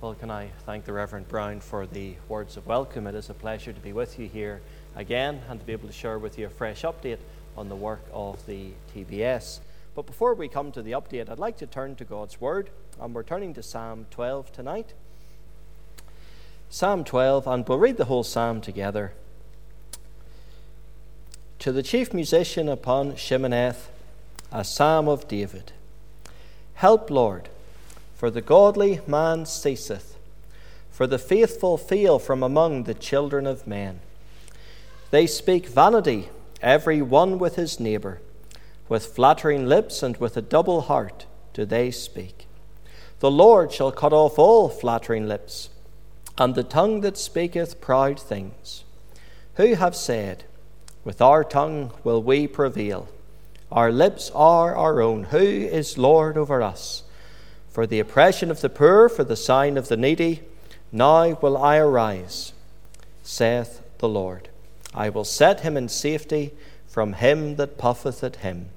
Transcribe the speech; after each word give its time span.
Well, 0.00 0.14
can 0.14 0.30
I 0.30 0.48
thank 0.64 0.86
the 0.86 0.94
Reverend 0.94 1.28
Brown 1.28 1.60
for 1.60 1.86
the 1.86 2.14
words 2.26 2.56
of 2.56 2.66
welcome? 2.66 3.06
It 3.06 3.14
is 3.14 3.28
a 3.28 3.34
pleasure 3.34 3.70
to 3.70 3.80
be 3.80 3.92
with 3.92 4.18
you 4.18 4.28
here 4.28 4.62
again 4.96 5.42
and 5.50 5.60
to 5.60 5.66
be 5.66 5.74
able 5.74 5.88
to 5.88 5.92
share 5.92 6.18
with 6.18 6.38
you 6.38 6.46
a 6.46 6.48
fresh 6.48 6.84
update 6.84 7.18
on 7.54 7.68
the 7.68 7.76
work 7.76 8.00
of 8.10 8.46
the 8.46 8.68
TBS. 8.94 9.60
But 9.94 10.06
before 10.06 10.32
we 10.32 10.48
come 10.48 10.72
to 10.72 10.80
the 10.80 10.92
update, 10.92 11.28
I'd 11.28 11.38
like 11.38 11.58
to 11.58 11.66
turn 11.66 11.96
to 11.96 12.06
God's 12.06 12.40
Word, 12.40 12.70
and 12.98 13.14
we're 13.14 13.22
turning 13.22 13.52
to 13.52 13.62
Psalm 13.62 14.06
12 14.10 14.50
tonight. 14.52 14.94
Psalm 16.70 17.04
12, 17.04 17.46
and 17.46 17.68
we'll 17.68 17.76
read 17.76 17.98
the 17.98 18.06
whole 18.06 18.24
psalm 18.24 18.62
together. 18.62 19.12
To 21.58 21.72
the 21.72 21.82
chief 21.82 22.14
musician 22.14 22.70
upon 22.70 23.16
Sheminith, 23.16 23.88
a 24.50 24.64
psalm 24.64 25.08
of 25.08 25.28
David. 25.28 25.72
Help, 26.72 27.10
Lord 27.10 27.50
for 28.20 28.30
the 28.30 28.42
godly 28.42 29.00
man 29.06 29.46
ceaseth, 29.46 30.18
for 30.90 31.06
the 31.06 31.18
faithful 31.18 31.78
fail 31.78 32.18
from 32.18 32.42
among 32.42 32.82
the 32.82 32.92
children 32.92 33.46
of 33.46 33.66
men. 33.66 33.98
They 35.10 35.26
speak 35.26 35.66
vanity, 35.66 36.28
every 36.60 37.00
one 37.00 37.38
with 37.38 37.56
his 37.56 37.80
neighbour. 37.80 38.20
With 38.90 39.06
flattering 39.06 39.64
lips 39.64 40.02
and 40.02 40.18
with 40.18 40.36
a 40.36 40.42
double 40.42 40.82
heart 40.82 41.24
do 41.54 41.64
they 41.64 41.90
speak. 41.90 42.46
The 43.20 43.30
Lord 43.30 43.72
shall 43.72 43.90
cut 43.90 44.12
off 44.12 44.38
all 44.38 44.68
flattering 44.68 45.26
lips, 45.26 45.70
and 46.36 46.54
the 46.54 46.62
tongue 46.62 47.00
that 47.00 47.16
speaketh 47.16 47.80
proud 47.80 48.20
things. 48.20 48.84
Who 49.54 49.76
have 49.76 49.96
said, 49.96 50.44
With 51.04 51.22
our 51.22 51.42
tongue 51.42 51.92
will 52.04 52.22
we 52.22 52.46
prevail? 52.46 53.08
Our 53.72 53.90
lips 53.90 54.30
are 54.34 54.76
our 54.76 55.00
own. 55.00 55.24
Who 55.24 55.38
is 55.38 55.96
Lord 55.96 56.36
over 56.36 56.60
us? 56.60 57.04
For 57.70 57.86
the 57.86 58.00
oppression 58.00 58.50
of 58.50 58.60
the 58.60 58.68
poor, 58.68 59.08
for 59.08 59.24
the 59.24 59.36
sign 59.36 59.76
of 59.76 59.88
the 59.88 59.96
needy. 59.96 60.42
Now 60.92 61.38
will 61.40 61.56
I 61.56 61.76
arise, 61.78 62.52
saith 63.22 63.80
the 63.98 64.08
Lord. 64.08 64.48
I 64.92 65.08
will 65.08 65.24
set 65.24 65.60
him 65.60 65.76
in 65.76 65.88
safety 65.88 66.52
from 66.88 67.12
him 67.14 67.56
that 67.56 67.78
puffeth 67.78 68.24
at 68.24 68.36
him. 68.36 68.70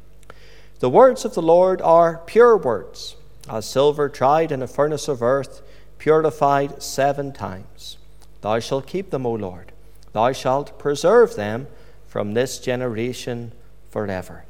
The 0.79 0.89
words 0.89 1.25
of 1.25 1.33
the 1.33 1.41
Lord 1.41 1.81
are 1.81 2.21
pure 2.25 2.55
words, 2.55 3.15
as 3.49 3.65
silver 3.65 4.09
tried 4.09 4.51
in 4.51 4.61
a 4.61 4.67
furnace 4.67 5.07
of 5.07 5.23
earth, 5.23 5.61
purified 5.97 6.83
seven 6.83 7.33
times. 7.33 7.97
Thou 8.41 8.59
shalt 8.59 8.85
keep 8.85 9.09
them, 9.09 9.25
O 9.25 9.33
Lord. 9.33 9.71
Thou 10.11 10.33
shalt 10.33 10.77
preserve 10.77 11.35
them 11.35 11.67
from 12.07 12.33
this 12.33 12.59
generation 12.59 13.53
forever. 13.89 14.45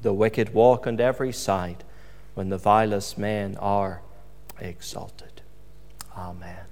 The 0.00 0.14
wicked 0.14 0.54
walk 0.54 0.86
on 0.86 0.98
every 1.00 1.32
side 1.32 1.84
when 2.36 2.50
the 2.50 2.58
vilest 2.58 3.16
men 3.16 3.56
are 3.56 4.02
exalted. 4.60 5.40
Amen. 6.14 6.66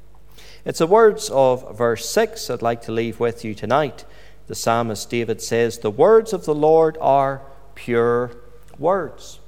It's 0.66 0.78
the 0.78 0.86
words 0.86 1.30
of 1.30 1.76
verse 1.76 2.06
6 2.08 2.50
I'd 2.50 2.60
like 2.60 2.82
to 2.82 2.92
leave 2.92 3.18
with 3.18 3.46
you 3.46 3.54
tonight. 3.54 4.04
The 4.46 4.54
psalmist 4.54 5.08
David 5.08 5.40
says, 5.40 5.78
The 5.78 5.90
words 5.90 6.34
of 6.34 6.44
the 6.44 6.54
Lord 6.54 6.98
are 7.00 7.40
pure 7.74 8.32
words. 8.78 9.40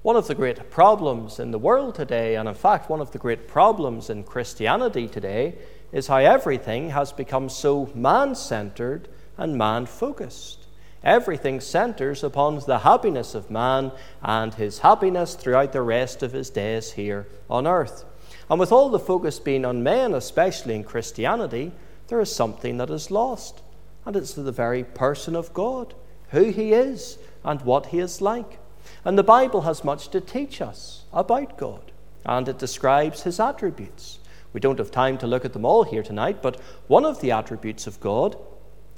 One 0.00 0.16
of 0.16 0.26
the 0.26 0.34
great 0.34 0.70
problems 0.70 1.38
in 1.38 1.50
the 1.50 1.58
world 1.58 1.96
today, 1.96 2.36
and 2.36 2.48
in 2.48 2.54
fact, 2.54 2.88
one 2.88 3.02
of 3.02 3.10
the 3.12 3.18
great 3.18 3.46
problems 3.46 4.08
in 4.08 4.24
Christianity 4.24 5.06
today, 5.06 5.56
is 5.92 6.06
how 6.06 6.16
everything 6.16 6.90
has 6.90 7.12
become 7.12 7.50
so 7.50 7.90
man 7.94 8.34
centered 8.34 9.08
and 9.36 9.58
man 9.58 9.84
focused. 9.84 10.59
Everything 11.02 11.60
centers 11.60 12.22
upon 12.22 12.60
the 12.66 12.80
happiness 12.80 13.34
of 13.34 13.50
man 13.50 13.92
and 14.22 14.54
his 14.54 14.80
happiness 14.80 15.34
throughout 15.34 15.72
the 15.72 15.82
rest 15.82 16.22
of 16.22 16.32
his 16.32 16.50
days 16.50 16.92
here 16.92 17.26
on 17.48 17.66
earth. 17.66 18.04
And 18.50 18.60
with 18.60 18.72
all 18.72 18.90
the 18.90 18.98
focus 18.98 19.38
being 19.38 19.64
on 19.64 19.82
men, 19.82 20.12
especially 20.12 20.74
in 20.74 20.84
Christianity, 20.84 21.72
there 22.08 22.20
is 22.20 22.34
something 22.34 22.76
that 22.78 22.90
is 22.90 23.10
lost. 23.10 23.62
And 24.04 24.16
it's 24.16 24.34
the 24.34 24.52
very 24.52 24.84
person 24.84 25.34
of 25.36 25.54
God, 25.54 25.94
who 26.30 26.50
he 26.50 26.72
is, 26.72 27.18
and 27.44 27.62
what 27.62 27.86
he 27.86 27.98
is 27.98 28.20
like. 28.20 28.58
And 29.04 29.16
the 29.16 29.22
Bible 29.22 29.62
has 29.62 29.84
much 29.84 30.08
to 30.08 30.20
teach 30.20 30.60
us 30.60 31.04
about 31.12 31.56
God, 31.56 31.92
and 32.24 32.48
it 32.48 32.58
describes 32.58 33.22
his 33.22 33.40
attributes. 33.40 34.18
We 34.52 34.60
don't 34.60 34.78
have 34.78 34.90
time 34.90 35.16
to 35.18 35.26
look 35.26 35.44
at 35.44 35.52
them 35.52 35.64
all 35.64 35.84
here 35.84 36.02
tonight, 36.02 36.42
but 36.42 36.60
one 36.88 37.04
of 37.04 37.20
the 37.20 37.30
attributes 37.30 37.86
of 37.86 38.00
God 38.00 38.36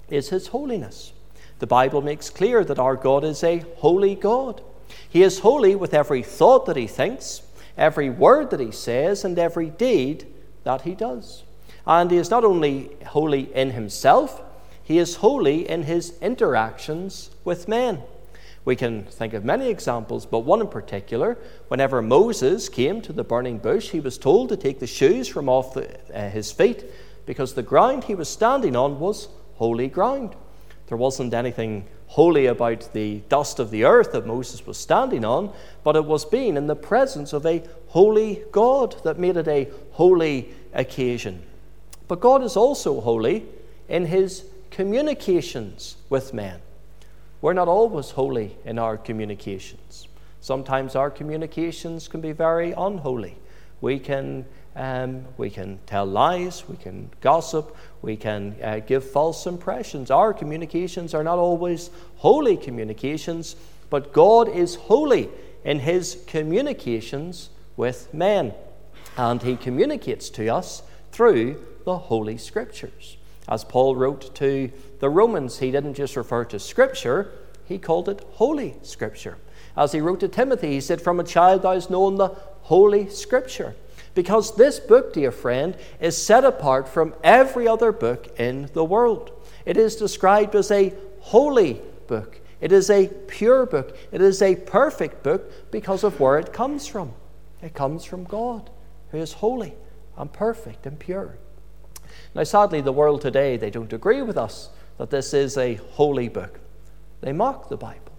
is 0.08 0.30
his 0.30 0.48
holiness. 0.48 1.12
The 1.62 1.68
Bible 1.68 2.02
makes 2.02 2.28
clear 2.28 2.64
that 2.64 2.80
our 2.80 2.96
God 2.96 3.22
is 3.22 3.44
a 3.44 3.62
holy 3.76 4.16
God. 4.16 4.60
He 5.08 5.22
is 5.22 5.38
holy 5.38 5.76
with 5.76 5.94
every 5.94 6.24
thought 6.24 6.66
that 6.66 6.74
he 6.74 6.88
thinks, 6.88 7.42
every 7.78 8.10
word 8.10 8.50
that 8.50 8.58
he 8.58 8.72
says, 8.72 9.24
and 9.24 9.38
every 9.38 9.70
deed 9.70 10.26
that 10.64 10.82
he 10.82 10.96
does. 10.96 11.44
And 11.86 12.10
he 12.10 12.16
is 12.16 12.30
not 12.30 12.42
only 12.42 12.90
holy 13.06 13.54
in 13.54 13.70
himself, 13.70 14.42
he 14.82 14.98
is 14.98 15.14
holy 15.14 15.68
in 15.68 15.84
his 15.84 16.18
interactions 16.20 17.30
with 17.44 17.68
men. 17.68 18.02
We 18.64 18.74
can 18.74 19.04
think 19.04 19.32
of 19.32 19.44
many 19.44 19.68
examples, 19.70 20.26
but 20.26 20.40
one 20.40 20.62
in 20.62 20.66
particular, 20.66 21.38
whenever 21.68 22.02
Moses 22.02 22.68
came 22.68 23.00
to 23.02 23.12
the 23.12 23.22
burning 23.22 23.58
bush, 23.58 23.90
he 23.90 24.00
was 24.00 24.18
told 24.18 24.48
to 24.48 24.56
take 24.56 24.80
the 24.80 24.88
shoes 24.88 25.28
from 25.28 25.48
off 25.48 25.74
the, 25.74 25.96
uh, 26.12 26.28
his 26.28 26.50
feet 26.50 26.84
because 27.24 27.54
the 27.54 27.62
ground 27.62 28.02
he 28.02 28.16
was 28.16 28.28
standing 28.28 28.74
on 28.74 28.98
was 28.98 29.28
holy 29.54 29.86
ground. 29.86 30.34
There 30.92 30.98
wasn't 30.98 31.32
anything 31.32 31.86
holy 32.08 32.44
about 32.44 32.92
the 32.92 33.22
dust 33.30 33.58
of 33.58 33.70
the 33.70 33.82
earth 33.84 34.12
that 34.12 34.26
Moses 34.26 34.66
was 34.66 34.76
standing 34.76 35.24
on, 35.24 35.50
but 35.82 35.96
it 35.96 36.04
was 36.04 36.26
being 36.26 36.54
in 36.58 36.66
the 36.66 36.76
presence 36.76 37.32
of 37.32 37.46
a 37.46 37.62
holy 37.88 38.42
God 38.52 39.02
that 39.02 39.18
made 39.18 39.38
it 39.38 39.48
a 39.48 39.70
holy 39.92 40.50
occasion. 40.74 41.44
But 42.08 42.20
God 42.20 42.42
is 42.42 42.58
also 42.58 43.00
holy 43.00 43.46
in 43.88 44.04
his 44.04 44.44
communications 44.70 45.96
with 46.10 46.34
men. 46.34 46.60
We're 47.40 47.54
not 47.54 47.68
always 47.68 48.10
holy 48.10 48.58
in 48.66 48.78
our 48.78 48.98
communications. 48.98 50.08
Sometimes 50.42 50.94
our 50.94 51.10
communications 51.10 52.06
can 52.06 52.20
be 52.20 52.32
very 52.32 52.72
unholy. 52.72 53.38
We 53.80 53.98
can 53.98 54.44
um, 54.74 55.24
we 55.36 55.50
can 55.50 55.78
tell 55.86 56.06
lies, 56.06 56.64
we 56.68 56.76
can 56.76 57.10
gossip, 57.20 57.76
we 58.00 58.16
can 58.16 58.56
uh, 58.62 58.80
give 58.80 59.04
false 59.04 59.46
impressions. 59.46 60.10
Our 60.10 60.32
communications 60.32 61.14
are 61.14 61.24
not 61.24 61.38
always 61.38 61.90
holy 62.16 62.56
communications, 62.56 63.56
but 63.90 64.12
God 64.12 64.48
is 64.48 64.76
holy 64.76 65.28
in 65.64 65.80
his 65.80 66.22
communications 66.26 67.50
with 67.76 68.12
men. 68.14 68.54
And 69.16 69.42
he 69.42 69.56
communicates 69.56 70.30
to 70.30 70.48
us 70.48 70.82
through 71.12 71.62
the 71.84 71.98
Holy 71.98 72.38
Scriptures. 72.38 73.18
As 73.48 73.64
Paul 73.64 73.96
wrote 73.96 74.34
to 74.36 74.72
the 75.00 75.10
Romans, 75.10 75.58
he 75.58 75.70
didn't 75.70 75.94
just 75.94 76.16
refer 76.16 76.44
to 76.46 76.58
Scripture, 76.58 77.30
he 77.66 77.78
called 77.78 78.08
it 78.08 78.24
Holy 78.32 78.76
Scripture. 78.82 79.36
As 79.76 79.92
he 79.92 80.00
wrote 80.00 80.20
to 80.20 80.28
Timothy, 80.28 80.72
he 80.72 80.80
said, 80.80 81.00
From 81.00 81.20
a 81.20 81.24
child 81.24 81.62
thou 81.62 81.74
hast 81.74 81.90
known 81.90 82.16
the 82.16 82.28
Holy 82.62 83.08
Scripture. 83.08 83.74
Because 84.14 84.56
this 84.56 84.78
book, 84.78 85.12
dear 85.12 85.32
friend, 85.32 85.76
is 86.00 86.22
set 86.22 86.44
apart 86.44 86.88
from 86.88 87.14
every 87.24 87.66
other 87.66 87.92
book 87.92 88.38
in 88.38 88.68
the 88.74 88.84
world. 88.84 89.32
It 89.64 89.76
is 89.76 89.96
described 89.96 90.54
as 90.54 90.70
a 90.70 90.92
holy 91.20 91.80
book. 92.06 92.40
It 92.60 92.72
is 92.72 92.90
a 92.90 93.08
pure 93.26 93.66
book. 93.66 93.96
It 94.12 94.20
is 94.20 94.42
a 94.42 94.56
perfect 94.56 95.22
book 95.22 95.70
because 95.70 96.04
of 96.04 96.20
where 96.20 96.38
it 96.38 96.52
comes 96.52 96.86
from. 96.86 97.12
It 97.62 97.74
comes 97.74 98.04
from 98.04 98.24
God, 98.24 98.70
who 99.10 99.18
is 99.18 99.34
holy 99.34 99.74
and 100.16 100.32
perfect 100.32 100.86
and 100.86 100.98
pure. 100.98 101.38
Now, 102.34 102.44
sadly, 102.44 102.80
the 102.80 102.92
world 102.92 103.20
today, 103.20 103.56
they 103.56 103.70
don't 103.70 103.92
agree 103.92 104.22
with 104.22 104.36
us 104.36 104.70
that 104.98 105.10
this 105.10 105.32
is 105.32 105.56
a 105.56 105.74
holy 105.74 106.28
book. 106.28 106.60
They 107.20 107.32
mock 107.32 107.68
the 107.68 107.76
Bible, 107.76 108.12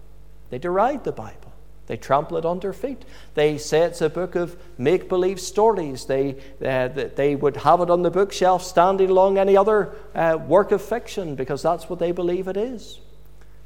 they 0.50 0.58
deride 0.58 1.04
the 1.04 1.12
Bible. 1.12 1.43
They 1.86 1.96
trample 1.96 2.38
it 2.38 2.46
under 2.46 2.72
feet. 2.72 3.04
They 3.34 3.58
say 3.58 3.82
it's 3.82 4.00
a 4.00 4.08
book 4.08 4.34
of 4.36 4.56
make 4.78 5.08
believe 5.08 5.38
stories. 5.38 6.06
They, 6.06 6.36
uh, 6.64 6.88
they 6.88 7.34
would 7.34 7.58
have 7.58 7.80
it 7.80 7.90
on 7.90 8.02
the 8.02 8.10
bookshelf 8.10 8.62
standing 8.62 9.10
along 9.10 9.36
any 9.36 9.56
other 9.56 9.94
uh, 10.14 10.38
work 10.46 10.72
of 10.72 10.80
fiction 10.80 11.34
because 11.34 11.62
that's 11.62 11.90
what 11.90 11.98
they 11.98 12.12
believe 12.12 12.48
it 12.48 12.56
is. 12.56 13.00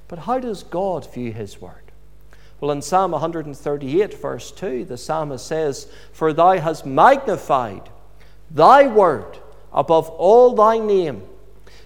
But 0.09 0.21
how 0.21 0.39
does 0.41 0.65
God 0.65 1.13
view 1.13 1.33
His 1.33 1.61
Word? 1.61 1.93
Well, 2.61 2.73
in 2.73 2.83
Psalm 2.83 3.13
138, 3.13 4.21
verse 4.21 4.51
2, 4.51 4.85
the 4.85 4.97
psalmist 4.97 5.47
says, 5.47 5.87
For 6.13 6.33
thou 6.33 6.59
hast 6.59 6.85
magnified 6.85 7.89
thy 8.51 8.89
word 8.89 9.39
above 9.73 10.09
all 10.09 10.55
thy 10.55 10.79
name 10.79 11.23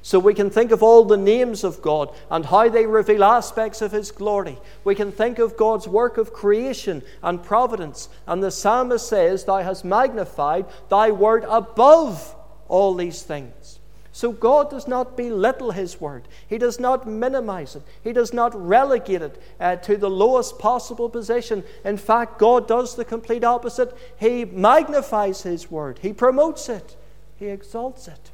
so 0.02 0.18
we 0.18 0.34
can 0.34 0.50
think 0.50 0.72
of 0.72 0.82
all 0.82 1.04
the 1.04 1.16
names 1.16 1.62
of 1.62 1.80
God 1.80 2.12
and 2.28 2.44
how 2.44 2.68
they 2.68 2.86
reveal 2.86 3.22
aspects 3.22 3.80
of 3.80 3.92
His 3.92 4.10
glory. 4.10 4.58
We 4.82 4.96
can 4.96 5.12
think 5.12 5.38
of 5.38 5.56
God's 5.56 5.86
work 5.86 6.18
of 6.18 6.32
creation 6.32 7.02
and 7.22 7.42
providence. 7.42 8.08
And 8.26 8.42
the 8.42 8.50
psalmist 8.50 9.08
says, 9.08 9.44
Thou 9.44 9.62
hast 9.62 9.84
magnified 9.84 10.66
thy 10.88 11.12
word 11.12 11.44
above 11.48 12.34
all 12.68 12.94
these 12.94 13.22
things. 13.22 13.78
So 14.10 14.32
God 14.32 14.70
does 14.70 14.88
not 14.88 15.16
belittle 15.16 15.70
His 15.70 16.00
word. 16.00 16.26
He 16.46 16.58
does 16.58 16.80
not 16.80 17.08
minimize 17.08 17.76
it. 17.76 17.82
He 18.02 18.12
does 18.12 18.32
not 18.32 18.54
relegate 18.54 19.22
it 19.22 19.42
uh, 19.58 19.76
to 19.76 19.96
the 19.96 20.10
lowest 20.10 20.58
possible 20.58 21.08
position. 21.08 21.64
In 21.84 21.96
fact, 21.96 22.38
God 22.38 22.66
does 22.66 22.96
the 22.96 23.06
complete 23.06 23.44
opposite. 23.44 23.96
He 24.18 24.44
magnifies 24.44 25.42
His 25.42 25.70
word, 25.70 26.00
He 26.02 26.12
promotes 26.12 26.68
it, 26.68 26.96
He 27.36 27.46
exalts 27.46 28.08
it, 28.08 28.31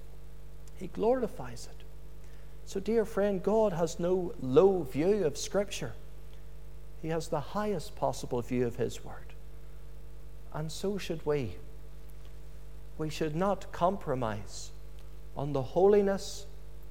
He 0.79 0.87
glorifies 0.87 1.69
it. 1.71 1.85
So, 2.65 2.81
dear 2.81 3.05
friend, 3.05 3.43
God 3.43 3.73
has 3.73 3.99
no 3.99 4.35
low 4.41 4.83
view 4.83 5.25
of 5.25 5.37
Scripture. 5.37 5.95
He 7.03 7.09
has 7.09 7.29
the 7.29 7.41
highest 7.41 7.97
possible 7.97 8.43
view 8.43 8.67
of 8.67 8.77
His 8.77 9.05
word. 9.05 9.35
And 10.53 10.71
so 10.71 10.99
should 10.99 11.25
we. 11.25 11.57
We 12.97 13.11
should 13.11 13.35
not 13.35 13.73
compromise 13.73 14.71
on 15.37 15.53
the 15.53 15.63
holiness 15.63 16.47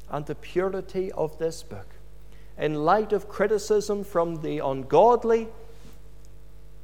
and 0.10 0.26
the 0.26 0.36
purity 0.36 1.12
of 1.12 1.38
this 1.38 1.64
book 1.64 1.88
in 2.58 2.74
light 2.86 3.14
of 3.14 3.30
criticism 3.30 4.04
from 4.04 4.42
the 4.42 4.60
ungodly, 4.60 5.48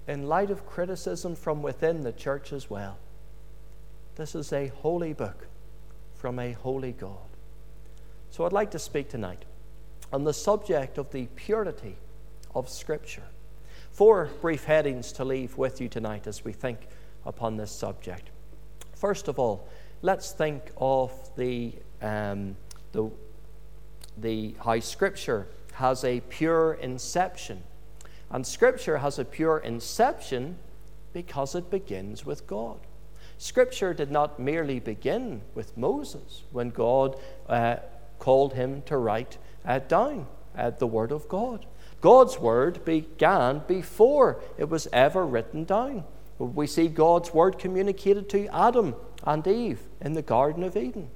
in 0.07 0.27
light 0.27 0.51
of 0.51 0.65
criticism 0.67 1.35
from 1.35 1.61
within 1.61 2.01
the 2.01 2.11
church 2.11 2.53
as 2.53 2.69
well. 2.69 2.97
This 4.15 4.35
is 4.35 4.53
a 4.53 4.67
holy 4.67 5.13
book 5.13 5.47
from 6.23 6.39
a 6.39 6.53
holy 6.53 6.93
God. 6.93 7.27
So 8.31 8.45
I'd 8.45 8.53
like 8.53 8.71
to 8.71 8.79
speak 8.79 9.09
tonight 9.09 9.43
on 10.13 10.23
the 10.23 10.31
subject 10.31 10.97
of 10.97 11.11
the 11.11 11.25
purity 11.35 11.97
of 12.55 12.69
Scripture. 12.69 13.25
Four 13.91 14.29
brief 14.39 14.63
headings 14.63 15.11
to 15.11 15.25
leave 15.25 15.57
with 15.57 15.81
you 15.81 15.89
tonight 15.89 16.25
as 16.25 16.45
we 16.45 16.53
think 16.53 16.87
upon 17.25 17.57
this 17.57 17.71
subject. 17.71 18.29
First 18.95 19.27
of 19.27 19.37
all, 19.37 19.67
let's 20.01 20.31
think 20.31 20.63
of 20.77 21.11
the, 21.35 21.73
um, 22.01 22.55
the, 22.93 23.11
the, 24.15 24.55
how 24.63 24.79
Scripture 24.79 25.45
has 25.73 26.05
a 26.05 26.21
pure 26.29 26.75
inception. 26.75 27.61
And 28.31 28.47
Scripture 28.47 28.99
has 28.99 29.19
a 29.19 29.25
pure 29.25 29.57
inception 29.57 30.55
because 31.11 31.53
it 31.53 31.69
begins 31.69 32.25
with 32.25 32.47
God. 32.47 32.79
Scripture 33.43 33.93
did 33.93 34.09
not 34.09 34.39
merely 34.39 34.79
begin 34.79 35.41
with 35.53 35.75
Moses 35.77 36.43
when 36.53 36.69
God 36.69 37.17
uh, 37.49 37.75
called 38.17 38.53
him 38.53 38.83
to 38.83 38.95
write 38.95 39.37
uh, 39.65 39.79
down 39.79 40.27
uh, 40.57 40.69
the 40.69 40.87
Word 40.87 41.11
of 41.11 41.27
God. 41.27 41.65
God's 41.99 42.39
Word 42.39 42.85
began 42.85 43.61
before 43.67 44.39
it 44.57 44.69
was 44.69 44.87
ever 44.93 45.25
written 45.25 45.65
down. 45.65 46.05
We 46.39 46.67
see 46.67 46.87
God's 46.87 47.33
Word 47.33 47.59
communicated 47.59 48.29
to 48.29 48.47
Adam 48.47 48.95
and 49.25 49.45
Eve 49.45 49.81
in 49.99 50.13
the 50.13 50.21
Garden 50.21 50.63
of 50.63 50.77
Eden. 50.77 51.09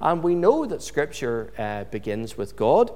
And 0.00 0.22
we 0.22 0.34
know 0.34 0.64
that 0.64 0.82
Scripture 0.82 1.52
uh, 1.58 1.84
begins 1.84 2.38
with 2.38 2.56
God. 2.56 2.92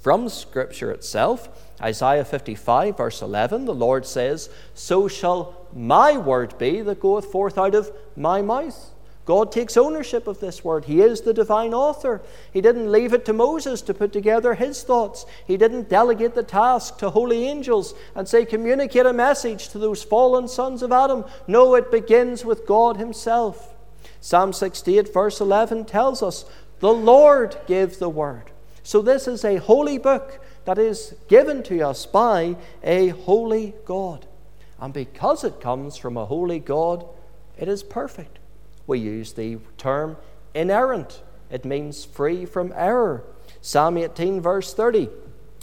From 0.00 0.30
Scripture 0.30 0.90
itself, 0.90 1.48
Isaiah 1.80 2.24
55, 2.24 2.96
verse 2.96 3.20
11, 3.20 3.66
the 3.66 3.74
Lord 3.74 4.06
says, 4.06 4.48
So 4.74 5.08
shall 5.08 5.66
my 5.74 6.16
word 6.16 6.56
be 6.56 6.80
that 6.80 7.00
goeth 7.00 7.26
forth 7.26 7.58
out 7.58 7.74
of 7.74 7.92
my 8.16 8.40
mouth. 8.40 8.94
God 9.26 9.52
takes 9.52 9.76
ownership 9.76 10.26
of 10.26 10.40
this 10.40 10.64
word. 10.64 10.86
He 10.86 11.02
is 11.02 11.20
the 11.20 11.34
divine 11.34 11.74
author. 11.74 12.22
He 12.50 12.62
didn't 12.62 12.90
leave 12.90 13.12
it 13.12 13.26
to 13.26 13.34
Moses 13.34 13.82
to 13.82 13.94
put 13.94 14.12
together 14.12 14.54
his 14.54 14.82
thoughts. 14.82 15.26
He 15.46 15.58
didn't 15.58 15.90
delegate 15.90 16.34
the 16.34 16.42
task 16.42 16.96
to 16.98 17.10
holy 17.10 17.46
angels 17.46 17.94
and 18.14 18.26
say, 18.26 18.46
communicate 18.46 19.06
a 19.06 19.12
message 19.12 19.68
to 19.68 19.78
those 19.78 20.02
fallen 20.02 20.48
sons 20.48 20.82
of 20.82 20.92
Adam. 20.92 21.24
No, 21.46 21.74
it 21.74 21.92
begins 21.92 22.44
with 22.44 22.66
God 22.66 22.96
Himself. 22.96 23.74
Psalm 24.20 24.52
68, 24.52 25.12
verse 25.12 25.40
11 25.40 25.84
tells 25.84 26.22
us, 26.22 26.46
The 26.80 26.92
Lord 26.92 27.56
gave 27.66 27.98
the 27.98 28.08
word. 28.08 28.50
So 28.90 29.02
this 29.02 29.28
is 29.28 29.44
a 29.44 29.58
holy 29.58 29.98
book 29.98 30.44
that 30.64 30.76
is 30.76 31.14
given 31.28 31.62
to 31.62 31.80
us 31.80 32.06
by 32.06 32.56
a 32.82 33.10
holy 33.10 33.72
God. 33.84 34.26
And 34.80 34.92
because 34.92 35.44
it 35.44 35.60
comes 35.60 35.96
from 35.96 36.16
a 36.16 36.26
holy 36.26 36.58
God, 36.58 37.06
it 37.56 37.68
is 37.68 37.84
perfect. 37.84 38.40
We 38.88 38.98
use 38.98 39.32
the 39.32 39.58
term 39.78 40.16
inerrant, 40.54 41.22
it 41.52 41.64
means 41.64 42.04
free 42.04 42.44
from 42.44 42.72
error. 42.74 43.22
Psalm 43.60 43.96
18, 43.96 44.40
verse 44.40 44.74
30 44.74 45.08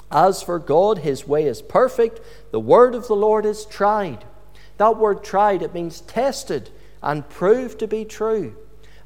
As 0.09 0.41
for 0.41 0.57
God, 0.57 1.00
his 1.00 1.27
way 1.27 1.47
is 1.47 1.62
perfect, 1.62 2.21
the 2.51 2.62
word 2.62 2.95
of 2.95 3.09
the 3.09 3.15
Lord 3.18 3.45
is 3.45 3.65
tried. 3.65 4.24
That 4.77 4.95
word 4.95 5.21
tried, 5.21 5.62
it 5.62 5.74
means 5.74 6.00
tested 6.00 6.69
and 7.03 7.27
proved 7.27 7.79
to 7.79 7.89
be 7.89 8.06
true. 8.06 8.56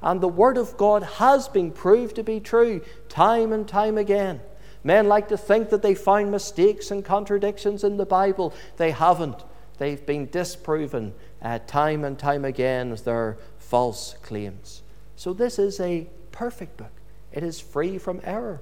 And 0.01 0.19
the 0.19 0.27
Word 0.27 0.57
of 0.57 0.77
God 0.77 1.03
has 1.03 1.47
been 1.47 1.71
proved 1.71 2.15
to 2.15 2.23
be 2.23 2.39
true 2.39 2.81
time 3.09 3.53
and 3.53 3.67
time 3.67 3.97
again. 3.97 4.41
Men 4.83 5.07
like 5.07 5.27
to 5.27 5.37
think 5.37 5.69
that 5.69 5.83
they 5.83 5.93
find 5.93 6.31
mistakes 6.31 6.89
and 6.89 7.05
contradictions 7.05 7.83
in 7.83 7.97
the 7.97 8.05
Bible. 8.05 8.53
They 8.77 8.91
haven't. 8.91 9.43
They've 9.77 10.03
been 10.03 10.27
disproven 10.27 11.13
uh, 11.41 11.59
time 11.67 12.03
and 12.03 12.17
time 12.17 12.45
again 12.45 12.91
as 12.91 13.03
their 13.03 13.37
false 13.59 14.15
claims. 14.23 14.81
So, 15.15 15.33
this 15.33 15.59
is 15.59 15.79
a 15.79 16.07
perfect 16.31 16.77
book. 16.77 16.91
It 17.31 17.43
is 17.43 17.59
free 17.59 17.97
from 17.97 18.21
error. 18.23 18.61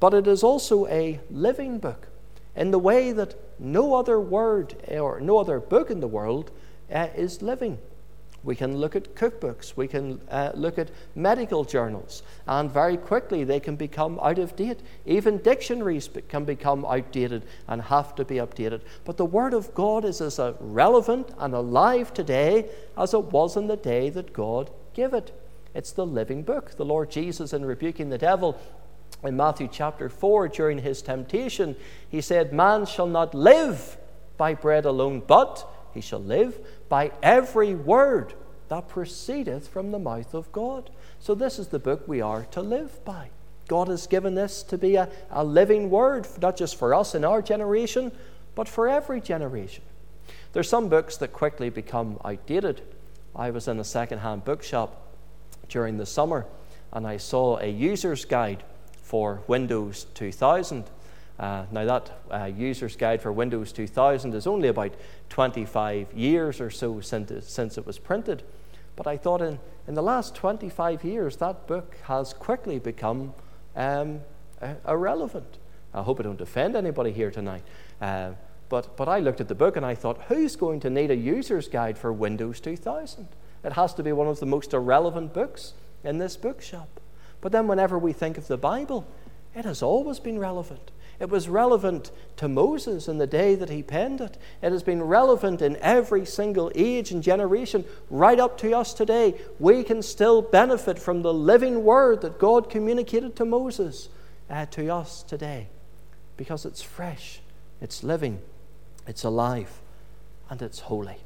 But 0.00 0.14
it 0.14 0.26
is 0.26 0.42
also 0.42 0.86
a 0.86 1.20
living 1.30 1.78
book 1.78 2.08
in 2.54 2.70
the 2.70 2.78
way 2.78 3.12
that 3.12 3.34
no 3.58 3.94
other 3.94 4.20
word 4.20 4.76
or 4.88 5.20
no 5.20 5.38
other 5.38 5.58
book 5.58 5.90
in 5.90 6.00
the 6.00 6.08
world 6.08 6.50
uh, 6.92 7.08
is 7.16 7.42
living. 7.42 7.78
We 8.44 8.54
can 8.54 8.76
look 8.76 8.94
at 8.94 9.14
cookbooks, 9.14 9.76
we 9.76 9.88
can 9.88 10.20
uh, 10.30 10.52
look 10.54 10.78
at 10.78 10.90
medical 11.16 11.64
journals, 11.64 12.22
and 12.46 12.70
very 12.70 12.96
quickly 12.96 13.42
they 13.42 13.58
can 13.58 13.74
become 13.74 14.18
out 14.22 14.38
of 14.38 14.54
date. 14.54 14.80
Even 15.06 15.38
dictionaries 15.38 16.08
can 16.28 16.44
become 16.44 16.84
outdated 16.84 17.42
and 17.66 17.82
have 17.82 18.14
to 18.14 18.24
be 18.24 18.36
updated. 18.36 18.82
But 19.04 19.16
the 19.16 19.24
Word 19.24 19.54
of 19.54 19.74
God 19.74 20.04
is 20.04 20.20
as 20.20 20.40
relevant 20.60 21.30
and 21.38 21.52
alive 21.52 22.14
today 22.14 22.70
as 22.96 23.12
it 23.12 23.24
was 23.24 23.56
in 23.56 23.66
the 23.66 23.76
day 23.76 24.08
that 24.10 24.32
God 24.32 24.70
gave 24.94 25.14
it. 25.14 25.32
It's 25.74 25.92
the 25.92 26.06
living 26.06 26.42
book. 26.42 26.76
The 26.76 26.84
Lord 26.84 27.10
Jesus, 27.10 27.52
in 27.52 27.64
rebuking 27.64 28.08
the 28.08 28.18
devil, 28.18 28.58
in 29.24 29.36
Matthew 29.36 29.68
chapter 29.70 30.08
4, 30.08 30.48
during 30.48 30.78
his 30.78 31.02
temptation, 31.02 31.74
he 32.08 32.20
said, 32.20 32.52
Man 32.52 32.86
shall 32.86 33.06
not 33.06 33.34
live 33.34 33.96
by 34.36 34.54
bread 34.54 34.84
alone, 34.84 35.22
but 35.26 35.68
he 35.94 36.00
shall 36.00 36.20
live 36.20 36.58
by 36.88 37.12
every 37.22 37.74
word 37.74 38.34
that 38.68 38.88
proceedeth 38.88 39.68
from 39.68 39.90
the 39.90 39.98
mouth 39.98 40.34
of 40.34 40.50
God. 40.52 40.90
So, 41.18 41.34
this 41.34 41.58
is 41.58 41.68
the 41.68 41.78
book 41.78 42.06
we 42.06 42.20
are 42.20 42.44
to 42.50 42.60
live 42.60 43.04
by. 43.04 43.30
God 43.66 43.88
has 43.88 44.06
given 44.06 44.34
this 44.34 44.62
to 44.64 44.78
be 44.78 44.96
a, 44.96 45.10
a 45.30 45.44
living 45.44 45.90
word, 45.90 46.26
not 46.40 46.56
just 46.56 46.76
for 46.76 46.94
us 46.94 47.14
in 47.14 47.24
our 47.24 47.42
generation, 47.42 48.12
but 48.54 48.68
for 48.68 48.88
every 48.88 49.20
generation. 49.20 49.84
There's 50.52 50.68
some 50.68 50.88
books 50.88 51.16
that 51.18 51.32
quickly 51.32 51.70
become 51.70 52.18
outdated. 52.24 52.82
I 53.36 53.50
was 53.50 53.68
in 53.68 53.78
a 53.78 53.84
second-hand 53.84 54.44
bookshop 54.44 55.16
during 55.68 55.98
the 55.98 56.06
summer 56.06 56.46
and 56.92 57.06
I 57.06 57.18
saw 57.18 57.58
a 57.58 57.68
user's 57.68 58.24
guide 58.24 58.64
for 59.02 59.42
Windows 59.46 60.06
2000 60.14 60.84
uh, 61.38 61.64
now, 61.70 61.84
that 61.84 62.20
uh, 62.30 62.44
user's 62.46 62.96
guide 62.96 63.22
for 63.22 63.30
Windows 63.30 63.70
2000 63.72 64.34
is 64.34 64.46
only 64.46 64.68
about 64.68 64.92
25 65.28 66.12
years 66.12 66.60
or 66.60 66.68
so 66.68 67.00
since 67.00 67.30
it, 67.30 67.44
since 67.44 67.78
it 67.78 67.86
was 67.86 67.98
printed. 67.98 68.42
But 68.96 69.06
I 69.06 69.16
thought 69.16 69.40
in, 69.40 69.60
in 69.86 69.94
the 69.94 70.02
last 70.02 70.34
25 70.34 71.04
years, 71.04 71.36
that 71.36 71.68
book 71.68 71.96
has 72.04 72.32
quickly 72.32 72.80
become 72.80 73.34
um, 73.76 74.20
irrelevant. 74.86 75.58
I 75.94 76.02
hope 76.02 76.18
I 76.18 76.24
don't 76.24 76.40
offend 76.40 76.74
anybody 76.74 77.12
here 77.12 77.30
tonight. 77.30 77.62
Uh, 78.00 78.32
but, 78.68 78.96
but 78.96 79.08
I 79.08 79.20
looked 79.20 79.40
at 79.40 79.46
the 79.46 79.54
book 79.54 79.76
and 79.76 79.86
I 79.86 79.94
thought, 79.94 80.22
who's 80.28 80.56
going 80.56 80.80
to 80.80 80.90
need 80.90 81.12
a 81.12 81.16
user's 81.16 81.68
guide 81.68 81.96
for 81.96 82.12
Windows 82.12 82.58
2000? 82.60 83.28
It 83.62 83.72
has 83.74 83.94
to 83.94 84.02
be 84.02 84.12
one 84.12 84.26
of 84.26 84.40
the 84.40 84.46
most 84.46 84.74
irrelevant 84.74 85.32
books 85.32 85.74
in 86.02 86.18
this 86.18 86.36
bookshop. 86.36 87.00
But 87.40 87.52
then, 87.52 87.68
whenever 87.68 87.96
we 87.96 88.12
think 88.12 88.36
of 88.36 88.48
the 88.48 88.56
Bible, 88.56 89.06
it 89.54 89.64
has 89.64 89.82
always 89.82 90.18
been 90.18 90.38
relevant. 90.38 90.90
It 91.20 91.30
was 91.30 91.48
relevant 91.48 92.12
to 92.36 92.46
Moses 92.46 93.08
in 93.08 93.18
the 93.18 93.26
day 93.26 93.56
that 93.56 93.70
he 93.70 93.82
penned 93.82 94.20
it. 94.20 94.38
It 94.62 94.70
has 94.70 94.84
been 94.84 95.02
relevant 95.02 95.60
in 95.60 95.76
every 95.78 96.24
single 96.24 96.70
age 96.76 97.10
and 97.10 97.22
generation, 97.22 97.84
right 98.08 98.38
up 98.38 98.56
to 98.58 98.76
us 98.76 98.94
today. 98.94 99.34
We 99.58 99.82
can 99.82 100.02
still 100.02 100.42
benefit 100.42 100.98
from 100.98 101.22
the 101.22 101.34
living 101.34 101.82
word 101.82 102.22
that 102.22 102.38
God 102.38 102.70
communicated 102.70 103.34
to 103.36 103.44
Moses 103.44 104.08
uh, 104.48 104.66
to 104.66 104.88
us 104.90 105.24
today 105.24 105.68
because 106.36 106.64
it's 106.64 106.82
fresh, 106.82 107.40
it's 107.80 108.04
living, 108.04 108.40
it's 109.08 109.24
alive, 109.24 109.80
and 110.48 110.62
it's 110.62 110.80
holy. 110.80 111.16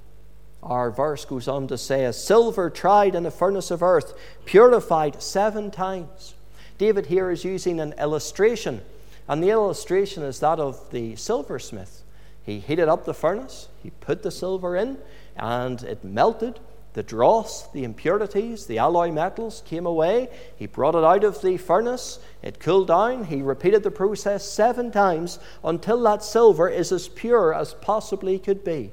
Our 0.62 0.90
verse 0.90 1.26
goes 1.26 1.48
on 1.48 1.68
to 1.68 1.76
say, 1.76 2.06
As 2.06 2.22
silver 2.22 2.70
tried 2.70 3.14
in 3.14 3.26
a 3.26 3.30
furnace 3.30 3.70
of 3.70 3.82
earth, 3.82 4.14
purified 4.46 5.22
seven 5.22 5.70
times. 5.70 6.34
David 6.78 7.06
here 7.06 7.30
is 7.30 7.44
using 7.44 7.78
an 7.78 7.92
illustration 7.98 8.80
and 9.28 9.42
the 9.42 9.50
illustration 9.50 10.22
is 10.22 10.40
that 10.40 10.58
of 10.58 10.90
the 10.90 11.16
silversmith. 11.16 12.02
He 12.42 12.58
heated 12.58 12.88
up 12.88 13.04
the 13.04 13.14
furnace, 13.14 13.68
he 13.82 13.90
put 13.90 14.22
the 14.22 14.30
silver 14.30 14.76
in, 14.76 14.98
and 15.36 15.82
it 15.82 16.02
melted, 16.02 16.58
the 16.94 17.02
dross, 17.02 17.68
the 17.68 17.84
impurities, 17.84 18.66
the 18.66 18.78
alloy 18.78 19.10
metals 19.10 19.62
came 19.64 19.86
away. 19.86 20.28
He 20.56 20.66
brought 20.66 20.94
it 20.94 21.04
out 21.04 21.24
of 21.24 21.40
the 21.40 21.56
furnace. 21.56 22.18
It 22.42 22.60
cooled 22.60 22.88
down. 22.88 23.24
He 23.24 23.40
repeated 23.40 23.82
the 23.82 23.90
process 23.90 24.46
seven 24.46 24.90
times 24.90 25.38
until 25.64 26.02
that 26.02 26.22
silver 26.22 26.68
is 26.68 26.92
as 26.92 27.08
pure 27.08 27.54
as 27.54 27.72
possibly 27.72 28.38
could 28.38 28.62
be. 28.62 28.92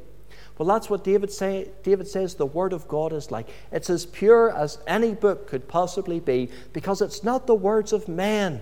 Well, 0.58 0.68
that's 0.68 0.90
what 0.90 1.04
David, 1.04 1.32
say, 1.32 1.72
David 1.84 2.08
says 2.08 2.36
the 2.36 2.46
Word 2.46 2.74
of 2.74 2.88
God 2.88 3.12
is 3.12 3.32
like. 3.32 3.50
It's 3.72 3.90
as 3.90 4.06
pure 4.06 4.52
as 4.52 4.80
any 4.88 5.14
book 5.14 5.48
could 5.48 5.68
possibly 5.68 6.20
be 6.20 6.50
because 6.74 7.02
it's 7.02 7.24
not 7.24 7.48
the 7.48 7.56
words 7.56 7.92
of 7.92 8.08
men, 8.08 8.62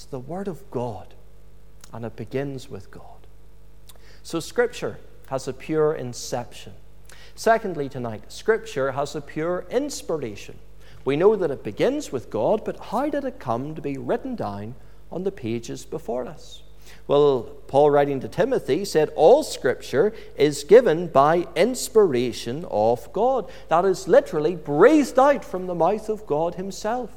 it's 0.00 0.06
the 0.06 0.18
Word 0.18 0.48
of 0.48 0.70
God. 0.70 1.12
And 1.92 2.06
it 2.06 2.16
begins 2.16 2.70
with 2.70 2.90
God. 2.90 3.26
So, 4.22 4.40
Scripture 4.40 4.98
has 5.28 5.46
a 5.46 5.52
pure 5.52 5.92
inception. 5.92 6.72
Secondly, 7.34 7.90
tonight, 7.90 8.32
Scripture 8.32 8.92
has 8.92 9.14
a 9.14 9.20
pure 9.20 9.66
inspiration. 9.70 10.58
We 11.04 11.16
know 11.16 11.36
that 11.36 11.50
it 11.50 11.62
begins 11.62 12.10
with 12.10 12.30
God, 12.30 12.64
but 12.64 12.78
how 12.80 13.10
did 13.10 13.24
it 13.24 13.38
come 13.38 13.74
to 13.74 13.82
be 13.82 13.98
written 13.98 14.36
down 14.36 14.74
on 15.12 15.24
the 15.24 15.32
pages 15.32 15.84
before 15.84 16.24
us? 16.24 16.62
Well, 17.06 17.42
Paul, 17.66 17.90
writing 17.90 18.20
to 18.20 18.28
Timothy, 18.28 18.86
said, 18.86 19.10
All 19.16 19.42
Scripture 19.42 20.14
is 20.34 20.64
given 20.64 21.08
by 21.08 21.46
inspiration 21.54 22.64
of 22.70 23.12
God. 23.12 23.50
That 23.68 23.84
is 23.84 24.08
literally 24.08 24.56
breathed 24.56 25.18
out 25.18 25.44
from 25.44 25.66
the 25.66 25.74
mouth 25.74 26.08
of 26.08 26.26
God 26.26 26.54
Himself. 26.54 27.10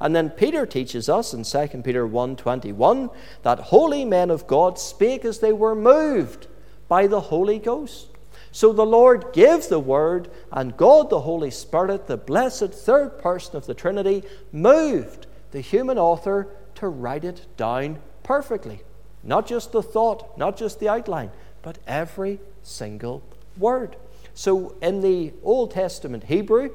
And 0.00 0.14
then 0.14 0.30
Peter 0.30 0.66
teaches 0.66 1.08
us 1.08 1.32
in 1.32 1.44
2 1.44 1.82
Peter 1.82 2.06
1:21 2.06 3.10
that 3.42 3.58
holy 3.58 4.04
men 4.04 4.30
of 4.30 4.46
God 4.46 4.78
spake 4.78 5.24
as 5.24 5.38
they 5.38 5.52
were 5.52 5.74
moved 5.74 6.46
by 6.88 7.06
the 7.06 7.20
Holy 7.20 7.58
Ghost. 7.58 8.08
So 8.52 8.72
the 8.72 8.86
Lord 8.86 9.32
gave 9.32 9.68
the 9.68 9.80
word, 9.80 10.30
and 10.50 10.76
God 10.76 11.10
the 11.10 11.20
Holy 11.20 11.50
Spirit, 11.50 12.06
the 12.06 12.16
blessed 12.16 12.72
third 12.72 13.18
person 13.18 13.56
of 13.56 13.66
the 13.66 13.74
Trinity, 13.74 14.22
moved 14.52 15.26
the 15.50 15.60
human 15.60 15.98
author 15.98 16.48
to 16.76 16.88
write 16.88 17.24
it 17.24 17.46
down 17.56 17.98
perfectly. 18.22 18.82
Not 19.22 19.46
just 19.46 19.72
the 19.72 19.82
thought, 19.82 20.38
not 20.38 20.56
just 20.56 20.80
the 20.80 20.88
outline, 20.88 21.32
but 21.62 21.78
every 21.86 22.40
single 22.62 23.22
word. 23.58 23.96
So 24.34 24.74
in 24.80 25.00
the 25.00 25.32
Old 25.42 25.72
Testament 25.72 26.24
Hebrew 26.24 26.70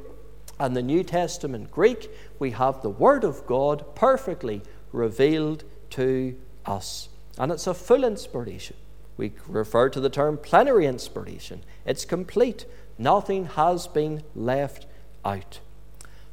and 0.61 0.77
the 0.77 0.83
New 0.83 1.03
Testament 1.03 1.71
Greek, 1.71 2.11
we 2.37 2.51
have 2.51 2.81
the 2.81 2.89
Word 2.89 3.23
of 3.23 3.47
God 3.47 3.95
perfectly 3.95 4.61
revealed 4.91 5.63
to 5.89 6.37
us. 6.67 7.09
And 7.39 7.51
it's 7.51 7.65
a 7.65 7.73
full 7.73 8.03
inspiration. 8.03 8.75
We 9.17 9.33
refer 9.47 9.89
to 9.89 9.99
the 9.99 10.09
term 10.09 10.37
plenary 10.37 10.85
inspiration. 10.85 11.63
It's 11.83 12.05
complete. 12.05 12.67
Nothing 12.99 13.45
has 13.45 13.87
been 13.87 14.21
left 14.35 14.85
out. 15.25 15.59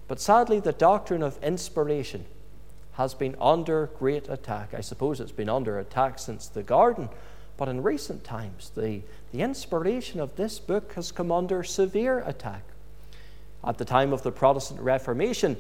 But 0.08 0.20
sadly, 0.20 0.61
the 0.61 0.73
doctrine 0.73 1.23
of 1.23 1.42
inspiration 1.42 2.26
has 2.92 3.14
been 3.14 3.35
under 3.40 3.87
great 3.99 4.28
attack. 4.28 4.75
I 4.75 4.82
suppose 4.82 5.20
it's 5.20 5.32
been 5.32 5.49
under 5.49 5.78
attack 5.78 6.18
since 6.18 6.49
the 6.49 6.62
garden, 6.62 7.08
but 7.56 7.68
in 7.68 7.82
recent 7.82 8.25
times, 8.25 8.73
the, 8.76 9.00
the 9.32 9.40
inspiration 9.40 10.20
of 10.20 10.37
this 10.37 10.58
book 10.58 10.92
has 10.94 11.12
come 11.12 11.32
under 11.32 11.64
severe 11.64 12.18
attack. 12.26 12.64
At 13.65 13.79
the 13.79 13.85
time 13.85 14.12
of 14.12 14.23
the 14.23 14.33
Protestant 14.33 14.81
Reformation, 14.81 15.57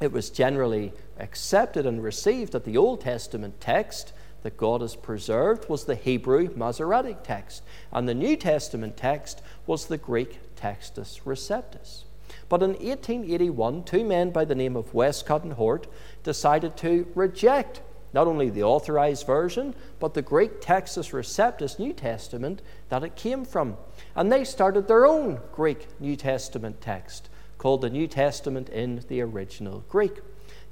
it 0.00 0.12
was 0.12 0.30
generally 0.30 0.92
accepted 1.18 1.86
and 1.86 2.02
received 2.02 2.52
that 2.52 2.64
the 2.64 2.76
Old 2.76 3.00
Testament 3.00 3.60
text 3.60 4.12
that 4.42 4.56
God 4.56 4.80
has 4.80 4.96
preserved 4.96 5.68
was 5.68 5.84
the 5.84 5.94
Hebrew 5.94 6.50
Masoretic 6.56 7.22
text, 7.22 7.62
and 7.92 8.08
the 8.08 8.14
New 8.14 8.36
Testament 8.36 8.96
text 8.96 9.40
was 9.66 9.86
the 9.86 9.98
Greek 9.98 10.40
Textus 10.56 11.22
Receptus. 11.24 12.04
But 12.48 12.62
in 12.62 12.70
1881, 12.70 13.84
two 13.84 14.04
men 14.04 14.30
by 14.30 14.44
the 14.44 14.54
name 14.54 14.76
of 14.76 14.94
Westcott 14.94 15.44
and 15.44 15.52
Hort 15.54 15.86
decided 16.22 16.76
to 16.78 17.06
reject 17.14 17.80
not 18.12 18.26
only 18.26 18.50
the 18.50 18.62
authorized 18.62 19.26
version, 19.26 19.74
but 19.98 20.14
the 20.14 20.22
Greek 20.22 20.60
Textus 20.60 21.12
Receptus 21.12 21.78
New 21.78 21.92
Testament 21.92 22.60
that 22.88 23.04
it 23.04 23.16
came 23.16 23.44
from. 23.44 23.76
And 24.14 24.30
they 24.30 24.44
started 24.44 24.88
their 24.88 25.06
own 25.06 25.40
Greek 25.52 25.88
New 26.00 26.16
Testament 26.16 26.80
text, 26.80 27.28
called 27.58 27.80
the 27.80 27.90
New 27.90 28.06
Testament 28.06 28.68
in 28.68 29.04
the 29.08 29.20
original 29.20 29.84
Greek. 29.88 30.20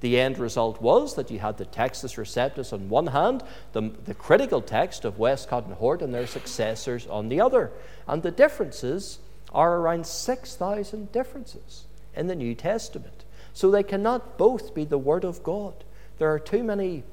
The 0.01 0.19
end 0.19 0.39
result 0.39 0.81
was 0.81 1.15
that 1.15 1.31
you 1.31 1.39
had 1.39 1.59
the 1.59 1.67
Textus 1.67 2.17
Receptus 2.17 2.73
on 2.73 2.89
one 2.89 3.09
hand, 3.09 3.43
the, 3.73 3.93
the 4.05 4.15
critical 4.15 4.63
text 4.63 5.05
of 5.05 5.19
Westcott 5.19 5.67
and 5.67 5.75
Hort 5.75 6.01
and 6.01 6.13
their 6.13 6.27
successors 6.27 7.07
on 7.07 7.29
the 7.29 7.41
other. 7.41 7.71
And 8.07 8.23
the 8.23 8.31
differences 8.31 9.19
are 9.53 9.77
around 9.77 10.07
6,000 10.07 11.13
differences 11.13 11.85
in 12.15 12.29
the 12.29 12.35
New 12.35 12.55
Testament. 12.55 13.25
So 13.53 13.71
they 13.71 13.83
cannot 13.83 14.39
both 14.39 14.75
be 14.75 14.85
the 14.85 14.99
Word 14.99 15.25
of 15.25 15.43
God. 15.43 15.85
There 16.19 16.33
are 16.33 16.39
too 16.39 16.63
many 16.63 17.05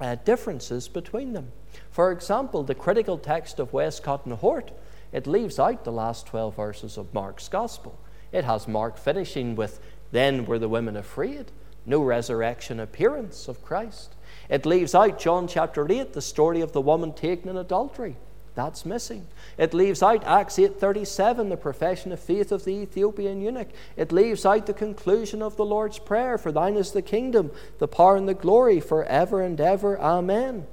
uh, 0.00 0.16
differences 0.16 0.88
between 0.88 1.32
them. 1.32 1.52
For 1.90 2.10
example, 2.10 2.62
the 2.62 2.74
critical 2.74 3.18
text 3.18 3.58
of 3.58 3.72
Westcott 3.72 4.26
and 4.26 4.34
Hort, 4.34 4.72
it 5.14 5.26
leaves 5.26 5.58
out 5.58 5.84
the 5.84 5.92
last 5.92 6.26
12 6.26 6.54
verses 6.54 6.98
of 6.98 7.14
Mark's 7.14 7.48
Gospel. 7.48 7.98
It 8.32 8.44
has 8.44 8.68
Mark 8.68 8.98
finishing 8.98 9.56
with, 9.56 9.80
Then 10.12 10.44
were 10.44 10.58
the 10.58 10.68
women 10.68 10.96
afraid 10.96 11.52
no 11.86 12.02
resurrection 12.02 12.80
appearance 12.80 13.48
of 13.48 13.62
Christ. 13.62 14.14
It 14.48 14.66
leaves 14.66 14.94
out 14.94 15.18
John 15.18 15.46
chapter 15.46 15.90
8, 15.90 16.12
the 16.12 16.22
story 16.22 16.60
of 16.60 16.72
the 16.72 16.80
woman 16.80 17.12
taken 17.12 17.48
in 17.48 17.56
adultery. 17.56 18.16
That's 18.54 18.86
missing. 18.86 19.26
It 19.58 19.74
leaves 19.74 20.02
out 20.02 20.24
Acts 20.24 20.58
8:37, 20.58 21.48
the 21.48 21.56
profession 21.56 22.12
of 22.12 22.20
faith 22.20 22.52
of 22.52 22.64
the 22.64 22.70
Ethiopian 22.70 23.40
eunuch. 23.40 23.68
It 23.96 24.12
leaves 24.12 24.46
out 24.46 24.66
the 24.66 24.72
conclusion 24.72 25.42
of 25.42 25.56
the 25.56 25.64
Lord's 25.64 25.98
prayer, 25.98 26.38
for 26.38 26.52
thine 26.52 26.76
is 26.76 26.92
the 26.92 27.02
kingdom, 27.02 27.50
the 27.78 27.88
power 27.88 28.14
and 28.14 28.28
the 28.28 28.34
glory 28.34 28.78
forever 28.78 29.40
and 29.40 29.60
ever. 29.60 29.98
Amen. 30.00 30.68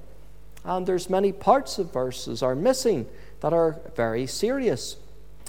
And 0.63 0.85
there's 0.85 1.09
many 1.09 1.31
parts 1.31 1.79
of 1.79 1.91
verses 1.91 2.43
are 2.43 2.55
missing 2.55 3.07
that 3.41 3.53
are 3.53 3.79
very 3.95 4.25
serious. 4.25 4.97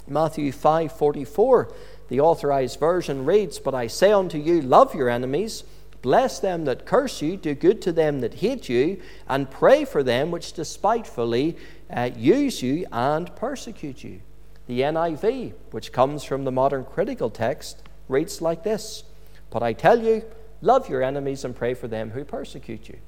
Matthew 0.07 0.51
5:44 0.51 1.71
the 2.13 2.19
authorized 2.19 2.79
version 2.79 3.25
reads, 3.25 3.57
But 3.57 3.73
I 3.73 3.87
say 3.87 4.11
unto 4.11 4.37
you, 4.37 4.61
love 4.61 4.93
your 4.93 5.09
enemies, 5.09 5.63
bless 6.03 6.39
them 6.39 6.65
that 6.65 6.85
curse 6.85 7.23
you, 7.23 7.37
do 7.37 7.55
good 7.55 7.81
to 7.81 7.91
them 7.91 8.21
that 8.21 8.35
hate 8.35 8.69
you, 8.69 9.01
and 9.27 9.49
pray 9.49 9.83
for 9.83 10.03
them 10.03 10.29
which 10.29 10.53
despitefully 10.53 11.57
uh, 11.89 12.11
use 12.15 12.61
you 12.61 12.85
and 12.91 13.35
persecute 13.35 14.03
you. 14.03 14.21
The 14.67 14.81
NIV, 14.81 15.53
which 15.71 15.91
comes 15.91 16.23
from 16.23 16.43
the 16.43 16.51
modern 16.51 16.85
critical 16.85 17.29
text, 17.29 17.81
reads 18.07 18.41
like 18.41 18.63
this 18.63 19.03
But 19.49 19.63
I 19.63 19.73
tell 19.73 19.99
you, 19.99 20.23
love 20.61 20.89
your 20.89 21.01
enemies 21.01 21.43
and 21.43 21.55
pray 21.55 21.73
for 21.73 21.87
them 21.87 22.11
who 22.11 22.23
persecute 22.23 22.89
you. 22.89 22.99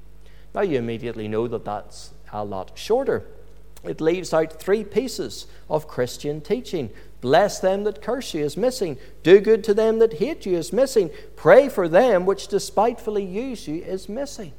Now 0.54 0.62
you 0.62 0.78
immediately 0.78 1.28
know 1.28 1.46
that 1.48 1.64
that's 1.64 2.10
a 2.32 2.44
lot 2.44 2.72
shorter. 2.74 3.24
It 3.84 4.00
leaves 4.00 4.32
out 4.32 4.60
three 4.60 4.84
pieces 4.84 5.46
of 5.68 5.86
Christian 5.86 6.40
teaching 6.40 6.90
Bless 7.20 7.58
them 7.58 7.82
that 7.84 8.02
curse 8.02 8.34
you 8.34 8.44
is 8.44 8.56
missing. 8.56 8.98
Do 9.24 9.40
good 9.40 9.64
to 9.64 9.74
them 9.74 9.98
that 9.98 10.14
hate 10.14 10.46
you 10.46 10.56
is 10.56 10.72
missing. 10.72 11.10
Pray 11.34 11.68
for 11.68 11.88
them 11.88 12.24
which 12.24 12.46
despitefully 12.46 13.24
use 13.24 13.66
you 13.66 13.82
is 13.82 14.08
missing. 14.08 14.52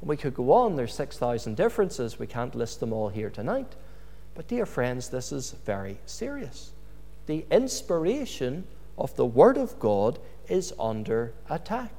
We 0.00 0.16
could 0.16 0.34
go 0.34 0.52
on, 0.52 0.76
there's 0.76 0.94
6,000 0.94 1.56
differences. 1.56 2.18
We 2.18 2.26
can't 2.26 2.54
list 2.54 2.80
them 2.80 2.92
all 2.92 3.08
here 3.08 3.28
tonight. 3.28 3.74
But, 4.34 4.48
dear 4.48 4.66
friends, 4.66 5.08
this 5.08 5.32
is 5.32 5.52
very 5.66 5.98
serious. 6.06 6.72
The 7.26 7.44
inspiration 7.50 8.64
of 8.96 9.14
the 9.16 9.26
Word 9.26 9.56
of 9.56 9.78
God 9.78 10.18
is 10.48 10.72
under 10.78 11.34
attack. 11.50 11.92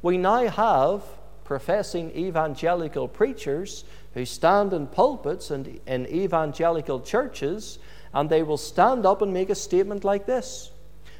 We 0.00 0.16
now 0.16 0.46
have 0.48 1.02
professing 1.44 2.10
evangelical 2.16 3.08
preachers 3.08 3.84
who 4.14 4.24
stand 4.24 4.72
in 4.72 4.86
pulpits 4.86 5.50
and 5.50 5.80
in 5.86 6.06
evangelical 6.06 7.00
churches 7.00 7.78
and 8.14 8.28
they 8.28 8.42
will 8.42 8.58
stand 8.58 9.06
up 9.06 9.22
and 9.22 9.32
make 9.32 9.50
a 9.50 9.54
statement 9.54 10.04
like 10.04 10.26
this. 10.26 10.70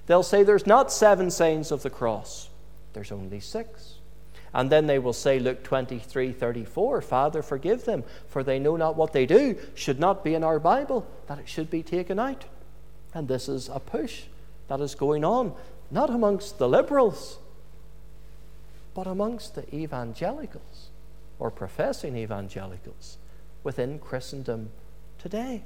They'll 0.07 0.23
say, 0.23 0.43
There's 0.43 0.67
not 0.67 0.93
seven 0.93 1.31
signs 1.31 1.73
of 1.73 1.83
the 1.83 1.91
cross, 1.91 2.49
there's 2.93 3.13
only 3.13 3.41
six. 3.41 3.95
And 4.55 4.69
then 4.69 4.87
they 4.87 4.99
will 4.99 5.15
say, 5.15 5.39
Luke 5.39 5.63
23 5.63 6.33
34, 6.33 7.01
Father, 7.01 7.43
forgive 7.43 7.87
them, 7.87 8.05
for 8.29 8.45
they 8.45 8.59
know 8.59 8.77
not 8.77 8.97
what 8.97 9.15
they 9.15 9.25
do, 9.25 9.57
should 9.75 9.99
not 9.99 10.23
be 10.23 10.35
in 10.35 10.45
our 10.45 10.59
Bible, 10.59 11.07
that 11.27 11.39
it 11.39 11.49
should 11.49 11.71
be 11.71 11.83
taken 11.83 12.19
out. 12.19 12.45
And 13.15 13.29
this 13.29 13.49
is 13.49 13.71
a 13.71 13.81
push 13.81 14.25
that 14.69 14.81
is 14.81 14.95
going 14.95 15.25
on, 15.25 15.55
not 15.91 16.11
amongst 16.11 16.59
the 16.59 16.69
liberals, 16.69 17.39
but 18.95 19.07
amongst 19.07 19.55
the 19.55 19.75
evangelicals 19.75 20.91
or 21.39 21.51
professing 21.51 22.17
evangelicals 22.17 23.19
within 23.65 23.99
Christendom 23.99 24.71
today. 25.19 25.63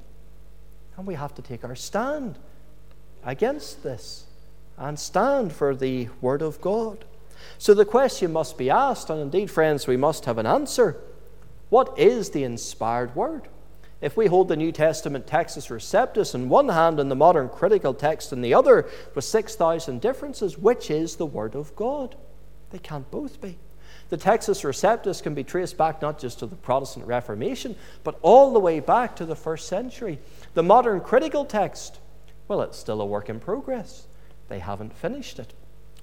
And 0.96 1.06
we 1.06 1.14
have 1.14 1.34
to 1.34 1.42
take 1.42 1.64
our 1.64 1.74
stand 1.74 2.38
against 3.24 3.82
this 3.82 4.26
and 4.78 4.98
stand 4.98 5.52
for 5.52 5.74
the 5.74 6.08
Word 6.20 6.42
of 6.42 6.60
God. 6.60 7.04
So 7.58 7.74
the 7.74 7.84
question 7.84 8.32
must 8.32 8.56
be 8.56 8.70
asked, 8.70 9.10
and 9.10 9.20
indeed, 9.20 9.50
friends, 9.50 9.86
we 9.86 9.96
must 9.96 10.24
have 10.24 10.38
an 10.38 10.46
answer. 10.46 10.96
What 11.68 11.98
is 11.98 12.30
the 12.30 12.44
inspired 12.44 13.14
Word? 13.14 13.48
If 14.00 14.16
we 14.16 14.26
hold 14.26 14.48
the 14.48 14.56
New 14.56 14.72
Testament 14.72 15.26
Textus 15.26 15.70
Receptus 15.70 16.34
in 16.34 16.48
one 16.48 16.68
hand 16.68 17.00
and 17.00 17.10
the 17.10 17.16
modern 17.16 17.48
critical 17.48 17.94
text 17.94 18.32
in 18.32 18.42
the 18.42 18.54
other, 18.54 18.88
with 19.14 19.24
6,000 19.24 20.00
differences, 20.00 20.58
which 20.58 20.90
is 20.90 21.16
the 21.16 21.26
Word 21.26 21.54
of 21.54 21.74
God? 21.76 22.14
They 22.70 22.78
can't 22.78 23.10
both 23.10 23.40
be. 23.40 23.58
The 24.08 24.16
Textus 24.16 24.62
Receptus 24.64 25.22
can 25.22 25.34
be 25.34 25.42
traced 25.42 25.76
back 25.76 26.00
not 26.00 26.18
just 26.18 26.38
to 26.38 26.46
the 26.46 26.56
Protestant 26.56 27.06
Reformation, 27.06 27.74
but 28.04 28.18
all 28.22 28.52
the 28.52 28.60
way 28.60 28.78
back 28.78 29.16
to 29.16 29.26
the 29.26 29.34
first 29.34 29.66
century. 29.66 30.18
The 30.54 30.62
modern 30.62 31.00
critical 31.00 31.44
text, 31.44 31.98
well, 32.46 32.62
it's 32.62 32.78
still 32.78 33.00
a 33.00 33.06
work 33.06 33.28
in 33.28 33.40
progress. 33.40 34.06
They 34.48 34.60
haven't 34.60 34.96
finished 34.96 35.38
it. 35.38 35.52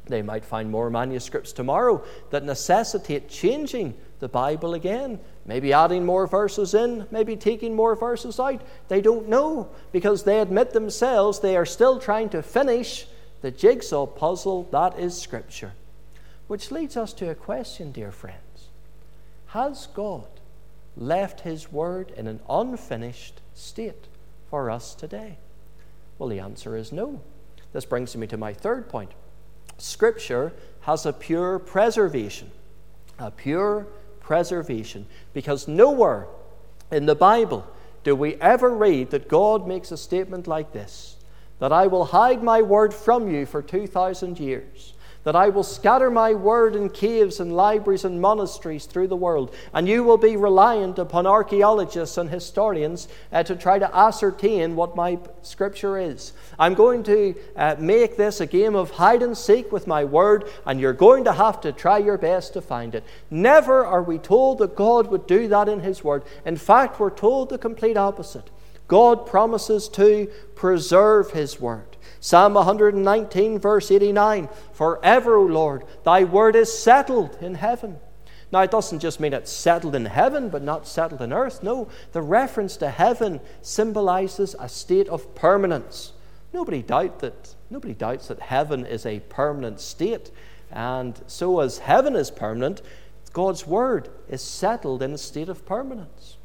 They 0.05 0.21
might 0.21 0.43
find 0.43 0.69
more 0.69 0.89
manuscripts 0.89 1.53
tomorrow 1.53 2.03
that 2.29 2.43
necessitate 2.43 3.29
changing 3.29 3.93
the 4.19 4.27
Bible 4.27 4.73
again, 4.73 5.19
maybe 5.45 5.71
adding 5.71 6.05
more 6.05 6.27
verses 6.27 6.73
in, 6.73 7.07
maybe 7.09 7.37
taking 7.37 7.73
more 7.73 7.95
verses 7.95 8.37
out. 8.37 8.61
They 8.89 8.99
don't 8.99 9.29
know 9.29 9.69
because 9.93 10.23
they 10.23 10.41
admit 10.41 10.71
themselves 10.71 11.39
they 11.39 11.55
are 11.55 11.65
still 11.65 11.99
trying 11.99 12.29
to 12.29 12.43
finish 12.43 13.07
the 13.39 13.51
jigsaw 13.51 14.05
puzzle 14.05 14.67
that 14.71 14.99
is 14.99 15.19
Scripture. 15.19 15.71
Which 16.47 16.71
leads 16.71 16.97
us 16.97 17.13
to 17.13 17.29
a 17.29 17.35
question, 17.35 17.91
dear 17.91 18.11
friends 18.11 18.69
Has 19.47 19.87
God 19.87 20.27
left 20.97 21.41
His 21.41 21.71
Word 21.71 22.11
in 22.15 22.27
an 22.27 22.39
unfinished 22.49 23.41
state 23.53 24.07
for 24.49 24.69
us 24.69 24.93
today? 24.93 25.37
Well, 26.17 26.29
the 26.29 26.39
answer 26.39 26.75
is 26.75 26.91
no. 26.91 27.21
This 27.71 27.85
brings 27.85 28.15
me 28.15 28.27
to 28.27 28.37
my 28.37 28.53
third 28.53 28.87
point. 28.89 29.11
Scripture 29.77 30.53
has 30.81 31.05
a 31.05 31.13
pure 31.13 31.59
preservation. 31.59 32.51
A 33.17 33.31
pure 33.31 33.87
preservation. 34.19 35.07
Because 35.33 35.67
nowhere 35.67 36.27
in 36.91 37.05
the 37.05 37.15
Bible 37.15 37.65
do 38.03 38.15
we 38.15 38.35
ever 38.35 38.69
read 38.69 39.11
that 39.11 39.27
God 39.27 39.67
makes 39.67 39.91
a 39.91 39.97
statement 39.97 40.47
like 40.47 40.73
this 40.73 41.17
that 41.59 41.71
I 41.71 41.87
will 41.87 42.05
hide 42.05 42.43
my 42.43 42.61
word 42.61 42.93
from 42.93 43.31
you 43.31 43.45
for 43.45 43.61
2,000 43.61 44.39
years 44.39 44.92
that 45.23 45.35
I 45.35 45.49
will 45.49 45.63
scatter 45.63 46.11
my 46.11 46.33
word 46.33 46.75
in 46.75 46.89
caves 46.89 47.39
and 47.39 47.55
libraries 47.55 48.05
and 48.05 48.21
monasteries 48.21 48.85
through 48.85 49.07
the 49.07 49.15
world, 49.15 49.55
and 49.73 49.87
you 49.87 50.03
will 50.03 50.17
be 50.17 50.35
reliant 50.35 50.99
upon 50.99 51.25
archaeologists 51.25 52.17
and 52.17 52.29
historians 52.29 53.07
uh, 53.31 53.43
to 53.43 53.55
try 53.55 53.79
to 53.79 53.95
ascertain 53.95 54.75
what 54.75 54.95
my 54.95 55.19
scripture 55.41 55.97
is. 55.97 56.33
I'm 56.59 56.73
going 56.73 57.03
to 57.03 57.35
uh, 57.55 57.75
make 57.79 58.17
this 58.17 58.41
a 58.41 58.45
game 58.45 58.75
of 58.75 58.91
hide 58.91 59.23
and 59.23 59.37
seek 59.37 59.71
with 59.71 59.87
my 59.87 60.03
word, 60.03 60.49
and 60.65 60.79
you're 60.79 60.93
going 60.93 61.23
to 61.23 61.33
have 61.33 61.61
to 61.61 61.71
try 61.71 61.97
your 61.97 62.17
best 62.17 62.53
to 62.53 62.61
find 62.61 62.95
it. 62.95 63.03
Never 63.29 63.85
are 63.85 64.03
we 64.03 64.17
told 64.17 64.59
that 64.59 64.75
God 64.75 65.07
would 65.07 65.27
do 65.27 65.47
that 65.47 65.69
in 65.69 65.79
His 65.79 66.03
word. 66.03 66.23
In 66.45 66.57
fact, 66.57 66.99
we're 66.99 67.09
told 67.09 67.49
the 67.49 67.57
complete 67.57 67.97
opposite. 67.97 68.49
God 68.87 69.25
promises 69.25 69.87
to 69.89 70.27
preserve 70.55 71.31
His 71.31 71.59
word. 71.59 71.92
Psalm 72.23 72.53
119, 72.53 73.59
verse 73.59 73.91
89 73.91 74.47
Forever, 74.71 75.35
O 75.35 75.43
Lord, 75.43 75.83
thy 76.05 76.23
word 76.23 76.55
is 76.55 76.71
settled 76.71 77.37
in 77.41 77.55
heaven. 77.55 77.97
Now, 78.49 78.61
it 78.61 78.71
doesn't 78.71 78.99
just 78.99 79.19
mean 79.19 79.33
it's 79.33 79.51
settled 79.51 79.93
in 79.93 80.05
heaven, 80.05 80.47
but 80.47 80.61
not 80.61 80.87
settled 80.87 81.21
in 81.21 81.33
earth. 81.33 81.61
No, 81.61 81.89
the 82.13 82.21
reference 82.21 82.77
to 82.77 82.89
heaven 82.89 83.41
symbolizes 83.61 84.55
a 84.57 84.69
state 84.69 85.09
of 85.09 85.35
permanence. 85.35 86.13
Nobody, 86.53 86.81
doubt 86.81 87.19
that, 87.19 87.55
nobody 87.69 87.93
doubts 87.93 88.29
that 88.29 88.39
heaven 88.39 88.85
is 88.85 89.05
a 89.05 89.19
permanent 89.27 89.81
state. 89.81 90.31
And 90.71 91.21
so, 91.27 91.59
as 91.59 91.79
heaven 91.79 92.15
is 92.15 92.31
permanent, 92.31 92.81
God's 93.33 93.67
word 93.67 94.07
is 94.29 94.41
settled 94.41 95.03
in 95.03 95.11
a 95.11 95.17
state 95.17 95.49
of 95.49 95.65
permanence. 95.65 96.37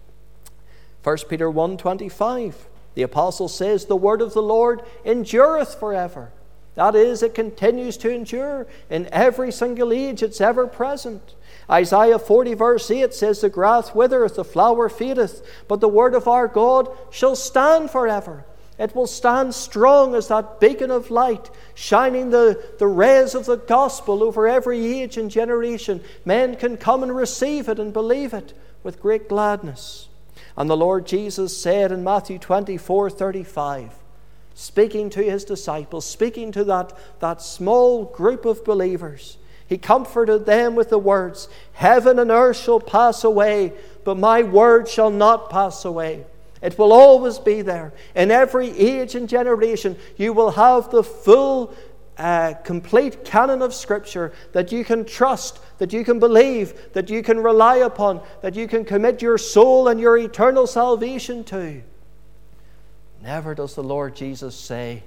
1 1.04 1.18
Peter 1.28 1.48
1.25 1.48 2.54
the 2.98 3.04
apostle 3.04 3.46
says, 3.46 3.84
The 3.84 3.94
word 3.94 4.20
of 4.20 4.34
the 4.34 4.42
Lord 4.42 4.82
endureth 5.04 5.78
forever. 5.78 6.32
That 6.74 6.96
is, 6.96 7.22
it 7.22 7.32
continues 7.32 7.96
to 7.98 8.10
endure 8.10 8.66
in 8.90 9.08
every 9.12 9.52
single 9.52 9.92
age, 9.92 10.20
it's 10.20 10.40
ever 10.40 10.66
present. 10.66 11.36
Isaiah 11.70 12.18
40, 12.18 12.54
verse 12.54 12.90
8 12.90 13.14
says, 13.14 13.40
The 13.40 13.50
grass 13.50 13.94
withereth, 13.94 14.34
the 14.34 14.44
flower 14.44 14.88
fadeth, 14.88 15.48
but 15.68 15.78
the 15.78 15.86
word 15.88 16.12
of 16.12 16.26
our 16.26 16.48
God 16.48 16.88
shall 17.12 17.36
stand 17.36 17.92
forever. 17.92 18.44
It 18.80 18.96
will 18.96 19.06
stand 19.06 19.54
strong 19.54 20.16
as 20.16 20.26
that 20.26 20.58
beacon 20.58 20.90
of 20.90 21.08
light, 21.08 21.50
shining 21.76 22.30
the, 22.30 22.60
the 22.80 22.88
rays 22.88 23.36
of 23.36 23.46
the 23.46 23.58
gospel 23.58 24.24
over 24.24 24.48
every 24.48 24.84
age 25.00 25.16
and 25.16 25.30
generation. 25.30 26.02
Men 26.24 26.56
can 26.56 26.76
come 26.76 27.04
and 27.04 27.14
receive 27.14 27.68
it 27.68 27.78
and 27.78 27.92
believe 27.92 28.34
it 28.34 28.54
with 28.82 29.00
great 29.00 29.28
gladness. 29.28 30.08
And 30.58 30.68
the 30.68 30.76
Lord 30.76 31.06
Jesus 31.06 31.56
said 31.56 31.92
in 31.92 32.02
Matthew 32.02 32.36
24 32.36 33.10
35, 33.10 33.92
speaking 34.56 35.08
to 35.10 35.22
his 35.22 35.44
disciples, 35.44 36.04
speaking 36.04 36.50
to 36.50 36.64
that, 36.64 36.92
that 37.20 37.40
small 37.40 38.06
group 38.06 38.44
of 38.44 38.64
believers, 38.64 39.38
he 39.68 39.78
comforted 39.78 40.46
them 40.46 40.74
with 40.74 40.90
the 40.90 40.98
words 40.98 41.48
Heaven 41.74 42.18
and 42.18 42.32
earth 42.32 42.56
shall 42.56 42.80
pass 42.80 43.22
away, 43.22 43.72
but 44.02 44.18
my 44.18 44.42
word 44.42 44.88
shall 44.88 45.10
not 45.10 45.48
pass 45.48 45.84
away. 45.84 46.26
It 46.60 46.76
will 46.76 46.92
always 46.92 47.38
be 47.38 47.62
there. 47.62 47.92
In 48.16 48.32
every 48.32 48.70
age 48.76 49.14
and 49.14 49.28
generation, 49.28 49.96
you 50.16 50.32
will 50.32 50.50
have 50.50 50.90
the 50.90 51.04
full 51.04 51.72
a 52.18 52.56
complete 52.64 53.24
canon 53.24 53.62
of 53.62 53.72
Scripture 53.72 54.32
that 54.52 54.72
you 54.72 54.84
can 54.84 55.04
trust, 55.04 55.60
that 55.78 55.92
you 55.92 56.04
can 56.04 56.18
believe, 56.18 56.92
that 56.92 57.08
you 57.08 57.22
can 57.22 57.38
rely 57.38 57.76
upon, 57.76 58.20
that 58.42 58.54
you 58.54 58.66
can 58.66 58.84
commit 58.84 59.22
your 59.22 59.38
soul 59.38 59.88
and 59.88 60.00
your 60.00 60.18
eternal 60.18 60.66
salvation 60.66 61.44
to. 61.44 61.82
Never 63.22 63.54
does 63.54 63.74
the 63.74 63.82
Lord 63.82 64.16
Jesus 64.16 64.54
say, 64.54 65.04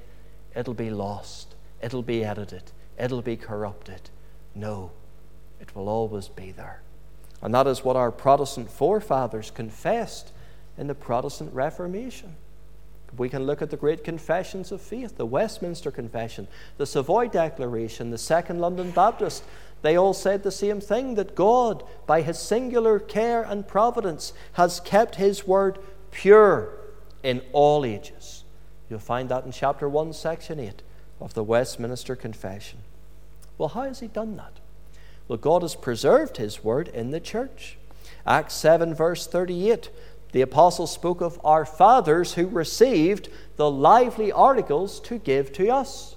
it'll 0.56 0.74
be 0.74 0.90
lost, 0.90 1.56
it'll 1.82 2.04
be 2.04 2.24
edited, 2.24 2.64
it'll 2.98 3.22
be 3.22 3.38
corrupted. 3.38 4.10
No, 4.56 4.92
it 5.60 5.76
will 5.76 5.90
always 5.90 6.28
be 6.28 6.52
there. 6.52 6.82
And 7.42 7.54
that 7.54 7.68
is 7.68 7.84
what 7.84 7.96
our 7.96 8.12
Protestant 8.12 8.70
forefathers 8.70 9.52
confessed 9.52 10.32
in 10.78 10.88
the 10.88 10.96
Protestant 10.96 11.54
Reformation. 11.54 12.36
We 13.18 13.30
can 13.30 13.46
look 13.46 13.62
at 13.62 13.70
the 13.70 13.78
great 13.78 14.04
confessions 14.04 14.72
of 14.72 14.82
faith, 14.82 15.18
the 15.18 15.26
Westminster 15.26 15.92
Confession, 15.92 16.48
the 16.78 16.86
Savoy 16.86 17.28
Declaration, 17.28 18.10
the 18.10 18.18
Second 18.18 18.60
London 18.60 18.92
Baptist. 18.92 19.44
They 19.82 19.98
all 19.98 20.14
said 20.14 20.44
the 20.44 20.52
same 20.52 20.80
thing 20.80 21.16
that 21.16 21.36
God, 21.36 21.84
by 22.06 22.22
his 22.22 22.40
singular 22.40 23.00
care 23.00 23.44
and 23.44 23.68
providence, 23.68 24.34
has 24.54 24.80
kept 24.80 25.16
his 25.16 25.46
word 25.46 25.80
pure 26.12 26.70
in 27.24 27.42
all 27.52 27.84
ages. 27.84 28.44
You'll 28.90 29.00
find 29.00 29.30
that 29.30 29.46
in 29.46 29.52
chapter 29.52 29.90
1, 29.90 30.14
section 30.14 30.60
8 30.60 30.82
of 31.20 31.34
the 31.34 31.44
Westminster 31.44 32.16
Confession. 32.16 32.80
Well, 33.58 33.70
how 33.70 33.84
has 33.84 34.00
he 34.00 34.08
done 34.08 34.38
that? 34.38 34.60
Well, 35.28 35.38
God 35.38 35.62
has 35.62 35.76
preserved 35.76 36.38
his 36.38 36.64
word 36.64 36.88
in 36.88 37.12
the 37.12 37.20
church. 37.20 37.78
Acts 38.26 38.54
7, 38.56 38.94
verse 38.94 39.26
38 39.28 39.90
the 40.32 40.42
apostle 40.42 40.88
spoke 40.88 41.22
of 41.22 41.40
our 41.44 41.66
fathers 41.66 42.34
who 42.34 42.48
received 42.48 43.30
the 43.56 43.70
lively 43.70 44.32
oracles 44.32 45.00
to 45.02 45.18
give 45.18 45.52
to 45.54 45.70
us. 45.70 46.16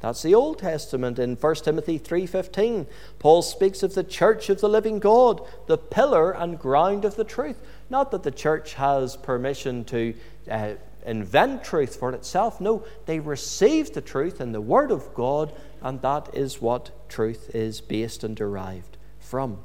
That's 0.00 0.22
the 0.22 0.34
Old 0.34 0.58
Testament 0.58 1.20
in 1.20 1.36
1 1.36 1.64
Timothy 1.64 1.96
3:15. 1.96 2.88
Paul 3.20 3.40
speaks 3.40 3.84
of 3.84 3.94
the 3.94 4.02
church 4.02 4.50
of 4.50 4.60
the 4.60 4.68
living 4.68 4.98
God, 4.98 5.40
the 5.66 5.78
pillar 5.78 6.32
and 6.32 6.58
ground 6.58 7.04
of 7.04 7.14
the 7.14 7.24
truth. 7.24 7.62
Not 7.88 8.10
that 8.10 8.24
the 8.24 8.32
church 8.32 8.74
has 8.74 9.16
permission 9.16 9.84
to 9.84 10.14
uh, 10.50 10.72
invent 11.06 11.62
truth 11.62 11.96
for 11.96 12.10
itself. 12.12 12.60
No, 12.60 12.84
they 13.06 13.20
received 13.20 13.94
the 13.94 14.00
truth 14.00 14.40
in 14.40 14.50
the 14.50 14.60
word 14.60 14.90
of 14.90 15.14
God, 15.14 15.52
and 15.80 16.02
that 16.02 16.34
is 16.34 16.60
what 16.60 16.90
truth 17.08 17.54
is 17.54 17.80
based 17.80 18.24
and 18.24 18.34
derived 18.34 18.96
from. 19.20 19.58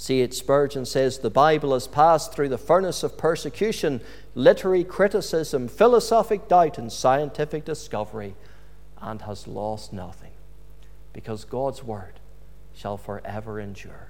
C.H. 0.00 0.32
Spurgeon 0.32 0.86
says 0.86 1.18
the 1.18 1.28
Bible 1.28 1.74
has 1.74 1.86
passed 1.86 2.32
through 2.32 2.48
the 2.48 2.56
furnace 2.56 3.02
of 3.02 3.18
persecution, 3.18 4.00
literary 4.34 4.82
criticism, 4.82 5.68
philosophic 5.68 6.48
doubt, 6.48 6.78
and 6.78 6.90
scientific 6.90 7.66
discovery, 7.66 8.34
and 9.02 9.20
has 9.20 9.46
lost 9.46 9.92
nothing, 9.92 10.30
because 11.12 11.44
God's 11.44 11.84
Word 11.84 12.18
shall 12.74 12.96
forever 12.96 13.60
endure. 13.60 14.08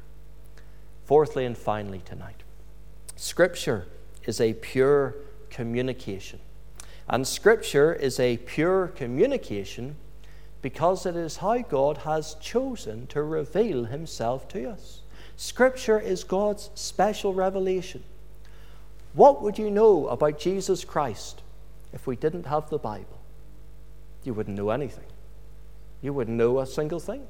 Fourthly 1.07 1.45
and 1.45 1.59
finally, 1.59 2.03
tonight, 2.05 2.45
Scripture 3.17 3.89
is 4.27 4.41
a 4.41 4.55
pure 4.55 5.17
communication. 5.51 6.39
And 7.09 7.27
Scripture 7.27 7.93
is 7.93 8.21
a 8.21 8.37
pure 8.37 8.87
communication 8.87 9.97
because 10.63 11.05
it 11.05 11.17
is 11.17 11.39
how 11.39 11.59
God 11.59 11.99
has 11.99 12.35
chosen 12.35 13.09
to 13.09 13.25
reveal 13.25 13.87
Himself 13.87 14.47
to 14.51 14.71
us. 14.71 15.00
Scripture 15.41 15.99
is 15.99 16.23
God's 16.23 16.69
special 16.75 17.33
revelation. 17.33 18.05
What 19.15 19.41
would 19.41 19.59
you 19.59 19.71
know 19.71 20.07
about 20.09 20.39
Jesus 20.39 20.85
Christ 20.85 21.41
if 21.95 22.07
we 22.07 22.15
didn't 22.15 22.45
have 22.45 22.69
the 22.69 22.77
Bible? 22.77 23.19
You 24.23 24.35
wouldn't 24.35 24.59
know 24.59 24.69
anything. 24.69 25.07
You 26.03 26.13
wouldn't 26.13 26.37
know 26.37 26.59
a 26.59 26.67
single 26.67 27.01
thing. 27.01 27.27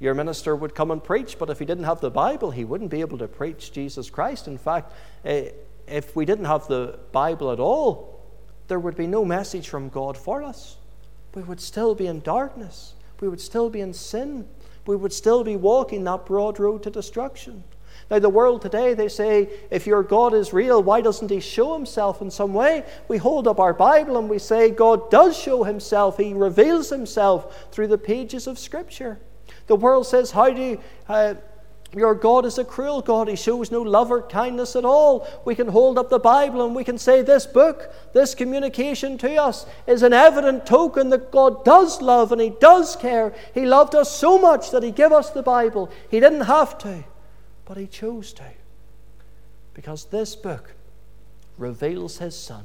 Your 0.00 0.12
minister 0.12 0.56
would 0.56 0.74
come 0.74 0.90
and 0.90 1.02
preach, 1.02 1.38
but 1.38 1.48
if 1.48 1.60
he 1.60 1.64
didn't 1.64 1.84
have 1.84 2.00
the 2.00 2.10
Bible, 2.10 2.50
he 2.50 2.64
wouldn't 2.64 2.90
be 2.90 3.00
able 3.00 3.18
to 3.18 3.28
preach 3.28 3.70
Jesus 3.70 4.10
Christ. 4.10 4.48
In 4.48 4.58
fact, 4.58 4.92
uh, 5.24 5.42
if 5.86 6.16
we 6.16 6.24
didn't 6.24 6.46
have 6.46 6.66
the 6.66 6.98
Bible 7.12 7.52
at 7.52 7.60
all, 7.60 8.20
there 8.66 8.80
would 8.80 8.96
be 8.96 9.06
no 9.06 9.24
message 9.24 9.68
from 9.68 9.88
God 9.88 10.18
for 10.18 10.42
us. 10.42 10.78
We 11.32 11.42
would 11.44 11.60
still 11.60 11.94
be 11.94 12.08
in 12.08 12.22
darkness. 12.22 12.94
We 13.20 13.28
would 13.28 13.40
still 13.40 13.70
be 13.70 13.82
in 13.82 13.92
sin. 13.92 14.48
We 14.86 14.96
would 14.96 15.12
still 15.12 15.44
be 15.44 15.56
walking 15.56 16.04
that 16.04 16.26
broad 16.26 16.58
road 16.58 16.82
to 16.84 16.90
destruction. 16.90 17.64
Now, 18.10 18.20
the 18.20 18.28
world 18.28 18.62
today, 18.62 18.94
they 18.94 19.08
say, 19.08 19.48
if 19.70 19.86
your 19.86 20.04
God 20.04 20.32
is 20.32 20.52
real, 20.52 20.80
why 20.80 21.00
doesn't 21.00 21.30
he 21.30 21.40
show 21.40 21.74
himself 21.74 22.22
in 22.22 22.30
some 22.30 22.54
way? 22.54 22.84
We 23.08 23.16
hold 23.16 23.48
up 23.48 23.58
our 23.58 23.74
Bible 23.74 24.16
and 24.16 24.28
we 24.28 24.38
say, 24.38 24.70
God 24.70 25.10
does 25.10 25.36
show 25.36 25.64
himself. 25.64 26.16
He 26.16 26.32
reveals 26.32 26.88
himself 26.88 27.68
through 27.72 27.88
the 27.88 27.98
pages 27.98 28.46
of 28.46 28.60
Scripture. 28.60 29.18
The 29.66 29.74
world 29.74 30.06
says, 30.06 30.30
How 30.30 30.50
do 30.50 30.62
you, 30.62 30.80
uh, 31.08 31.34
your 31.94 32.14
God 32.14 32.44
is 32.44 32.58
a 32.58 32.64
cruel 32.64 33.00
God. 33.00 33.28
He 33.28 33.36
shows 33.36 33.70
no 33.70 33.80
love 33.80 34.10
or 34.10 34.22
kindness 34.22 34.74
at 34.76 34.84
all. 34.84 35.26
We 35.44 35.54
can 35.54 35.68
hold 35.68 35.98
up 35.98 36.10
the 36.10 36.18
Bible 36.18 36.64
and 36.64 36.74
we 36.74 36.84
can 36.84 36.98
say, 36.98 37.22
This 37.22 37.46
book, 37.46 37.92
this 38.12 38.34
communication 38.34 39.18
to 39.18 39.36
us 39.36 39.66
is 39.86 40.02
an 40.02 40.12
evident 40.12 40.66
token 40.66 41.10
that 41.10 41.30
God 41.30 41.64
does 41.64 42.02
love 42.02 42.32
and 42.32 42.40
He 42.40 42.50
does 42.50 42.96
care. 42.96 43.34
He 43.54 43.66
loved 43.66 43.94
us 43.94 44.10
so 44.10 44.38
much 44.38 44.70
that 44.72 44.82
He 44.82 44.90
gave 44.90 45.12
us 45.12 45.30
the 45.30 45.42
Bible. 45.42 45.90
He 46.10 46.20
didn't 46.20 46.42
have 46.42 46.76
to, 46.78 47.04
but 47.64 47.76
He 47.76 47.86
chose 47.86 48.32
to. 48.34 48.44
Because 49.72 50.06
this 50.06 50.34
book 50.34 50.74
reveals 51.56 52.18
His 52.18 52.36
Son. 52.36 52.64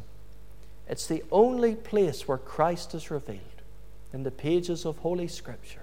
It's 0.89 1.07
the 1.07 1.23
only 1.31 1.75
place 1.75 2.27
where 2.27 2.37
Christ 2.37 2.93
is 2.95 3.11
revealed 3.11 3.39
in 4.11 4.23
the 4.23 4.31
pages 4.31 4.85
of 4.85 4.97
Holy 4.97 5.27
Scripture. 5.27 5.80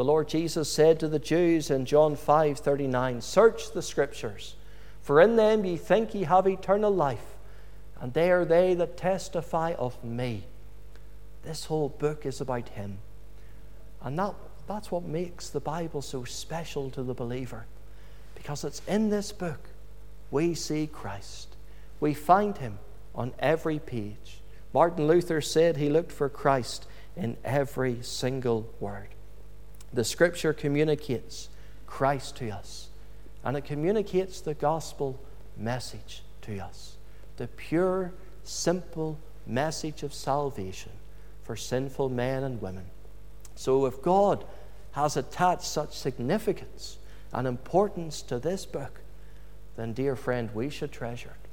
The 0.00 0.04
Lord 0.04 0.28
Jesus 0.28 0.72
said 0.72 0.98
to 1.00 1.08
the 1.08 1.18
Jews 1.18 1.70
in 1.70 1.84
John 1.84 2.16
5 2.16 2.60
39, 2.60 3.20
Search 3.20 3.72
the 3.72 3.82
Scriptures, 3.82 4.54
for 5.02 5.20
in 5.20 5.36
them 5.36 5.62
ye 5.62 5.76
think 5.76 6.14
ye 6.14 6.22
have 6.22 6.46
eternal 6.46 6.90
life, 6.90 7.36
and 8.00 8.14
they 8.14 8.30
are 8.30 8.46
they 8.46 8.72
that 8.72 8.96
testify 8.96 9.74
of 9.74 10.02
me. 10.02 10.44
This 11.42 11.66
whole 11.66 11.90
book 11.90 12.24
is 12.24 12.40
about 12.40 12.70
Him. 12.70 12.96
And 14.00 14.18
that, 14.18 14.34
that's 14.66 14.90
what 14.90 15.04
makes 15.04 15.50
the 15.50 15.60
Bible 15.60 16.00
so 16.00 16.24
special 16.24 16.88
to 16.92 17.02
the 17.02 17.12
believer, 17.12 17.66
because 18.34 18.64
it's 18.64 18.80
in 18.88 19.10
this 19.10 19.32
book 19.32 19.60
we 20.30 20.54
see 20.54 20.86
Christ. 20.86 21.56
We 22.00 22.14
find 22.14 22.56
Him 22.56 22.78
on 23.14 23.34
every 23.38 23.78
page. 23.78 24.40
Martin 24.72 25.06
Luther 25.06 25.42
said 25.42 25.76
he 25.76 25.90
looked 25.90 26.10
for 26.10 26.30
Christ 26.30 26.86
in 27.16 27.36
every 27.44 27.98
single 28.00 28.72
word. 28.80 29.09
The 29.92 30.04
scripture 30.04 30.52
communicates 30.52 31.48
Christ 31.86 32.36
to 32.36 32.50
us, 32.50 32.88
and 33.42 33.56
it 33.56 33.64
communicates 33.64 34.40
the 34.40 34.54
gospel 34.54 35.18
message 35.56 36.22
to 36.42 36.58
us 36.58 36.96
the 37.36 37.48
pure, 37.48 38.12
simple 38.44 39.18
message 39.46 40.02
of 40.02 40.12
salvation 40.12 40.92
for 41.42 41.56
sinful 41.56 42.10
men 42.10 42.44
and 42.44 42.60
women. 42.60 42.84
So, 43.54 43.86
if 43.86 44.02
God 44.02 44.44
has 44.92 45.16
attached 45.16 45.64
such 45.64 45.96
significance 45.96 46.98
and 47.32 47.46
importance 47.46 48.20
to 48.22 48.38
this 48.38 48.66
book, 48.66 49.00
then, 49.76 49.94
dear 49.94 50.16
friend, 50.16 50.50
we 50.54 50.68
should 50.68 50.92
treasure 50.92 51.30
it. 51.30 51.48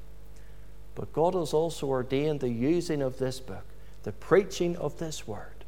But 0.93 1.13
God 1.13 1.35
has 1.35 1.53
also 1.53 1.87
ordained 1.87 2.41
the 2.41 2.49
using 2.49 3.01
of 3.01 3.17
this 3.17 3.39
book, 3.39 3.65
the 4.03 4.11
preaching 4.11 4.75
of 4.75 4.97
this 4.97 5.25
word, 5.25 5.63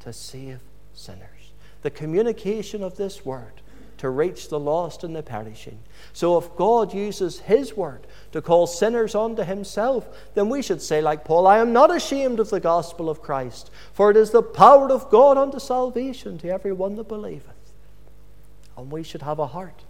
to 0.00 0.12
save 0.12 0.60
sinners 0.92 1.33
the 1.84 1.90
communication 1.90 2.82
of 2.82 2.96
this 2.96 3.26
word 3.26 3.60
to 3.98 4.08
reach 4.08 4.48
the 4.48 4.58
lost 4.58 5.04
and 5.04 5.14
the 5.14 5.22
perishing. 5.22 5.78
So, 6.14 6.38
if 6.38 6.56
God 6.56 6.94
uses 6.94 7.40
His 7.40 7.76
word 7.76 8.06
to 8.32 8.40
call 8.40 8.66
sinners 8.66 9.14
unto 9.14 9.42
Himself, 9.42 10.08
then 10.34 10.48
we 10.48 10.62
should 10.62 10.80
say, 10.80 11.02
like 11.02 11.26
Paul, 11.26 11.46
I 11.46 11.58
am 11.58 11.74
not 11.74 11.94
ashamed 11.94 12.40
of 12.40 12.48
the 12.48 12.58
gospel 12.58 13.10
of 13.10 13.20
Christ, 13.20 13.70
for 13.92 14.10
it 14.10 14.16
is 14.16 14.30
the 14.30 14.42
power 14.42 14.90
of 14.90 15.10
God 15.10 15.36
unto 15.36 15.60
salvation 15.60 16.38
to 16.38 16.48
every 16.48 16.72
one 16.72 16.96
that 16.96 17.06
believeth. 17.06 17.52
And 18.78 18.90
we 18.90 19.02
should 19.02 19.22
have 19.22 19.38
a 19.38 19.48
heart 19.48 19.82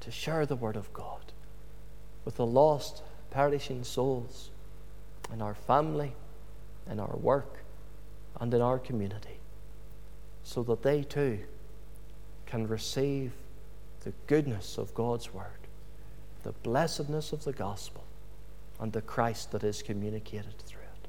to 0.00 0.10
share 0.10 0.46
the 0.46 0.56
word 0.56 0.76
of 0.76 0.90
God 0.94 1.20
with 2.24 2.36
the 2.36 2.46
lost, 2.46 3.02
perishing 3.30 3.84
souls 3.84 4.48
in 5.30 5.42
our 5.42 5.54
family, 5.54 6.14
in 6.90 6.98
our 6.98 7.16
work, 7.16 7.58
and 8.40 8.54
in 8.54 8.62
our 8.62 8.78
community 8.78 9.39
so 10.50 10.64
that 10.64 10.82
they 10.82 11.04
too 11.04 11.38
can 12.44 12.66
receive 12.66 13.30
the 14.00 14.12
goodness 14.26 14.78
of 14.78 14.92
God's 14.94 15.32
Word, 15.32 15.68
the 16.42 16.50
blessedness 16.50 17.32
of 17.32 17.44
the 17.44 17.52
gospel, 17.52 18.02
and 18.80 18.92
the 18.92 19.00
Christ 19.00 19.52
that 19.52 19.62
is 19.62 19.80
communicated 19.80 20.58
through 20.66 20.80
it. 20.80 21.08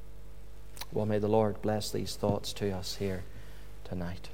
Well, 0.92 1.06
may 1.06 1.18
the 1.18 1.26
Lord 1.26 1.60
bless 1.60 1.90
these 1.90 2.14
thoughts 2.14 2.52
to 2.52 2.70
us 2.70 2.94
here 2.96 3.24
tonight. 3.82 4.28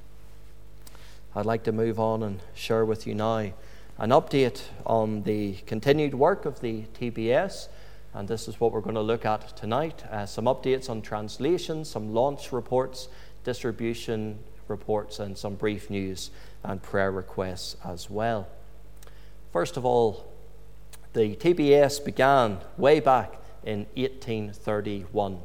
I'd 1.34 1.46
like 1.46 1.62
to 1.62 1.72
move 1.72 1.98
on 1.98 2.22
and 2.22 2.40
share 2.54 2.84
with 2.84 3.06
you 3.06 3.14
now 3.14 3.52
an 3.96 4.10
update 4.10 4.60
on 4.84 5.22
the 5.22 5.54
continued 5.64 6.14
work 6.14 6.44
of 6.44 6.60
the 6.60 6.82
TBS. 7.00 7.68
And 8.12 8.28
this 8.28 8.46
is 8.46 8.60
what 8.60 8.72
we're 8.72 8.82
going 8.82 8.94
to 8.94 9.00
look 9.00 9.24
at 9.24 9.56
tonight 9.56 10.04
uh, 10.10 10.26
some 10.26 10.44
updates 10.44 10.90
on 10.90 11.00
translation, 11.00 11.86
some 11.86 12.12
launch 12.12 12.52
reports, 12.52 13.08
distribution 13.42 14.38
reports 14.68 15.18
and 15.18 15.36
some 15.36 15.54
brief 15.54 15.90
news 15.90 16.30
and 16.62 16.82
prayer 16.82 17.10
requests 17.10 17.76
as 17.84 18.10
well. 18.10 18.48
First 19.52 19.76
of 19.76 19.84
all, 19.84 20.26
the 21.12 21.36
TBS 21.36 22.04
began 22.04 22.58
way 22.76 23.00
back 23.00 23.40
in 23.64 23.86
1831. 23.94 25.40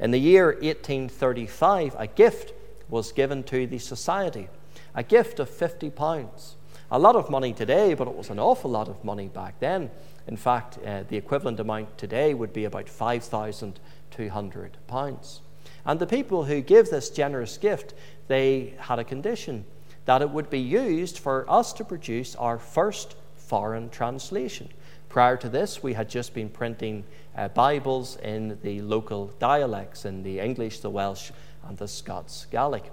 In 0.00 0.10
the 0.10 0.18
year 0.18 0.46
1835, 0.46 1.96
a 1.98 2.06
gift 2.06 2.52
was 2.88 3.12
given 3.12 3.42
to 3.44 3.66
the 3.66 3.78
society, 3.78 4.48
a 4.94 5.02
gift 5.02 5.38
of 5.38 5.48
50 5.48 5.90
pounds. 5.90 6.56
A 6.90 6.98
lot 6.98 7.16
of 7.16 7.30
money 7.30 7.52
today, 7.52 7.94
but 7.94 8.08
it 8.08 8.14
was 8.14 8.30
an 8.30 8.38
awful 8.38 8.70
lot 8.70 8.88
of 8.88 9.04
money 9.04 9.28
back 9.28 9.60
then. 9.60 9.90
In 10.26 10.36
fact, 10.36 10.78
uh, 10.84 11.04
the 11.08 11.16
equivalent 11.16 11.58
amount 11.58 11.96
today 11.96 12.34
would 12.34 12.52
be 12.52 12.64
about 12.64 12.88
5,200 12.88 14.76
pounds. 14.86 15.40
And 15.84 15.98
the 15.98 16.06
people 16.06 16.44
who 16.44 16.60
give 16.60 16.90
this 16.90 17.10
generous 17.10 17.58
gift, 17.58 17.94
they 18.28 18.74
had 18.78 18.98
a 18.98 19.04
condition 19.04 19.64
that 20.04 20.22
it 20.22 20.30
would 20.30 20.50
be 20.50 20.60
used 20.60 21.18
for 21.18 21.48
us 21.48 21.72
to 21.74 21.84
produce 21.84 22.34
our 22.36 22.58
first 22.58 23.16
foreign 23.36 23.88
translation. 23.90 24.68
Prior 25.08 25.36
to 25.36 25.48
this, 25.48 25.82
we 25.82 25.92
had 25.92 26.08
just 26.08 26.34
been 26.34 26.48
printing 26.48 27.04
uh, 27.36 27.48
Bibles 27.48 28.16
in 28.16 28.58
the 28.62 28.80
local 28.80 29.26
dialects, 29.38 30.04
in 30.04 30.22
the 30.22 30.40
English, 30.40 30.80
the 30.80 30.90
Welsh, 30.90 31.30
and 31.68 31.76
the 31.76 31.86
Scots 31.86 32.46
Gaelic. 32.50 32.90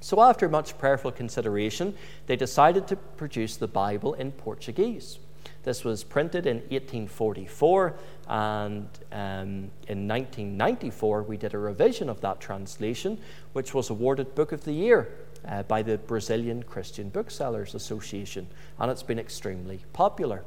So, 0.00 0.20
after 0.20 0.48
much 0.48 0.76
prayerful 0.76 1.12
consideration, 1.12 1.94
they 2.26 2.36
decided 2.36 2.86
to 2.88 2.96
produce 2.96 3.56
the 3.56 3.66
Bible 3.66 4.14
in 4.14 4.32
Portuguese. 4.32 5.18
This 5.62 5.82
was 5.82 6.04
printed 6.04 6.46
in 6.46 6.58
1844, 6.58 7.94
and 8.28 8.88
um, 9.12 9.70
in 9.88 10.08
1994 10.08 11.22
we 11.22 11.36
did 11.36 11.54
a 11.54 11.58
revision 11.58 12.08
of 12.08 12.20
that 12.22 12.40
translation, 12.40 13.18
which 13.52 13.74
was 13.74 13.90
awarded 13.90 14.34
Book 14.34 14.52
of 14.52 14.64
the 14.64 14.72
Year 14.72 15.08
uh, 15.46 15.62
by 15.64 15.82
the 15.82 15.98
Brazilian 15.98 16.62
Christian 16.62 17.08
Booksellers 17.08 17.74
Association, 17.74 18.46
and 18.78 18.90
it's 18.90 19.02
been 19.02 19.18
extremely 19.18 19.80
popular. 19.92 20.42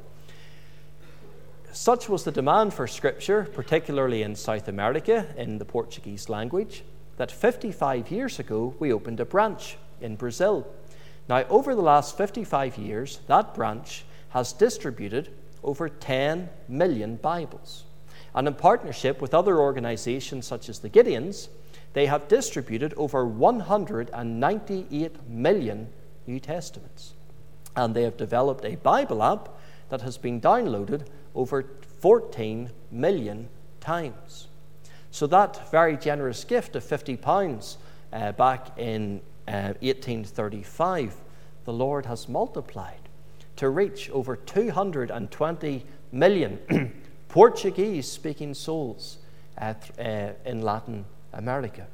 Such 1.72 2.08
was 2.08 2.24
the 2.24 2.32
demand 2.32 2.74
for 2.74 2.86
Scripture, 2.86 3.44
particularly 3.44 4.22
in 4.22 4.34
South 4.34 4.66
America 4.66 5.26
in 5.36 5.58
the 5.58 5.64
Portuguese 5.64 6.28
language, 6.28 6.82
that 7.16 7.30
55 7.30 8.10
years 8.10 8.38
ago 8.38 8.74
we 8.78 8.92
opened 8.92 9.20
a 9.20 9.24
branch 9.24 9.76
in 10.00 10.16
Brazil. 10.16 10.66
Now, 11.28 11.44
over 11.48 11.74
the 11.74 11.82
last 11.82 12.16
55 12.16 12.76
years, 12.76 13.20
that 13.28 13.54
branch 13.54 14.04
has 14.30 14.52
distributed 14.52 15.30
over 15.62 15.88
10 15.88 16.48
million 16.68 17.16
Bibles. 17.16 17.84
And 18.34 18.46
in 18.46 18.54
partnership 18.54 19.20
with 19.20 19.34
other 19.34 19.58
organizations 19.58 20.46
such 20.46 20.68
as 20.68 20.78
the 20.78 20.90
Gideons, 20.90 21.48
they 21.92 22.06
have 22.06 22.28
distributed 22.28 22.94
over 22.96 23.26
198 23.26 25.28
million 25.28 25.88
New 26.26 26.38
Testaments. 26.38 27.14
And 27.74 27.94
they 27.94 28.04
have 28.04 28.16
developed 28.16 28.64
a 28.64 28.76
Bible 28.76 29.22
app 29.22 29.48
that 29.88 30.02
has 30.02 30.16
been 30.16 30.40
downloaded 30.40 31.06
over 31.34 31.64
14 31.98 32.70
million 32.90 33.48
times. 33.80 34.46
So, 35.10 35.26
that 35.26 35.70
very 35.72 35.96
generous 35.96 36.44
gift 36.44 36.76
of 36.76 36.84
£50 36.84 37.76
uh, 38.12 38.32
back 38.32 38.78
in 38.78 39.20
uh, 39.48 39.74
1835, 39.80 41.16
the 41.64 41.72
Lord 41.72 42.06
has 42.06 42.28
multiplied 42.28 43.09
to 43.60 43.68
reach 43.68 44.08
over 44.08 44.36
220 44.36 45.84
million 46.12 46.58
Portuguese 47.28 48.10
speaking 48.10 48.54
souls 48.54 49.18
uh, 49.58 49.74
in 50.46 50.62
Latin 50.62 51.04
America. 51.34 51.86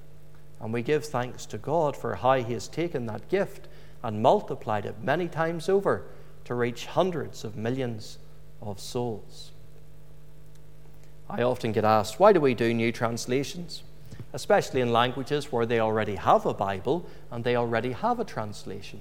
And 0.60 0.72
we 0.72 0.82
give 0.82 1.04
thanks 1.04 1.44
to 1.46 1.58
God 1.58 1.96
for 1.96 2.14
how 2.14 2.34
He 2.34 2.52
has 2.52 2.68
taken 2.68 3.06
that 3.06 3.28
gift 3.28 3.66
and 4.04 4.22
multiplied 4.22 4.86
it 4.86 5.02
many 5.02 5.26
times 5.26 5.68
over 5.68 6.04
to 6.44 6.54
reach 6.54 6.86
hundreds 6.86 7.42
of 7.42 7.56
millions 7.56 8.18
of 8.62 8.78
souls. 8.78 9.50
I 11.28 11.42
often 11.42 11.72
get 11.72 11.84
asked, 11.84 12.20
why 12.20 12.32
do 12.32 12.38
we 12.38 12.54
do 12.54 12.72
new 12.72 12.92
translations? 12.92 13.82
Especially 14.32 14.82
in 14.82 14.92
languages 14.92 15.50
where 15.50 15.66
they 15.66 15.80
already 15.80 16.14
have 16.14 16.46
a 16.46 16.54
Bible 16.54 17.08
and 17.32 17.42
they 17.42 17.56
already 17.56 17.90
have 17.90 18.20
a 18.20 18.24
translation. 18.24 19.00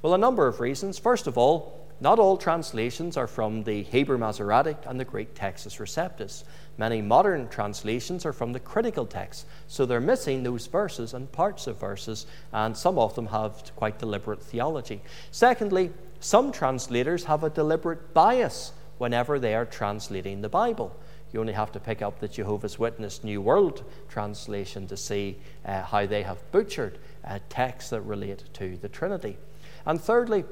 Well, 0.00 0.14
a 0.14 0.18
number 0.18 0.46
of 0.46 0.60
reasons. 0.60 0.96
First 0.96 1.26
of 1.26 1.36
all, 1.36 1.83
not 2.00 2.18
all 2.18 2.36
translations 2.36 3.16
are 3.16 3.26
from 3.26 3.62
the 3.62 3.82
Hebrew 3.82 4.18
Masoretic 4.18 4.76
and 4.86 4.98
the 4.98 5.04
Greek 5.04 5.34
Textus 5.34 5.78
Receptus. 5.78 6.44
Many 6.76 7.00
modern 7.00 7.48
translations 7.48 8.26
are 8.26 8.32
from 8.32 8.52
the 8.52 8.60
critical 8.60 9.06
text, 9.06 9.46
so 9.68 9.86
they're 9.86 10.00
missing 10.00 10.42
those 10.42 10.66
verses 10.66 11.14
and 11.14 11.30
parts 11.30 11.66
of 11.66 11.78
verses, 11.78 12.26
and 12.52 12.76
some 12.76 12.98
of 12.98 13.14
them 13.14 13.26
have 13.26 13.70
quite 13.76 13.98
deliberate 13.98 14.42
theology. 14.42 15.02
Secondly, 15.30 15.92
some 16.20 16.50
translators 16.50 17.24
have 17.24 17.44
a 17.44 17.50
deliberate 17.50 18.12
bias 18.12 18.72
whenever 18.98 19.38
they 19.38 19.54
are 19.54 19.66
translating 19.66 20.40
the 20.40 20.48
Bible. 20.48 20.96
You 21.32 21.40
only 21.40 21.52
have 21.52 21.72
to 21.72 21.80
pick 21.80 22.00
up 22.00 22.20
the 22.20 22.28
Jehovah's 22.28 22.78
Witness 22.78 23.24
New 23.24 23.40
World 23.40 23.84
translation 24.08 24.86
to 24.86 24.96
see 24.96 25.36
uh, 25.64 25.82
how 25.82 26.06
they 26.06 26.22
have 26.22 26.38
butchered 26.52 26.98
uh, 27.24 27.40
texts 27.48 27.90
that 27.90 28.02
relate 28.02 28.44
to 28.54 28.76
the 28.76 28.88
Trinity. 28.88 29.36
And 29.84 30.00
thirdly, 30.00 30.44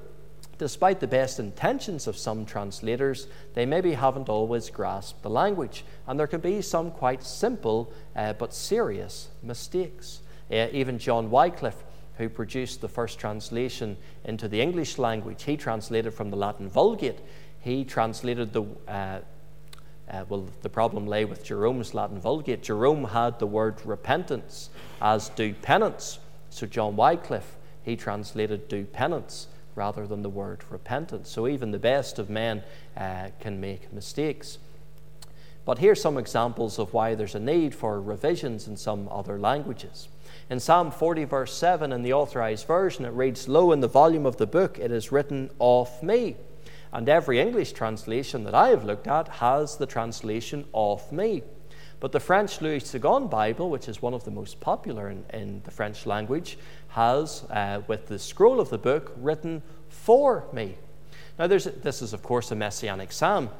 despite 0.62 1.00
the 1.00 1.08
best 1.08 1.40
intentions 1.40 2.06
of 2.06 2.16
some 2.16 2.46
translators, 2.46 3.26
they 3.54 3.66
maybe 3.66 3.94
haven't 3.94 4.28
always 4.28 4.70
grasped 4.70 5.20
the 5.24 5.28
language, 5.28 5.84
and 6.06 6.16
there 6.16 6.28
can 6.28 6.40
be 6.40 6.62
some 6.62 6.92
quite 6.92 7.24
simple 7.24 7.92
uh, 8.14 8.32
but 8.34 8.54
serious 8.54 9.26
mistakes. 9.42 10.20
Uh, 10.52 10.68
even 10.70 11.00
John 11.00 11.32
Wycliffe, 11.32 11.82
who 12.16 12.28
produced 12.28 12.80
the 12.80 12.88
first 12.88 13.18
translation 13.18 13.96
into 14.24 14.46
the 14.46 14.60
English 14.60 14.98
language, 14.98 15.42
he 15.42 15.56
translated 15.56 16.14
from 16.14 16.30
the 16.30 16.36
Latin 16.36 16.68
Vulgate. 16.68 17.18
He 17.58 17.84
translated 17.84 18.52
the 18.52 18.62
uh, 18.86 19.18
uh, 20.08 20.24
well, 20.28 20.46
the 20.60 20.68
problem 20.68 21.08
lay 21.08 21.24
with 21.24 21.42
Jerome's 21.42 21.92
Latin 21.92 22.20
Vulgate. 22.20 22.62
Jerome 22.62 23.06
had 23.06 23.40
the 23.40 23.46
word 23.48 23.84
repentance 23.84 24.70
as 25.00 25.28
do 25.30 25.54
penance. 25.54 26.20
So 26.50 26.68
John 26.68 26.94
Wycliffe, 26.94 27.56
he 27.82 27.96
translated 27.96 28.68
do 28.68 28.84
penance 28.84 29.48
rather 29.74 30.06
than 30.06 30.22
the 30.22 30.28
word 30.28 30.62
repentance. 30.70 31.30
So 31.30 31.46
even 31.48 31.70
the 31.70 31.78
best 31.78 32.18
of 32.18 32.30
men 32.30 32.62
uh, 32.96 33.28
can 33.40 33.60
make 33.60 33.92
mistakes. 33.92 34.58
But 35.64 35.78
here's 35.78 36.00
some 36.00 36.18
examples 36.18 36.78
of 36.78 36.92
why 36.92 37.14
there's 37.14 37.34
a 37.34 37.40
need 37.40 37.74
for 37.74 38.00
revisions 38.00 38.66
in 38.66 38.76
some 38.76 39.08
other 39.10 39.38
languages. 39.38 40.08
In 40.50 40.58
Psalm 40.58 40.90
40, 40.90 41.24
verse 41.24 41.54
7, 41.54 41.92
in 41.92 42.02
the 42.02 42.12
authorized 42.12 42.66
version, 42.66 43.04
it 43.04 43.10
reads, 43.10 43.48
Lo, 43.48 43.70
in 43.72 43.80
the 43.80 43.88
volume 43.88 44.26
of 44.26 44.38
the 44.38 44.46
book 44.46 44.78
it 44.78 44.90
is 44.90 45.12
written 45.12 45.50
of 45.60 46.02
me. 46.02 46.36
And 46.92 47.08
every 47.08 47.40
English 47.40 47.72
translation 47.72 48.44
that 48.44 48.54
I 48.54 48.68
have 48.68 48.84
looked 48.84 49.06
at 49.06 49.28
has 49.28 49.76
the 49.76 49.86
translation 49.86 50.66
of 50.74 51.10
me. 51.12 51.42
But 52.00 52.10
the 52.10 52.20
French 52.20 52.60
Louis 52.60 52.80
Segond 52.80 53.30
Bible, 53.30 53.70
which 53.70 53.88
is 53.88 54.02
one 54.02 54.12
of 54.12 54.24
the 54.24 54.30
most 54.32 54.58
popular 54.58 55.08
in, 55.08 55.24
in 55.32 55.62
the 55.64 55.70
French 55.70 56.04
language, 56.04 56.58
has, 56.92 57.44
uh, 57.50 57.80
with 57.86 58.06
the 58.06 58.18
scroll 58.18 58.60
of 58.60 58.70
the 58.70 58.78
book, 58.78 59.12
written 59.16 59.62
for 59.88 60.44
me. 60.52 60.76
Now, 61.38 61.46
this 61.46 62.02
is, 62.02 62.12
of 62.12 62.22
course, 62.22 62.50
a 62.50 62.54
messianic 62.54 63.12
psalm. 63.12 63.50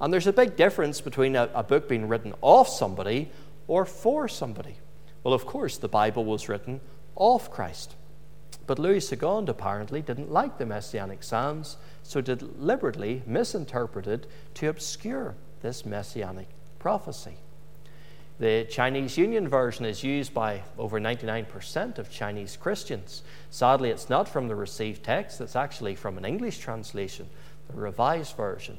And 0.00 0.12
there's 0.12 0.26
a 0.26 0.32
big 0.32 0.56
difference 0.56 1.00
between 1.00 1.36
a, 1.36 1.48
a 1.54 1.62
book 1.62 1.88
being 1.88 2.08
written 2.08 2.34
of 2.42 2.68
somebody 2.68 3.30
or 3.66 3.84
for 3.86 4.28
somebody. 4.28 4.76
Well, 5.22 5.32
of 5.32 5.46
course, 5.46 5.78
the 5.78 5.88
Bible 5.88 6.24
was 6.24 6.48
written 6.48 6.80
of 7.16 7.50
Christ. 7.50 7.94
But 8.66 8.78
Louis 8.78 9.00
Segond 9.00 9.48
apparently 9.48 10.02
didn't 10.02 10.30
like 10.30 10.58
the 10.58 10.66
messianic 10.66 11.22
psalms, 11.22 11.76
so 12.02 12.20
deliberately 12.20 13.22
misinterpreted 13.26 14.26
to 14.54 14.68
obscure 14.68 15.34
this 15.62 15.86
messianic 15.86 16.48
prophecy. 16.78 17.36
The 18.42 18.66
Chinese 18.68 19.16
Union 19.16 19.46
version 19.46 19.84
is 19.84 20.02
used 20.02 20.34
by 20.34 20.62
over 20.76 20.98
99% 20.98 21.98
of 21.98 22.10
Chinese 22.10 22.56
Christians. 22.56 23.22
Sadly, 23.50 23.90
it's 23.90 24.10
not 24.10 24.28
from 24.28 24.48
the 24.48 24.56
received 24.56 25.04
text, 25.04 25.40
it's 25.40 25.54
actually 25.54 25.94
from 25.94 26.18
an 26.18 26.24
English 26.24 26.58
translation, 26.58 27.28
the 27.68 27.80
Revised 27.80 28.36
Version. 28.36 28.78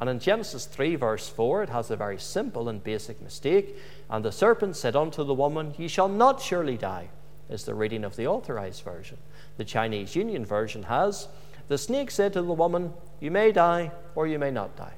And 0.00 0.10
in 0.10 0.18
Genesis 0.18 0.66
3, 0.66 0.96
verse 0.96 1.28
4, 1.28 1.62
it 1.62 1.68
has 1.68 1.92
a 1.92 1.96
very 1.96 2.18
simple 2.18 2.68
and 2.68 2.82
basic 2.82 3.22
mistake. 3.22 3.76
And 4.10 4.24
the 4.24 4.32
serpent 4.32 4.74
said 4.74 4.96
unto 4.96 5.22
the 5.22 5.32
woman, 5.32 5.74
Ye 5.78 5.86
shall 5.86 6.08
not 6.08 6.42
surely 6.42 6.76
die, 6.76 7.10
is 7.48 7.62
the 7.62 7.74
reading 7.76 8.02
of 8.02 8.16
the 8.16 8.26
Authorized 8.26 8.82
Version. 8.82 9.18
The 9.58 9.64
Chinese 9.64 10.16
Union 10.16 10.44
version 10.44 10.82
has, 10.82 11.28
The 11.68 11.78
snake 11.78 12.10
said 12.10 12.32
to 12.32 12.42
the 12.42 12.52
woman, 12.52 12.92
You 13.20 13.30
may 13.30 13.52
die 13.52 13.92
or 14.16 14.26
you 14.26 14.40
may 14.40 14.50
not 14.50 14.74
die. 14.74 14.94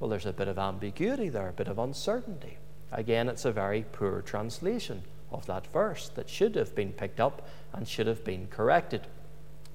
Well, 0.00 0.10
there's 0.10 0.26
a 0.26 0.32
bit 0.32 0.48
of 0.48 0.58
ambiguity 0.58 1.28
there, 1.28 1.50
a 1.50 1.52
bit 1.52 1.68
of 1.68 1.78
uncertainty. 1.78 2.58
Again, 2.92 3.28
it's 3.28 3.44
a 3.44 3.52
very 3.52 3.84
poor 3.92 4.22
translation 4.22 5.02
of 5.32 5.46
that 5.46 5.66
verse 5.72 6.08
that 6.10 6.28
should 6.28 6.54
have 6.54 6.74
been 6.74 6.92
picked 6.92 7.20
up 7.20 7.46
and 7.72 7.86
should 7.86 8.06
have 8.06 8.24
been 8.24 8.46
corrected. 8.48 9.06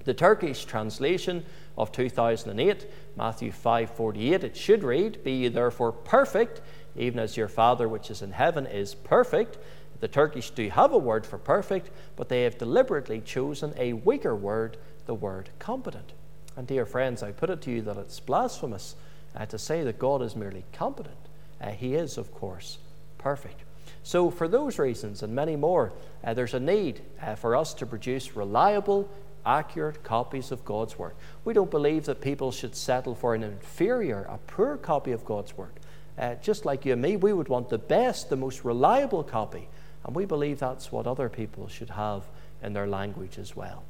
The 0.04 0.14
Turkish 0.14 0.66
translation 0.66 1.46
of 1.78 1.92
2008, 1.92 2.88
Matthew 3.16 3.52
5:48, 3.52 4.44
it 4.44 4.58
should 4.58 4.84
read, 4.84 5.24
"Be 5.24 5.32
ye 5.32 5.48
therefore 5.48 5.92
perfect, 5.92 6.62
even 6.96 7.20
as 7.20 7.38
your 7.38 7.48
Father 7.48 7.88
which 7.88 8.10
is 8.10 8.22
in 8.22 8.32
heaven 8.32 8.66
is 8.66 8.96
perfect." 8.96 9.58
The 10.00 10.08
Turkish 10.08 10.50
do 10.50 10.68
have 10.70 10.92
a 10.92 10.98
word 10.98 11.28
for 11.28 11.38
perfect, 11.38 11.92
but 12.16 12.30
they 12.30 12.44
have 12.44 12.58
deliberately 12.58 13.22
chosen 13.22 13.74
a 13.78 13.94
weaker 13.94 14.36
word, 14.36 14.78
the 15.06 15.14
word 15.14 15.52
competent. 15.60 16.14
And 16.58 16.66
dear 16.66 16.88
friends, 16.88 17.22
I 17.22 17.32
put 17.32 17.52
it 17.52 17.62
to 17.62 17.72
you 17.72 17.82
that 17.84 17.98
it's 17.98 18.20
blasphemous 18.20 18.96
uh, 19.36 19.46
to 19.46 19.60
say 19.60 19.84
that 19.84 20.00
God 20.00 20.24
is 20.24 20.36
merely 20.36 20.66
competent. 20.74 21.16
Uh, 21.62 21.70
he 21.70 21.94
is, 21.94 22.18
of 22.18 22.34
course, 22.34 22.80
perfect. 23.22 23.62
So, 24.04 24.32
for 24.32 24.48
those 24.48 24.80
reasons 24.80 25.22
and 25.22 25.34
many 25.34 25.56
more, 25.56 25.94
uh, 26.24 26.34
there's 26.34 26.54
a 26.54 26.60
need 26.60 27.02
uh, 27.22 27.36
for 27.36 27.56
us 27.56 27.74
to 27.76 27.86
produce 27.86 28.36
reliable, 28.36 29.10
accurate 29.46 30.04
copies 30.04 30.52
of 30.52 30.66
God's 30.66 30.98
Word. 30.98 31.14
We 31.46 31.54
don't 31.54 31.70
believe 31.70 32.06
that 32.06 32.22
people 32.22 32.52
should 32.52 32.76
settle 32.76 33.16
for 33.16 33.36
an 33.36 33.44
inferior, 33.44 34.26
a 34.30 34.38
poor 34.38 34.78
copy 34.78 35.12
of 35.12 35.26
God's 35.26 35.56
Word. 35.56 35.74
Uh, 36.18 36.36
just 36.36 36.66
like 36.66 36.86
you 36.86 36.94
and 36.94 37.02
me, 37.02 37.16
we 37.16 37.34
would 37.34 37.48
want 37.48 37.70
the 37.70 37.78
best, 37.78 38.30
the 38.30 38.36
most 38.36 38.66
reliable 38.66 39.24
copy. 39.24 39.68
And 40.04 40.16
we 40.16 40.26
believe 40.26 40.60
that's 40.60 40.92
what 40.92 41.08
other 41.08 41.30
people 41.30 41.68
should 41.68 41.92
have 41.92 42.24
in 42.64 42.74
their 42.74 42.88
language 42.88 43.38
as 43.38 43.56
well. 43.56 43.84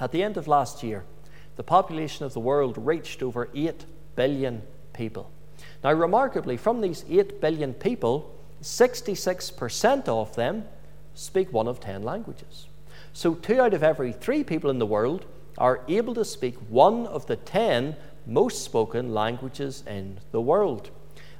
At 0.00 0.10
the 0.10 0.22
end 0.22 0.36
of 0.36 0.48
last 0.48 0.82
year, 0.82 1.04
the 1.56 1.62
population 1.62 2.24
of 2.24 2.32
the 2.32 2.40
world 2.40 2.76
reached 2.78 3.22
over 3.22 3.48
8 3.54 3.84
billion 4.16 4.62
people. 4.92 5.30
Now, 5.82 5.92
remarkably, 5.92 6.56
from 6.56 6.80
these 6.80 7.04
8 7.08 7.40
billion 7.40 7.74
people, 7.74 8.34
66% 8.64 10.08
of 10.08 10.34
them 10.36 10.64
speak 11.12 11.52
one 11.52 11.68
of 11.68 11.80
10 11.80 12.02
languages. 12.02 12.66
So, 13.12 13.34
two 13.34 13.60
out 13.60 13.74
of 13.74 13.82
every 13.82 14.10
three 14.10 14.42
people 14.42 14.70
in 14.70 14.78
the 14.78 14.86
world 14.86 15.26
are 15.58 15.82
able 15.86 16.14
to 16.14 16.24
speak 16.24 16.56
one 16.70 17.06
of 17.06 17.26
the 17.26 17.36
10 17.36 17.94
most 18.26 18.64
spoken 18.64 19.12
languages 19.12 19.84
in 19.86 20.18
the 20.32 20.40
world. 20.40 20.90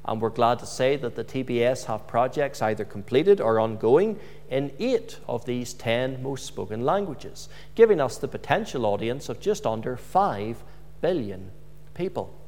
And 0.04 0.20
we're 0.20 0.28
glad 0.28 0.58
to 0.58 0.66
say 0.66 0.96
that 0.96 1.16
the 1.16 1.24
TBS 1.24 1.86
have 1.86 2.06
projects 2.06 2.60
either 2.60 2.84
completed 2.84 3.40
or 3.40 3.58
ongoing 3.58 4.20
in 4.50 4.70
eight 4.78 5.18
of 5.26 5.46
these 5.46 5.72
10 5.72 6.22
most 6.22 6.44
spoken 6.44 6.84
languages, 6.84 7.48
giving 7.74 8.02
us 8.02 8.18
the 8.18 8.28
potential 8.28 8.84
audience 8.84 9.30
of 9.30 9.40
just 9.40 9.66
under 9.66 9.96
5 9.96 10.62
billion 11.00 11.50
people. 11.94 12.38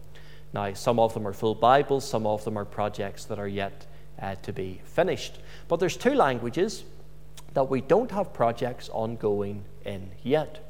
Now, 0.52 0.74
some 0.74 0.98
of 0.98 1.14
them 1.14 1.26
are 1.26 1.32
full 1.32 1.54
Bibles, 1.54 2.06
some 2.06 2.26
of 2.26 2.44
them 2.44 2.58
are 2.58 2.66
projects 2.66 3.24
that 3.24 3.38
are 3.38 3.48
yet 3.48 3.86
uh, 4.20 4.35
to 4.37 4.52
be 4.52 4.81
finished. 4.85 5.38
But 5.68 5.81
there's 5.81 5.96
two 5.96 6.14
languages 6.14 6.85
that 7.55 7.70
we 7.70 7.81
don't 7.81 8.11
have 8.11 8.33
projects 8.33 8.88
ongoing 8.90 9.64
in 9.85 10.11
yet. 10.22 10.62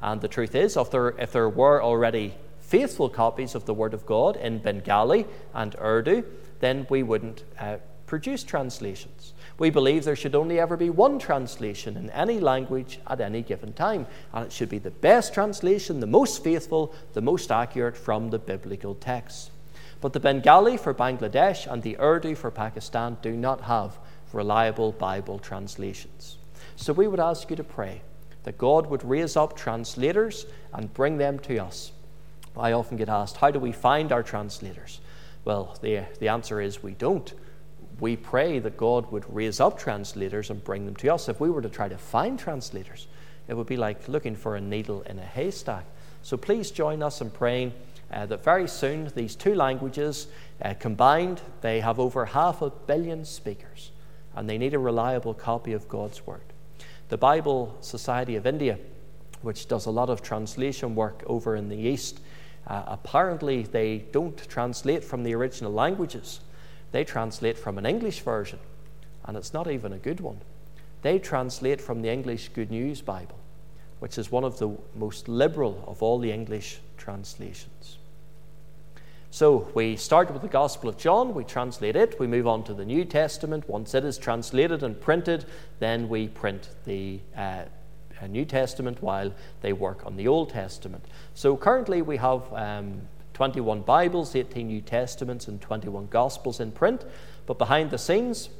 And 0.00 0.20
the 0.20 0.28
truth 0.28 0.54
is, 0.54 0.76
if 0.76 0.90
there, 0.90 1.10
if 1.18 1.32
there 1.32 1.48
were 1.48 1.82
already 1.82 2.34
faithful 2.60 3.08
copies 3.08 3.54
of 3.54 3.66
the 3.66 3.74
Word 3.74 3.92
of 3.92 4.06
God 4.06 4.36
in 4.36 4.58
Bengali 4.58 5.26
and 5.52 5.74
Urdu, 5.80 6.24
then 6.60 6.86
we 6.88 7.02
wouldn't 7.02 7.44
uh, 7.58 7.76
produce 8.06 8.42
translations. 8.42 9.34
We 9.58 9.70
believe 9.70 10.04
there 10.04 10.16
should 10.16 10.34
only 10.34 10.58
ever 10.58 10.76
be 10.76 10.88
one 10.88 11.18
translation 11.18 11.96
in 11.96 12.10
any 12.10 12.40
language 12.40 12.98
at 13.06 13.20
any 13.20 13.42
given 13.42 13.72
time, 13.72 14.06
and 14.32 14.46
it 14.46 14.52
should 14.52 14.68
be 14.68 14.78
the 14.78 14.90
best 14.90 15.34
translation, 15.34 16.00
the 16.00 16.06
most 16.06 16.42
faithful, 16.42 16.94
the 17.12 17.20
most 17.20 17.52
accurate 17.52 17.96
from 17.96 18.30
the 18.30 18.38
biblical 18.38 18.94
text. 18.94 19.50
But 20.00 20.12
the 20.12 20.20
Bengali 20.20 20.76
for 20.76 20.94
Bangladesh 20.94 21.70
and 21.70 21.82
the 21.82 21.98
Urdu 22.00 22.34
for 22.34 22.50
Pakistan 22.50 23.18
do 23.20 23.32
not 23.32 23.62
have 23.62 23.98
reliable 24.32 24.92
Bible 24.92 25.38
translations. 25.38 26.38
So 26.76 26.92
we 26.92 27.06
would 27.06 27.20
ask 27.20 27.50
you 27.50 27.56
to 27.56 27.64
pray 27.64 28.02
that 28.44 28.56
God 28.56 28.86
would 28.86 29.04
raise 29.04 29.36
up 29.36 29.56
translators 29.56 30.46
and 30.72 30.92
bring 30.94 31.18
them 31.18 31.38
to 31.40 31.58
us. 31.58 31.92
I 32.56 32.72
often 32.72 32.96
get 32.96 33.08
asked, 33.08 33.36
how 33.36 33.50
do 33.50 33.58
we 33.58 33.72
find 33.72 34.12
our 34.12 34.22
translators? 34.22 35.00
Well, 35.44 35.76
the, 35.82 36.04
the 36.18 36.28
answer 36.28 36.60
is 36.60 36.82
we 36.82 36.92
don't. 36.92 37.32
We 37.98 38.16
pray 38.16 38.58
that 38.60 38.76
God 38.76 39.10
would 39.12 39.32
raise 39.32 39.60
up 39.60 39.78
translators 39.78 40.50
and 40.50 40.64
bring 40.64 40.86
them 40.86 40.96
to 40.96 41.08
us. 41.08 41.28
If 41.28 41.40
we 41.40 41.50
were 41.50 41.62
to 41.62 41.68
try 41.68 41.88
to 41.88 41.98
find 41.98 42.38
translators, 42.38 43.08
it 43.46 43.54
would 43.54 43.66
be 43.66 43.76
like 43.76 44.08
looking 44.08 44.36
for 44.36 44.56
a 44.56 44.60
needle 44.60 45.02
in 45.02 45.18
a 45.18 45.24
haystack. 45.24 45.84
So 46.22 46.36
please 46.36 46.70
join 46.70 47.02
us 47.02 47.20
in 47.20 47.30
praying 47.30 47.72
uh, 48.12 48.26
that 48.26 48.42
very 48.42 48.66
soon 48.68 49.10
these 49.14 49.36
two 49.36 49.54
languages 49.54 50.26
uh, 50.62 50.74
combined, 50.78 51.40
they 51.60 51.80
have 51.80 52.00
over 52.00 52.24
half 52.26 52.62
a 52.62 52.70
billion 52.70 53.24
speakers, 53.24 53.90
and 54.34 54.48
they 54.48 54.58
need 54.58 54.74
a 54.74 54.78
reliable 54.78 55.34
copy 55.34 55.72
of 55.72 55.88
God's 55.88 56.26
Word. 56.26 56.42
The 57.08 57.18
Bible 57.18 57.76
Society 57.80 58.36
of 58.36 58.46
India, 58.46 58.78
which 59.42 59.68
does 59.68 59.86
a 59.86 59.90
lot 59.90 60.10
of 60.10 60.22
translation 60.22 60.94
work 60.94 61.22
over 61.26 61.56
in 61.56 61.68
the 61.68 61.76
East, 61.76 62.20
uh, 62.66 62.82
apparently 62.86 63.62
they 63.62 63.98
don't 64.12 64.36
translate 64.48 65.02
from 65.02 65.22
the 65.22 65.34
original 65.34 65.72
languages. 65.72 66.40
They 66.92 67.04
translate 67.04 67.58
from 67.58 67.78
an 67.78 67.86
English 67.86 68.20
version, 68.20 68.58
and 69.24 69.36
it's 69.36 69.54
not 69.54 69.70
even 69.70 69.92
a 69.92 69.98
good 69.98 70.20
one. 70.20 70.40
They 71.02 71.18
translate 71.18 71.80
from 71.80 72.02
the 72.02 72.10
English 72.10 72.50
Good 72.50 72.70
News 72.70 73.00
Bible, 73.00 73.38
which 74.00 74.18
is 74.18 74.30
one 74.30 74.44
of 74.44 74.58
the 74.58 74.76
most 74.94 75.28
liberal 75.28 75.84
of 75.86 76.02
all 76.02 76.18
the 76.18 76.32
English 76.32 76.80
translations. 76.96 77.98
So 79.32 79.70
we 79.74 79.94
start 79.94 80.32
with 80.32 80.42
the 80.42 80.48
Gospel 80.48 80.88
of 80.88 80.96
John, 80.96 81.34
we 81.34 81.44
translate 81.44 81.94
it, 81.94 82.18
we 82.18 82.26
move 82.26 82.48
on 82.48 82.64
to 82.64 82.74
the 82.74 82.84
New 82.84 83.04
Testament. 83.04 83.68
Once 83.68 83.94
it 83.94 84.04
is 84.04 84.18
translated 84.18 84.82
and 84.82 85.00
printed, 85.00 85.44
then 85.78 86.08
we 86.08 86.26
print 86.26 86.70
the 86.84 87.20
uh, 87.36 87.62
New 88.28 88.44
Testament 88.44 89.00
while 89.00 89.32
they 89.60 89.72
work 89.72 90.04
on 90.04 90.16
the 90.16 90.26
Old 90.26 90.50
Testament. 90.50 91.04
So 91.34 91.56
currently 91.56 92.02
we 92.02 92.16
have 92.16 92.52
um, 92.52 93.02
21 93.34 93.82
Bibles, 93.82 94.34
18 94.34 94.66
New 94.66 94.80
Testaments, 94.80 95.46
and 95.46 95.60
21 95.60 96.08
Gospels 96.08 96.58
in 96.58 96.72
print. 96.72 97.04
But 97.46 97.56
behind 97.56 97.90
the 97.90 97.98
scenes, 97.98 98.50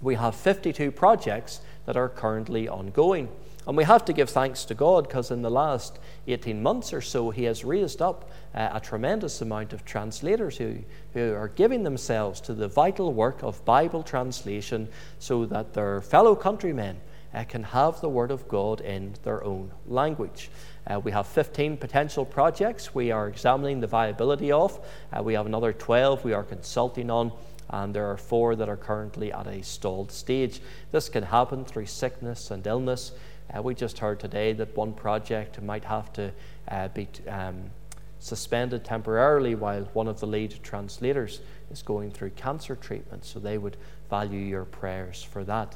we 0.00 0.14
have 0.14 0.34
52 0.34 0.92
projects 0.92 1.60
that 1.84 1.98
are 1.98 2.08
currently 2.08 2.68
ongoing. 2.68 3.28
And 3.66 3.76
we 3.76 3.84
have 3.84 4.04
to 4.04 4.12
give 4.12 4.30
thanks 4.30 4.64
to 4.66 4.74
God 4.74 5.08
because 5.08 5.32
in 5.32 5.42
the 5.42 5.50
last 5.50 5.98
18 6.28 6.62
months 6.62 6.92
or 6.92 7.00
so, 7.00 7.30
He 7.30 7.44
has 7.44 7.64
raised 7.64 8.00
up 8.00 8.30
uh, 8.54 8.70
a 8.72 8.80
tremendous 8.80 9.40
amount 9.40 9.72
of 9.72 9.84
translators 9.84 10.56
who, 10.56 10.76
who 11.14 11.34
are 11.34 11.48
giving 11.48 11.82
themselves 11.82 12.40
to 12.42 12.54
the 12.54 12.68
vital 12.68 13.12
work 13.12 13.42
of 13.42 13.64
Bible 13.64 14.04
translation 14.04 14.88
so 15.18 15.46
that 15.46 15.74
their 15.74 16.00
fellow 16.00 16.36
countrymen 16.36 17.00
uh, 17.34 17.42
can 17.44 17.64
have 17.64 18.00
the 18.00 18.08
Word 18.08 18.30
of 18.30 18.46
God 18.46 18.80
in 18.80 19.14
their 19.24 19.42
own 19.42 19.72
language. 19.88 20.48
Uh, 20.86 21.00
we 21.00 21.10
have 21.10 21.26
15 21.26 21.76
potential 21.76 22.24
projects 22.24 22.94
we 22.94 23.10
are 23.10 23.26
examining 23.26 23.80
the 23.80 23.88
viability 23.88 24.52
of. 24.52 24.78
Uh, 25.12 25.22
we 25.24 25.34
have 25.34 25.46
another 25.46 25.72
12 25.72 26.24
we 26.24 26.32
are 26.32 26.44
consulting 26.44 27.10
on 27.10 27.32
and 27.70 27.94
there 27.94 28.10
are 28.10 28.16
four 28.16 28.54
that 28.56 28.68
are 28.68 28.76
currently 28.76 29.32
at 29.32 29.46
a 29.46 29.62
stalled 29.62 30.12
stage. 30.12 30.60
This 30.92 31.08
can 31.08 31.24
happen 31.24 31.64
through 31.64 31.86
sickness 31.86 32.50
and 32.50 32.64
illness. 32.66 33.12
Uh, 33.56 33.62
we 33.62 33.74
just 33.74 33.98
heard 33.98 34.20
today 34.20 34.52
that 34.52 34.76
one 34.76 34.92
project 34.92 35.62
might 35.62 35.84
have 35.84 36.12
to 36.12 36.32
uh, 36.68 36.88
be 36.88 37.08
um, 37.28 37.70
suspended 38.18 38.84
temporarily 38.84 39.54
while 39.54 39.82
one 39.92 40.08
of 40.08 40.20
the 40.20 40.26
lead 40.26 40.54
translators 40.62 41.40
is 41.70 41.82
going 41.82 42.10
through 42.10 42.30
cancer 42.30 42.76
treatment, 42.76 43.24
so 43.24 43.38
they 43.38 43.56
would 43.56 43.76
value 44.10 44.40
your 44.40 44.64
prayers 44.64 45.22
for 45.22 45.44
that. 45.44 45.74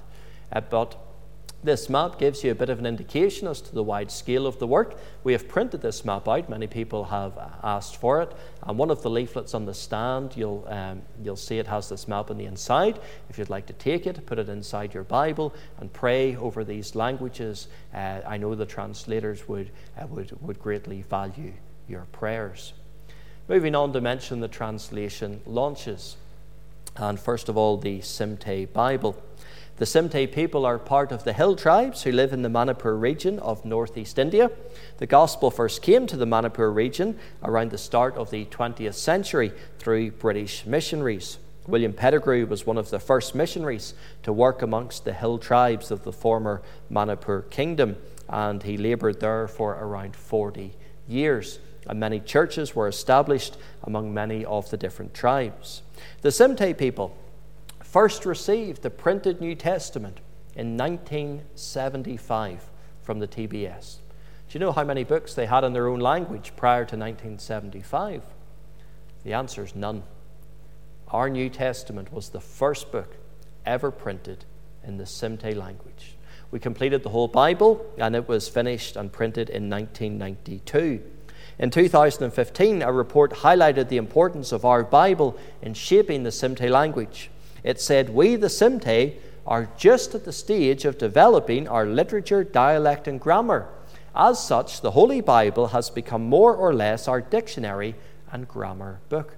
Uh, 0.53 0.61
but 0.61 0.99
this 1.63 1.91
map 1.91 2.19
gives 2.19 2.43
you 2.43 2.51
a 2.51 2.55
bit 2.55 2.71
of 2.71 2.79
an 2.79 2.87
indication 2.87 3.47
as 3.47 3.61
to 3.61 3.75
the 3.75 3.83
wide 3.83 4.11
scale 4.11 4.47
of 4.47 4.59
the 4.59 4.67
work. 4.67 4.99
We 5.25 5.33
have 5.33 5.47
printed 5.47 5.83
this 5.83 6.05
map 6.07 6.27
out. 6.27 6.49
Many 6.49 6.67
people 6.67 7.05
have 7.05 7.37
asked 7.63 7.97
for 7.97 8.23
it. 8.23 8.33
And 8.63 8.79
one 8.79 8.91
of 8.91 9.03
the 9.03 9.11
leaflets 9.11 9.53
on 9.53 9.67
the 9.67 9.75
stand, 9.75 10.37
you'll, 10.37 10.67
um, 10.69 11.03
you'll 11.23 11.37
see 11.37 11.59
it 11.59 11.67
has 11.67 11.89
this 11.89 12.09
map 12.09 12.31
on 12.31 12.39
the 12.39 12.47
inside. 12.47 12.99
If 13.29 13.39
you'd 13.39 13.51
like 13.51 13.67
to 13.67 13.75
take 13.75 14.07
it, 14.07 14.25
put 14.25 14.39
it 14.39 14.49
inside 14.49 14.95
your 14.95 15.05
Bible 15.05 15.55
and 15.79 15.93
pray 15.93 16.35
over 16.37 16.65
these 16.65 16.95
languages. 16.95 17.69
Uh, 17.93 18.21
I 18.27 18.39
know 18.39 18.55
the 18.55 18.65
translators 18.65 19.47
would, 19.47 19.71
uh, 20.01 20.07
would, 20.07 20.41
would 20.41 20.59
greatly 20.59 21.03
value 21.03 21.53
your 21.89 22.07
prayers. 22.13 22.73
Moving 23.49 23.75
on 23.75 23.93
to 23.93 24.01
mention 24.01 24.41
the 24.41 24.49
translation 24.49 25.43
launches. 25.45 26.17
And 26.97 27.21
first 27.21 27.49
of 27.49 27.57
all, 27.57 27.77
the 27.77 27.99
Simte 27.99 28.73
Bible. 28.73 29.23
The 29.81 29.87
Simte 29.87 30.31
people 30.31 30.67
are 30.67 30.79
part 30.79 31.11
of 31.11 31.25
the 31.25 31.33
hill 31.33 31.57
tribes 31.57 32.03
who 32.03 32.13
live 32.13 32.35
in 32.35 32.43
the 32.43 32.51
Manipur 32.51 32.95
region 32.95 33.39
of 33.39 33.65
northeast 33.65 34.19
India. 34.19 34.51
The 34.99 35.07
gospel 35.07 35.51
first 35.51 35.81
came 35.81 36.07
to 36.09 36.19
the 36.19 36.27
Manipur 36.27 36.71
region 36.71 37.19
around 37.43 37.71
the 37.71 37.79
start 37.79 38.15
of 38.19 38.31
the 38.31 38.45
20th 38.45 38.93
century 38.93 39.53
through 39.79 40.11
British 40.11 40.67
missionaries. 40.67 41.39
William 41.67 41.95
Pettigrew 41.95 42.45
was 42.45 42.67
one 42.67 42.77
of 42.77 42.91
the 42.91 43.01
first 43.01 43.35
missionaries 43.35 43.95
to 44.23 44.35
work 44.35 44.61
amongst 44.61 45.07
the 45.07 45.15
hill 45.15 45.39
tribes 45.39 45.91
of 45.91 46.05
the 46.05 46.13
former 46.13 46.61
Manipur 46.91 47.41
kingdom, 47.49 47.97
and 48.29 48.63
he 48.63 48.77
laboured 48.77 49.21
there 49.21 49.49
for 49.49 49.73
around 49.73 50.15
40 50.15 50.75
years. 51.09 51.59
And 51.87 51.99
many 51.99 52.21
churches 52.21 52.77
were 52.77 52.87
established 52.87 53.57
among 53.85 54.13
many 54.13 54.45
of 54.45 54.69
the 54.69 54.77
different 54.77 55.15
tribes. 55.15 55.81
The 56.21 56.29
Simte 56.29 56.77
people 56.77 57.17
first 57.91 58.25
received 58.25 58.83
the 58.83 58.91
printed 58.91 59.41
New 59.41 59.57
Testament 59.57 60.21
in 60.55 60.77
1975 60.77 62.71
from 63.03 63.19
the 63.19 63.27
TBS. 63.27 63.97
Do 64.49 64.59
you 64.59 64.61
know 64.61 64.71
how 64.71 64.85
many 64.85 65.03
books 65.03 65.35
they 65.35 65.47
had 65.47 65.65
in 65.65 65.73
their 65.73 65.89
own 65.89 65.99
language 65.99 66.53
prior 66.55 66.85
to 66.85 66.97
1975? 66.97 68.23
The 69.25 69.33
answer 69.33 69.65
is 69.65 69.75
none. 69.75 70.05
Our 71.09 71.29
New 71.29 71.51
Testament 71.51 72.13
was 72.13 72.29
the 72.29 72.41
first 72.41 72.93
book 72.93 73.17
ever 73.67 73.91
printed 73.91 74.45
in 74.85 74.97
the 74.97 75.05
Simte 75.05 75.57
language. 75.57 76.15
We 76.53 76.61
completed 76.61 77.03
the 77.03 77.11
whole 77.11 77.27
Bible, 77.29 77.85
and 77.99 78.15
it 78.15 78.29
was 78.29 78.49
finished 78.49 78.95
and 78.95 79.13
printed 79.13 79.51
in 79.51 79.69
1992. 79.69 81.03
In 81.59 81.71
2015, 81.71 82.83
a 82.83 82.93
report 82.93 83.33
highlighted 83.33 83.89
the 83.89 83.97
importance 83.97 84.53
of 84.53 84.65
our 84.65 84.85
Bible 84.85 85.37
in 85.61 85.75
shaping 85.75 86.23
the 86.23 86.31
Simte 86.31 86.71
language. 86.71 87.31
It 87.63 87.81
said, 87.81 88.11
We, 88.11 88.37
the 88.37 88.49
Simte, 88.49 89.17
are 89.47 89.69
just 89.77 90.15
at 90.15 90.25
the 90.25 90.33
stage 90.33 90.85
of 90.85 90.99
developing 90.99 91.67
our 91.67 91.87
literature, 91.87 92.45
dialect, 92.45 93.09
and 93.09 93.21
grammar. 93.21 93.69
As 94.15 94.45
such, 94.45 94.81
the 94.81 94.93
Holy 94.93 95.21
Bible 95.21 95.69
has 95.69 95.91
become 95.91 96.23
more 96.23 96.55
or 96.55 96.75
less 96.75 97.09
our 97.09 97.21
dictionary 97.21 97.95
and 98.33 98.47
grammar 98.47 99.01
book. 99.09 99.37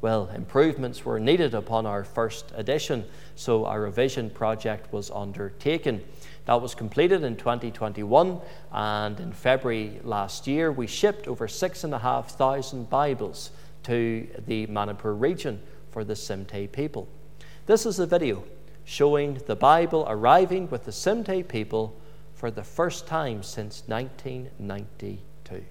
Well, 0.00 0.30
improvements 0.34 1.04
were 1.04 1.20
needed 1.20 1.54
upon 1.54 1.86
our 1.86 2.02
first 2.02 2.52
edition, 2.56 3.04
so 3.36 3.66
a 3.66 3.78
revision 3.78 4.30
project 4.30 4.92
was 4.92 5.10
undertaken. 5.12 6.02
That 6.46 6.60
was 6.60 6.74
completed 6.74 7.22
in 7.22 7.36
2021, 7.36 8.40
and 8.72 9.20
in 9.20 9.32
February 9.32 10.00
last 10.02 10.48
year, 10.48 10.72
we 10.72 10.88
shipped 10.88 11.28
over 11.28 11.46
6,500 11.46 12.90
Bibles 12.90 13.52
to 13.84 14.26
the 14.46 14.66
Manipur 14.66 15.14
region 15.14 15.60
for 15.92 16.02
the 16.02 16.14
Simte 16.14 16.72
people. 16.72 17.06
This 17.66 17.86
is 17.86 17.98
a 18.00 18.06
video 18.06 18.42
showing 18.84 19.34
the 19.46 19.54
Bible 19.54 20.04
arriving 20.08 20.68
with 20.70 20.86
the 20.86 20.90
Simte 20.90 21.46
people 21.46 21.94
for 22.34 22.50
the 22.50 22.64
first 22.64 23.06
time 23.06 23.42
since 23.42 23.84
1992. 23.86 25.64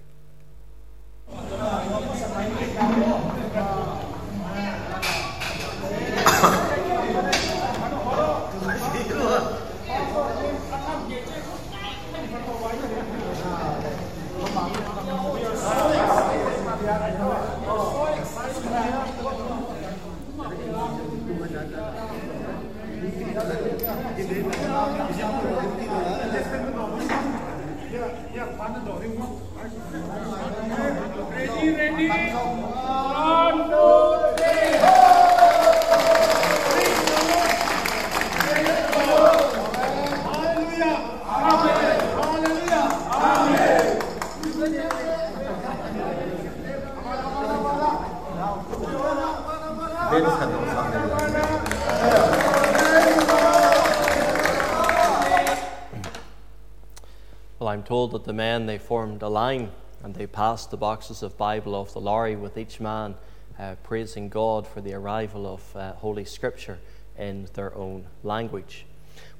I'm 57.72 57.82
told 57.82 58.12
that 58.12 58.24
the 58.24 58.34
men 58.34 58.66
they 58.66 58.76
formed 58.76 59.22
a 59.22 59.28
line 59.28 59.70
and 60.04 60.14
they 60.14 60.26
the 60.52 60.76
boxes 60.76 61.22
of 61.22 61.38
Bible 61.38 61.74
off 61.74 61.94
the 61.94 62.00
lorry 62.00 62.36
with 62.36 62.58
each 62.58 62.78
man 62.78 63.14
uh, 63.58 63.74
praising 63.82 64.28
God 64.28 64.66
for 64.66 64.82
the 64.82 64.92
arrival 64.92 65.46
of 65.46 65.76
uh, 65.76 65.92
Holy 65.94 66.26
Scripture 66.26 66.78
in 67.16 67.48
their 67.54 67.74
own 67.74 68.04
language. 68.22 68.84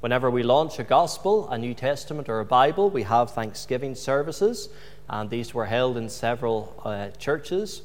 Whenever 0.01 0.31
we 0.31 0.43
launch 0.43 0.79
a 0.79 0.85
gospel, 0.85 1.49
a 1.51 1.59
New 1.59 1.75
Testament, 1.75 2.31
or 2.31 2.41
a 2.41 2.47
Bible, 2.47 2.89
we 2.89 3.03
have 3.03 3.31
Thanksgiving 3.31 3.95
services, 3.95 4.71
and 5.07 5.29
these 5.29 5.53
were 5.53 5.67
held 5.67 5.99
in 5.99 6.09
several 6.09 6.81
uh, 6.83 7.11
churches 7.19 7.83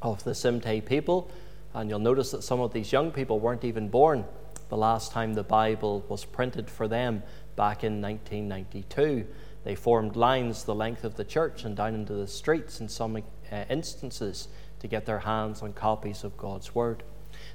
of 0.00 0.22
the 0.22 0.30
Simte 0.30 0.86
people. 0.86 1.30
And 1.74 1.90
you'll 1.90 1.98
notice 1.98 2.30
that 2.30 2.44
some 2.44 2.60
of 2.60 2.72
these 2.72 2.92
young 2.92 3.10
people 3.10 3.40
weren't 3.40 3.64
even 3.64 3.88
born 3.88 4.24
the 4.68 4.76
last 4.76 5.10
time 5.10 5.34
the 5.34 5.42
Bible 5.42 6.04
was 6.08 6.24
printed 6.24 6.70
for 6.70 6.86
them 6.86 7.24
back 7.56 7.82
in 7.82 8.00
1992. 8.00 9.26
They 9.64 9.74
formed 9.74 10.16
lines 10.16 10.64
the 10.64 10.74
length 10.74 11.04
of 11.04 11.16
the 11.16 11.24
church 11.24 11.64
and 11.64 11.76
down 11.76 11.94
into 11.94 12.14
the 12.14 12.26
streets 12.26 12.80
in 12.80 12.88
some 12.88 13.16
uh, 13.16 13.64
instances 13.70 14.48
to 14.80 14.88
get 14.88 15.06
their 15.06 15.20
hands 15.20 15.62
on 15.62 15.72
copies 15.72 16.24
of 16.24 16.36
God's 16.36 16.74
Word. 16.74 17.02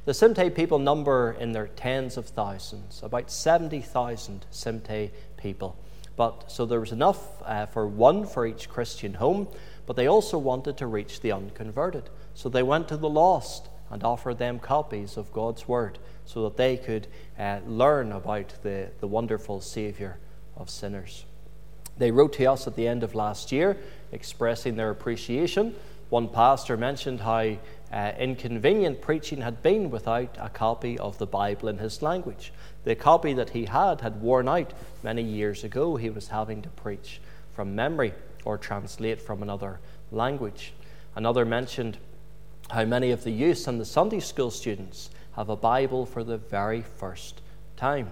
The 0.06 0.14
Simte 0.14 0.56
people 0.56 0.80
number 0.80 1.36
in 1.40 1.52
their 1.52 1.68
tens 1.68 2.18
of 2.18 2.28
thousands, 2.28 3.02
about 3.04 3.30
70,000 3.30 4.46
Simte 4.52 5.12
people. 5.36 5.76
But 6.16 6.52
so 6.52 6.66
there 6.66 6.80
was 6.80 6.92
enough 6.92 7.42
uh, 7.44 7.68
for 7.68 7.88
one 7.88 8.26
for 8.26 8.46
each 8.46 8.70
Christian 8.70 9.16
home, 9.16 9.48
but 9.86 9.96
they 9.96 10.08
also 10.08 10.38
wanted 10.38 10.78
to 10.78 10.88
reach 10.88 11.22
the 11.22 11.32
unconverted. 11.32 12.10
So 12.34 12.50
they 12.50 12.64
went 12.64 12.88
to 12.88 12.98
the 12.98 13.10
lost 13.10 13.70
and 13.90 14.04
offered 14.04 14.38
them 14.38 14.60
copies 14.60 15.18
of 15.18 15.32
God's 15.32 15.68
Word 15.68 16.00
so 16.26 16.44
that 16.44 16.58
they 16.58 16.78
could 16.78 17.08
uh, 17.38 17.60
learn 17.66 18.12
about 18.12 18.54
the, 18.64 18.90
the 19.00 19.08
wonderful 19.08 19.62
Saviour 19.62 20.18
of 20.56 20.70
sinners. 20.70 21.26
They 21.98 22.12
wrote 22.12 22.34
to 22.34 22.46
us 22.46 22.68
at 22.68 22.76
the 22.76 22.88
end 22.88 23.04
of 23.04 23.16
last 23.16 23.52
year 23.52 23.78
expressing 24.12 24.76
their 24.76 24.90
appreciation. 24.90 25.76
One 26.10 26.30
pastor 26.30 26.78
mentioned 26.78 27.22
how 27.22 27.58
uh, 27.92 28.12
inconvenient 28.18 29.02
preaching 29.02 29.42
had 29.42 29.62
been 29.62 29.90
without 29.90 30.38
a 30.40 30.50
copy 30.50 30.98
of 31.00 31.18
the 31.18 31.26
Bible 31.26 31.68
in 31.68 31.78
his 31.78 32.02
language. 32.02 32.54
The 32.84 32.96
copy 32.96 33.34
that 33.34 33.50
he 33.50 33.66
had 33.66 34.02
had 34.02 34.22
worn 34.22 34.48
out 34.48 34.74
many 35.04 35.24
years 35.24 35.64
ago. 35.64 35.96
He 35.96 36.10
was 36.10 36.30
having 36.30 36.62
to 36.62 36.70
preach 36.70 37.20
from 37.54 37.76
memory 37.76 38.14
or 38.46 38.58
translate 38.58 39.22
from 39.22 39.42
another 39.42 39.80
language. 40.12 40.74
Another 41.16 41.46
mentioned 41.46 41.98
how 42.70 42.86
many 42.86 43.12
of 43.12 43.24
the 43.24 43.32
youth 43.32 43.68
and 43.68 43.80
the 43.80 43.86
Sunday 43.86 44.20
school 44.20 44.52
students 44.52 45.10
have 45.34 45.50
a 45.50 45.56
Bible 45.56 46.06
for 46.06 46.24
the 46.24 46.38
very 46.38 46.82
first 46.82 47.42
time. 47.76 48.10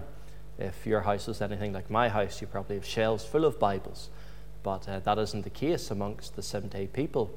If 0.58 0.86
your 0.86 1.02
house 1.02 1.28
is 1.28 1.42
anything 1.42 1.74
like 1.74 1.90
my 1.90 2.08
house, 2.08 2.40
you 2.40 2.46
probably 2.46 2.76
have 2.76 2.86
shelves 2.86 3.24
full 3.24 3.44
of 3.44 3.58
Bibles, 3.58 4.08
but 4.62 4.88
uh, 4.88 5.00
that 5.00 5.18
isn't 5.18 5.44
the 5.44 5.50
case 5.50 5.90
amongst 5.90 6.34
the 6.34 6.42
Simte 6.42 6.92
people. 6.94 7.30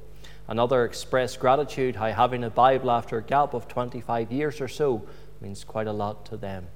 Another 0.48 0.86
expressed 0.86 1.40
gratitude 1.40 1.98
how 1.98 2.12
having 2.12 2.46
a 2.46 2.50
Bible 2.50 2.90
after 2.90 3.18
a 3.18 3.24
gap 3.24 3.54
of 3.54 3.68
25 3.68 4.32
years 4.32 4.62
or 4.62 4.70
so 4.70 5.06
means 5.42 5.66
quite 5.66 5.88
a 5.88 5.92
lot 5.92 6.26
to 6.28 6.38
them. 6.38 6.68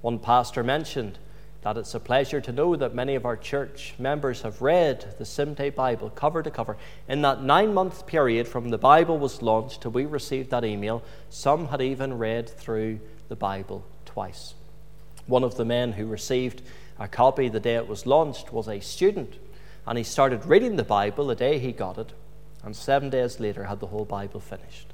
One 0.00 0.18
pastor 0.18 0.62
mentioned 0.62 1.18
that 1.60 1.76
it's 1.76 1.94
a 1.94 2.00
pleasure 2.00 2.40
to 2.40 2.52
know 2.52 2.76
that 2.76 2.94
many 2.94 3.14
of 3.14 3.26
our 3.26 3.36
church 3.36 3.94
members 3.98 4.42
have 4.42 4.62
read 4.62 5.14
the 5.18 5.24
Simte 5.24 5.74
Bible 5.74 6.10
cover 6.10 6.42
to 6.42 6.50
cover. 6.50 6.78
In 7.08 7.20
that 7.22 7.42
nine 7.42 7.74
month 7.74 8.06
period 8.06 8.48
from 8.48 8.70
the 8.70 8.78
Bible 8.78 9.18
was 9.18 9.42
launched 9.42 9.82
till 9.82 9.90
we 9.90 10.06
received 10.06 10.50
that 10.50 10.64
email, 10.64 11.02
some 11.28 11.68
had 11.68 11.82
even 11.82 12.16
read 12.16 12.48
through 12.48 13.00
the 13.28 13.36
Bible 13.36 13.84
twice. 14.06 14.54
One 15.26 15.44
of 15.44 15.56
the 15.56 15.64
men 15.64 15.92
who 15.92 16.06
received 16.06 16.62
a 16.98 17.08
copy 17.08 17.48
the 17.48 17.60
day 17.60 17.76
it 17.76 17.88
was 17.88 18.06
launched 18.06 18.52
was 18.52 18.68
a 18.68 18.80
student, 18.80 19.34
and 19.86 19.98
he 19.98 20.04
started 20.04 20.46
reading 20.46 20.76
the 20.76 20.84
Bible 20.84 21.26
the 21.26 21.34
day 21.34 21.58
he 21.58 21.72
got 21.72 21.98
it 21.98 22.12
and 22.64 22.74
seven 22.74 23.10
days 23.10 23.38
later 23.38 23.64
had 23.64 23.78
the 23.78 23.88
whole 23.88 24.06
Bible 24.06 24.40
finished. 24.40 24.92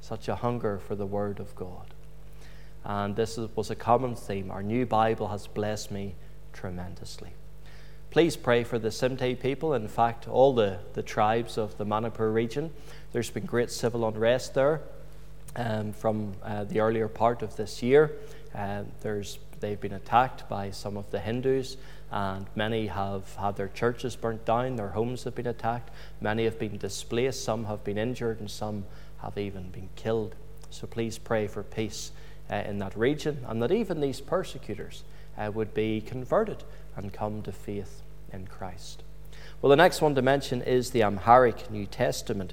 Such 0.00 0.28
a 0.28 0.36
hunger 0.36 0.78
for 0.78 0.94
the 0.94 1.06
Word 1.06 1.38
of 1.38 1.54
God. 1.54 1.86
And 2.84 3.14
this 3.14 3.36
was 3.54 3.70
a 3.70 3.76
common 3.76 4.16
theme. 4.16 4.50
Our 4.50 4.62
new 4.62 4.86
Bible 4.86 5.28
has 5.28 5.46
blessed 5.46 5.90
me 5.90 6.14
tremendously. 6.52 7.34
Please 8.10 8.36
pray 8.36 8.64
for 8.64 8.78
the 8.78 8.88
Simte 8.88 9.38
people, 9.40 9.74
in 9.74 9.88
fact, 9.88 10.26
all 10.26 10.54
the, 10.54 10.78
the 10.94 11.02
tribes 11.02 11.58
of 11.58 11.76
the 11.78 11.84
Manipur 11.84 12.30
region. 12.30 12.70
There's 13.12 13.30
been 13.30 13.46
great 13.46 13.70
civil 13.70 14.06
unrest 14.08 14.54
there 14.54 14.80
um, 15.54 15.92
from 15.92 16.32
uh, 16.42 16.64
the 16.64 16.80
earlier 16.80 17.08
part 17.08 17.42
of 17.42 17.56
this 17.56 17.82
year. 17.82 18.12
Uh, 18.54 18.84
there's, 19.02 19.38
they've 19.62 19.80
been 19.80 19.94
attacked 19.94 20.46
by 20.50 20.70
some 20.70 20.98
of 20.98 21.10
the 21.10 21.20
Hindus 21.20 21.78
and 22.10 22.46
many 22.54 22.88
have 22.88 23.34
had 23.36 23.56
their 23.56 23.68
churches 23.68 24.14
burnt 24.16 24.44
down, 24.44 24.76
their 24.76 24.88
homes 24.88 25.24
have 25.24 25.34
been 25.34 25.46
attacked, 25.46 25.88
many 26.20 26.44
have 26.44 26.58
been 26.58 26.76
displaced, 26.76 27.42
some 27.42 27.64
have 27.64 27.82
been 27.82 27.96
injured, 27.96 28.40
and 28.40 28.50
some 28.50 28.84
have 29.22 29.38
even 29.38 29.70
been 29.70 29.88
killed. 29.96 30.34
So 30.68 30.86
please 30.86 31.16
pray 31.16 31.46
for 31.46 31.62
peace 31.62 32.10
uh, 32.50 32.56
in 32.56 32.78
that 32.80 32.96
region 32.96 33.38
and 33.48 33.62
that 33.62 33.72
even 33.72 34.00
these 34.00 34.20
persecutors 34.20 35.04
uh, 35.38 35.50
would 35.54 35.72
be 35.72 36.02
converted 36.02 36.64
and 36.96 37.12
come 37.12 37.40
to 37.42 37.52
faith 37.52 38.02
in 38.32 38.46
Christ. 38.46 39.02
Well, 39.62 39.70
the 39.70 39.76
next 39.76 40.02
one 40.02 40.14
to 40.16 40.22
mention 40.22 40.60
is 40.60 40.90
the 40.90 41.04
Amharic 41.04 41.70
New 41.70 41.86
Testament. 41.86 42.52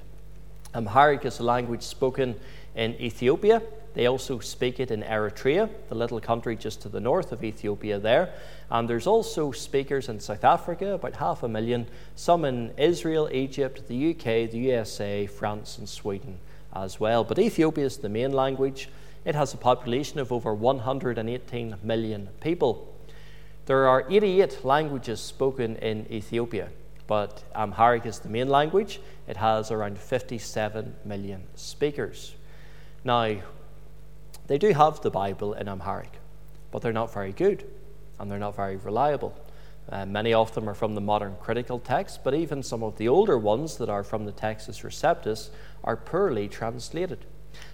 Amharic 0.74 1.24
is 1.24 1.40
a 1.40 1.42
language 1.42 1.82
spoken 1.82 2.36
in 2.74 2.94
Ethiopia. 3.00 3.60
They 3.94 4.06
also 4.06 4.38
speak 4.38 4.78
it 4.78 4.90
in 4.90 5.02
Eritrea, 5.02 5.68
the 5.88 5.94
little 5.94 6.20
country 6.20 6.56
just 6.56 6.80
to 6.82 6.88
the 6.88 7.00
north 7.00 7.32
of 7.32 7.42
Ethiopia 7.42 7.98
there. 7.98 8.32
And 8.70 8.88
there's 8.88 9.06
also 9.06 9.50
speakers 9.50 10.08
in 10.08 10.20
South 10.20 10.44
Africa, 10.44 10.94
about 10.94 11.16
half 11.16 11.42
a 11.42 11.48
million, 11.48 11.86
some 12.14 12.44
in 12.44 12.72
Israel, 12.78 13.28
Egypt, 13.32 13.88
the 13.88 14.10
UK, 14.10 14.50
the 14.50 14.58
USA, 14.58 15.26
France, 15.26 15.78
and 15.78 15.88
Sweden 15.88 16.38
as 16.74 17.00
well. 17.00 17.24
But 17.24 17.38
Ethiopia 17.38 17.84
is 17.84 17.96
the 17.96 18.08
main 18.08 18.32
language. 18.32 18.88
It 19.24 19.34
has 19.34 19.52
a 19.54 19.58
population 19.58 20.20
of 20.20 20.32
over 20.32 20.54
118 20.54 21.76
million 21.82 22.28
people. 22.40 22.94
There 23.66 23.88
are 23.88 24.06
88 24.08 24.64
languages 24.64 25.20
spoken 25.20 25.76
in 25.76 26.06
Ethiopia, 26.10 26.68
but 27.06 27.42
Amharic 27.54 28.06
is 28.06 28.20
the 28.20 28.28
main 28.28 28.48
language. 28.48 29.00
It 29.28 29.36
has 29.36 29.70
around 29.70 29.98
57 29.98 30.94
million 31.04 31.42
speakers. 31.56 32.34
Now, 33.04 33.36
they 34.50 34.58
do 34.58 34.72
have 34.72 35.00
the 35.00 35.12
Bible 35.12 35.52
in 35.52 35.68
Amharic, 35.68 36.18
but 36.72 36.82
they're 36.82 36.92
not 36.92 37.14
very 37.14 37.30
good 37.30 37.64
and 38.18 38.28
they're 38.28 38.36
not 38.36 38.56
very 38.56 38.74
reliable. 38.74 39.32
Uh, 39.88 40.04
many 40.04 40.34
of 40.34 40.52
them 40.54 40.68
are 40.68 40.74
from 40.74 40.96
the 40.96 41.00
modern 41.00 41.36
critical 41.40 41.78
text, 41.78 42.24
but 42.24 42.34
even 42.34 42.60
some 42.60 42.82
of 42.82 42.96
the 42.96 43.06
older 43.06 43.38
ones 43.38 43.76
that 43.76 43.88
are 43.88 44.02
from 44.02 44.24
the 44.24 44.32
Textus 44.32 44.82
Receptus 44.82 45.50
are 45.84 45.96
poorly 45.96 46.48
translated. 46.48 47.26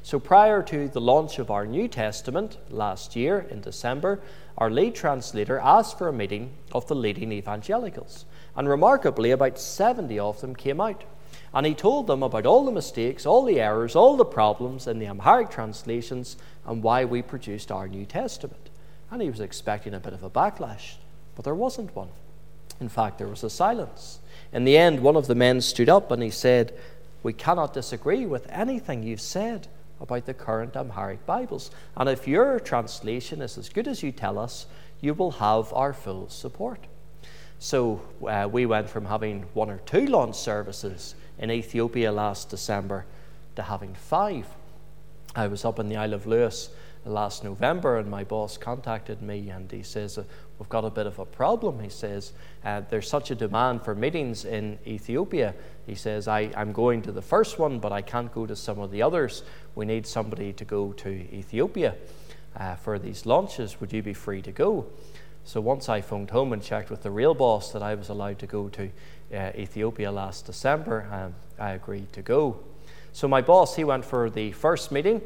So, 0.02 0.20
prior 0.20 0.62
to 0.64 0.88
the 0.88 1.00
launch 1.00 1.38
of 1.38 1.50
our 1.50 1.64
New 1.64 1.88
Testament 1.88 2.58
last 2.68 3.16
year 3.16 3.46
in 3.50 3.62
December, 3.62 4.20
our 4.58 4.68
lead 4.68 4.94
translator 4.94 5.58
asked 5.58 5.96
for 5.96 6.08
a 6.08 6.12
meeting 6.12 6.52
of 6.72 6.86
the 6.88 6.94
leading 6.94 7.32
evangelicals. 7.32 8.26
And 8.54 8.68
remarkably, 8.68 9.30
about 9.30 9.58
70 9.58 10.18
of 10.18 10.42
them 10.42 10.54
came 10.54 10.82
out. 10.82 11.04
And 11.56 11.66
he 11.66 11.74
told 11.74 12.06
them 12.06 12.22
about 12.22 12.46
all 12.46 12.64
the 12.64 12.70
mistakes, 12.70 13.26
all 13.26 13.44
the 13.44 13.60
errors, 13.60 13.96
all 13.96 14.16
the 14.16 14.24
problems 14.24 14.86
in 14.86 15.00
the 15.00 15.06
Amharic 15.06 15.50
translations, 15.50 16.36
and 16.64 16.84
why 16.84 17.04
we 17.04 17.20
produced 17.20 17.72
our 17.72 17.88
New 17.88 18.06
Testament 18.06 18.70
and 19.10 19.22
he 19.22 19.30
was 19.30 19.40
expecting 19.40 19.94
a 19.94 20.00
bit 20.00 20.12
of 20.12 20.22
a 20.22 20.30
backlash, 20.30 20.94
but 21.34 21.44
there 21.44 21.54
wasn't 21.54 21.94
one. 21.94 22.08
In 22.80 22.88
fact, 22.88 23.18
there 23.18 23.28
was 23.28 23.44
a 23.44 23.50
silence. 23.50 24.18
In 24.52 24.64
the 24.64 24.76
end, 24.76 25.00
one 25.00 25.16
of 25.16 25.26
the 25.26 25.34
men 25.34 25.60
stood 25.60 25.88
up 25.88 26.10
and 26.10 26.22
he 26.22 26.30
said, 26.30 26.74
We 27.22 27.32
cannot 27.32 27.72
disagree 27.72 28.26
with 28.26 28.46
anything 28.50 29.02
you've 29.02 29.20
said 29.20 29.68
about 30.00 30.26
the 30.26 30.34
current 30.34 30.76
Amharic 30.76 31.24
Bibles. 31.24 31.70
And 31.96 32.08
if 32.08 32.28
your 32.28 32.60
translation 32.60 33.40
is 33.40 33.56
as 33.56 33.68
good 33.68 33.88
as 33.88 34.02
you 34.02 34.12
tell 34.12 34.38
us, 34.38 34.66
you 35.00 35.14
will 35.14 35.32
have 35.32 35.72
our 35.72 35.92
full 35.92 36.28
support. 36.28 36.80
So 37.58 38.02
uh, 38.26 38.48
we 38.50 38.66
went 38.66 38.90
from 38.90 39.06
having 39.06 39.44
one 39.54 39.70
or 39.70 39.78
two 39.78 40.06
launch 40.06 40.36
services 40.36 41.14
in 41.38 41.50
Ethiopia 41.50 42.12
last 42.12 42.50
December 42.50 43.04
to 43.56 43.62
having 43.62 43.94
five. 43.94 44.46
I 45.34 45.46
was 45.48 45.64
up 45.64 45.78
in 45.78 45.88
the 45.88 45.96
Isle 45.96 46.14
of 46.14 46.26
Lewis 46.26 46.70
last 47.04 47.44
November, 47.44 47.98
and 47.98 48.10
my 48.10 48.24
boss 48.24 48.58
contacted 48.58 49.22
me 49.22 49.50
and 49.50 49.70
he 49.70 49.82
says, 49.82 50.18
uh, 50.18 50.24
We've 50.58 50.68
got 50.68 50.86
a 50.86 50.90
bit 50.90 51.06
of 51.06 51.18
a 51.18 51.26
problem. 51.26 51.80
He 51.80 51.90
says, 51.90 52.32
uh, 52.64 52.82
There's 52.88 53.08
such 53.08 53.30
a 53.30 53.34
demand 53.34 53.82
for 53.82 53.94
meetings 53.94 54.44
in 54.44 54.78
Ethiopia. 54.86 55.54
He 55.86 55.94
says, 55.94 56.26
I, 56.26 56.50
I'm 56.56 56.72
going 56.72 57.02
to 57.02 57.12
the 57.12 57.22
first 57.22 57.58
one, 57.58 57.78
but 57.78 57.92
I 57.92 58.02
can't 58.02 58.32
go 58.32 58.46
to 58.46 58.56
some 58.56 58.78
of 58.78 58.90
the 58.90 59.02
others. 59.02 59.42
We 59.74 59.84
need 59.84 60.06
somebody 60.06 60.52
to 60.54 60.64
go 60.64 60.92
to 60.94 61.10
Ethiopia 61.10 61.94
uh, 62.56 62.76
for 62.76 62.98
these 62.98 63.26
launches. 63.26 63.80
Would 63.80 63.92
you 63.92 64.02
be 64.02 64.14
free 64.14 64.42
to 64.42 64.52
go? 64.52 64.86
So 65.44 65.60
once 65.60 65.88
I 65.88 66.00
phoned 66.00 66.30
home 66.30 66.52
and 66.52 66.60
checked 66.60 66.90
with 66.90 67.02
the 67.02 67.10
real 67.10 67.34
boss 67.34 67.70
that 67.72 67.82
I 67.82 67.94
was 67.94 68.08
allowed 68.08 68.40
to 68.40 68.46
go 68.46 68.68
to 68.70 68.90
uh, 69.32 69.50
Ethiopia 69.56 70.10
last 70.12 70.46
December, 70.46 71.08
um, 71.10 71.34
I 71.58 71.72
agreed 71.72 72.12
to 72.12 72.22
go. 72.22 72.60
So 73.12 73.26
my 73.26 73.40
boss, 73.40 73.76
he 73.76 73.84
went 73.84 74.04
for 74.04 74.30
the 74.30 74.52
first 74.52 74.92
meeting 74.92 75.22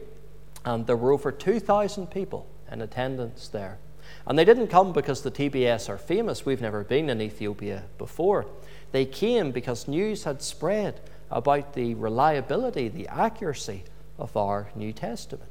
and 0.64 0.86
there 0.86 0.96
were 0.96 1.12
over 1.12 1.32
2,000 1.32 2.10
people 2.10 2.46
in 2.70 2.80
attendance 2.80 3.48
there. 3.48 3.78
And 4.26 4.38
they 4.38 4.44
didn't 4.44 4.68
come 4.68 4.92
because 4.92 5.22
the 5.22 5.30
TBS 5.30 5.88
are 5.88 5.98
famous. 5.98 6.44
We've 6.44 6.60
never 6.60 6.84
been 6.84 7.08
in 7.08 7.20
Ethiopia 7.20 7.84
before. 7.98 8.46
They 8.92 9.06
came 9.06 9.50
because 9.50 9.88
news 9.88 10.24
had 10.24 10.42
spread 10.42 11.00
about 11.30 11.74
the 11.74 11.94
reliability, 11.94 12.88
the 12.88 13.08
accuracy 13.08 13.84
of 14.18 14.36
our 14.36 14.70
New 14.74 14.92
Testament. 14.92 15.50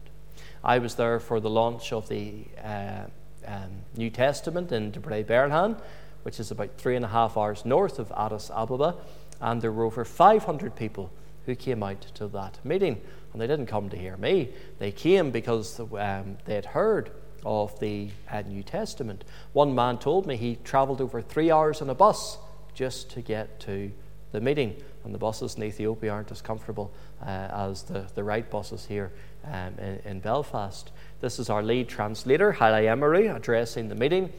I 0.63 0.79
was 0.79 0.95
there 0.95 1.19
for 1.19 1.39
the 1.39 1.49
launch 1.49 1.93
of 1.93 2.09
the 2.09 2.45
uh, 2.63 3.03
um, 3.47 3.83
New 3.95 4.09
Testament 4.09 4.71
in 4.71 4.91
Debre 4.91 5.23
Berhan, 5.25 5.79
which 6.23 6.39
is 6.39 6.51
about 6.51 6.77
three 6.77 6.95
and 6.95 7.05
a 7.05 7.09
half 7.09 7.37
hours 7.37 7.65
north 7.65 7.99
of 7.99 8.11
Addis 8.15 8.51
Ababa, 8.53 8.95
and 9.41 9.61
there 9.61 9.71
were 9.71 9.85
over 9.85 10.03
500 10.03 10.75
people 10.75 11.11
who 11.45 11.55
came 11.55 11.81
out 11.83 12.01
to 12.01 12.27
that 12.27 12.59
meeting. 12.63 13.01
And 13.31 13.41
they 13.41 13.47
didn't 13.47 13.67
come 13.67 13.89
to 13.89 13.97
hear 13.97 14.17
me, 14.17 14.49
they 14.79 14.91
came 14.91 15.31
because 15.31 15.79
um, 15.79 16.37
they 16.45 16.55
had 16.55 16.65
heard 16.65 17.11
of 17.45 17.79
the 17.79 18.09
uh, 18.29 18.41
New 18.41 18.63
Testament. 18.63 19.23
One 19.53 19.73
man 19.73 19.97
told 19.97 20.25
me 20.25 20.35
he 20.35 20.57
traveled 20.63 21.01
over 21.01 21.21
three 21.21 21.51
hours 21.51 21.81
on 21.81 21.89
a 21.89 21.95
bus 21.95 22.37
just 22.73 23.11
to 23.11 23.21
get 23.21 23.59
to 23.61 23.91
the 24.31 24.41
meeting. 24.41 24.75
And 25.03 25.13
the 25.13 25.17
buses 25.17 25.55
in 25.55 25.63
Ethiopia 25.63 26.11
aren't 26.11 26.31
as 26.31 26.41
comfortable 26.41 26.91
uh, 27.21 27.25
as 27.25 27.83
the, 27.83 28.05
the 28.15 28.23
Wright 28.23 28.49
buses 28.49 28.85
here 28.85 29.11
um, 29.45 29.73
in, 29.79 29.99
in, 30.05 30.19
Belfast. 30.19 30.91
This 31.21 31.39
is 31.39 31.49
our 31.49 31.63
lead 31.63 31.87
translator, 31.87 32.51
Haile 32.51 32.83
Emeru, 32.85 33.35
addressing 33.35 33.87
the 33.87 33.95
meeting 33.95 34.31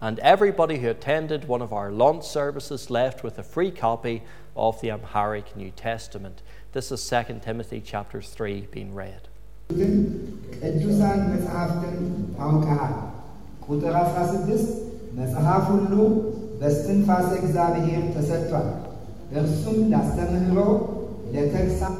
And 0.00 0.18
everybody 0.20 0.78
who 0.78 0.88
attended 0.90 1.48
one 1.48 1.62
of 1.62 1.72
our 1.72 1.90
launch 1.90 2.24
services 2.24 2.90
left 2.90 3.24
with 3.24 3.38
a 3.38 3.42
free 3.42 3.70
copy 3.70 4.22
of 4.54 4.80
the 4.80 4.90
Amharic 4.90 5.56
New 5.56 5.70
Testament. 5.70 6.42
This 6.72 6.92
is 6.92 7.00
2 7.08 7.40
Timothy 7.42 7.80
chapter 7.84 8.20
3 8.20 8.68
being 8.70 8.92
read. 8.94 9.22
ቅዱሳን 10.60 11.20
መጽሐፍትን 11.30 11.96
ታውቀሃል። 12.36 12.94
ቁጥር 13.66 13.94
16 14.02 14.68
መጽሐፍ 15.18 15.64
ሁሉ 15.72 15.92
በስትንፋሰ 16.60 17.28
እግዚአብሔር 17.42 18.02
ተሰጥቷል፣ 18.16 18.68
እርሱም 19.40 19.78
ላስተምህሮ፣ 19.94 20.58
ለተግሳጽ 21.34 21.96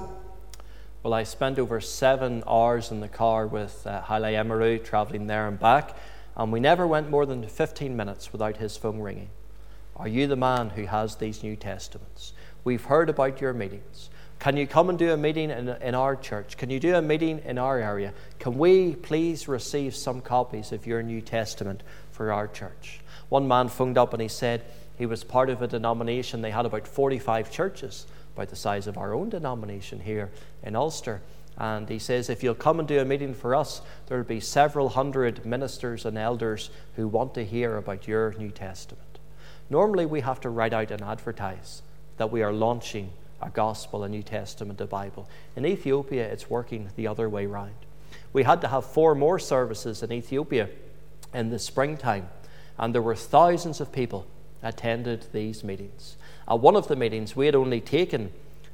Well, 1.02 1.14
I 1.14 1.24
spent 1.32 1.56
over 1.62 1.78
seven 1.80 2.32
hours 2.52 2.86
in 2.92 2.98
the 2.98 3.10
car 3.18 3.40
with 3.46 3.74
uh, 3.86 3.92
Haile 4.08 4.30
Emery, 4.42 4.72
traveling 4.88 5.24
there 5.28 5.44
and 5.50 5.58
back, 5.66 5.86
and 6.35 6.51
we 6.51 6.59
never 6.59 6.87
went 6.87 7.09
more 7.09 7.25
than 7.25 7.47
15 7.47 7.95
minutes 7.95 8.31
without 8.31 8.57
his 8.57 8.77
phone 8.77 8.99
ringing. 8.99 9.29
Are 9.95 10.07
you 10.07 10.27
the 10.27 10.35
man 10.35 10.71
who 10.71 10.85
has 10.85 11.15
these 11.15 11.43
New 11.43 11.55
Testaments? 11.55 12.33
We've 12.63 12.83
heard 12.83 13.09
about 13.09 13.41
your 13.41 13.53
meetings. 13.53 14.09
Can 14.39 14.57
you 14.57 14.65
come 14.65 14.89
and 14.89 14.97
do 14.97 15.11
a 15.11 15.17
meeting 15.17 15.51
in, 15.51 15.69
in 15.69 15.93
our 15.93 16.15
church? 16.15 16.57
Can 16.57 16.71
you 16.71 16.79
do 16.79 16.95
a 16.95 17.01
meeting 17.01 17.41
in 17.45 17.59
our 17.59 17.77
area? 17.77 18.13
Can 18.39 18.57
we 18.57 18.95
please 18.95 19.47
receive 19.47 19.95
some 19.95 20.21
copies 20.21 20.71
of 20.71 20.87
your 20.87 21.03
New 21.03 21.21
Testament 21.21 21.83
for 22.11 22.31
our 22.31 22.47
church? 22.47 23.01
One 23.29 23.47
man 23.47 23.67
phoned 23.67 23.99
up 23.99 24.13
and 24.13 24.21
he 24.21 24.27
said 24.27 24.63
he 24.97 25.05
was 25.05 25.23
part 25.23 25.49
of 25.49 25.61
a 25.61 25.67
denomination. 25.67 26.41
They 26.41 26.49
had 26.49 26.65
about 26.65 26.87
45 26.87 27.51
churches, 27.51 28.07
about 28.35 28.49
the 28.49 28.55
size 28.55 28.87
of 28.87 28.97
our 28.97 29.13
own 29.13 29.29
denomination 29.29 29.99
here 29.99 30.31
in 30.63 30.75
Ulster. 30.75 31.21
And 31.57 31.89
he 31.89 31.99
says, 31.99 32.29
if 32.29 32.43
you'll 32.43 32.55
come 32.55 32.79
and 32.79 32.87
do 32.87 32.99
a 32.99 33.05
meeting 33.05 33.33
for 33.33 33.55
us, 33.55 33.81
there'll 34.07 34.23
be 34.23 34.39
several 34.39 34.89
hundred 34.89 35.45
ministers 35.45 36.05
and 36.05 36.17
elders 36.17 36.69
who 36.95 37.07
want 37.07 37.33
to 37.35 37.45
hear 37.45 37.77
about 37.77 38.07
your 38.07 38.33
New 38.33 38.49
Testament. 38.49 39.19
Normally, 39.69 40.05
we 40.05 40.21
have 40.21 40.41
to 40.41 40.49
write 40.49 40.73
out 40.73 40.91
and 40.91 41.01
advertise 41.01 41.81
that 42.17 42.31
we 42.31 42.41
are 42.41 42.53
launching 42.53 43.11
a 43.41 43.49
gospel, 43.49 44.03
a 44.03 44.09
New 44.09 44.23
Testament, 44.23 44.81
a 44.81 44.85
Bible. 44.85 45.29
In 45.55 45.65
Ethiopia, 45.65 46.25
it's 46.25 46.49
working 46.49 46.89
the 46.95 47.07
other 47.07 47.29
way 47.29 47.45
round. 47.45 47.75
We 48.33 48.43
had 48.43 48.61
to 48.61 48.67
have 48.67 48.85
four 48.85 49.15
more 49.15 49.39
services 49.39 50.03
in 50.03 50.11
Ethiopia 50.11 50.69
in 51.33 51.49
the 51.49 51.59
springtime, 51.59 52.29
and 52.77 52.93
there 52.93 53.01
were 53.01 53.15
thousands 53.15 53.81
of 53.81 53.91
people 53.91 54.25
attended 54.63 55.25
these 55.31 55.63
meetings. 55.63 56.17
At 56.47 56.59
one 56.59 56.75
of 56.75 56.87
the 56.87 56.95
meetings, 56.95 57.35
we 57.35 57.45
had 57.45 57.55
only 57.55 57.81
taken 57.81 58.31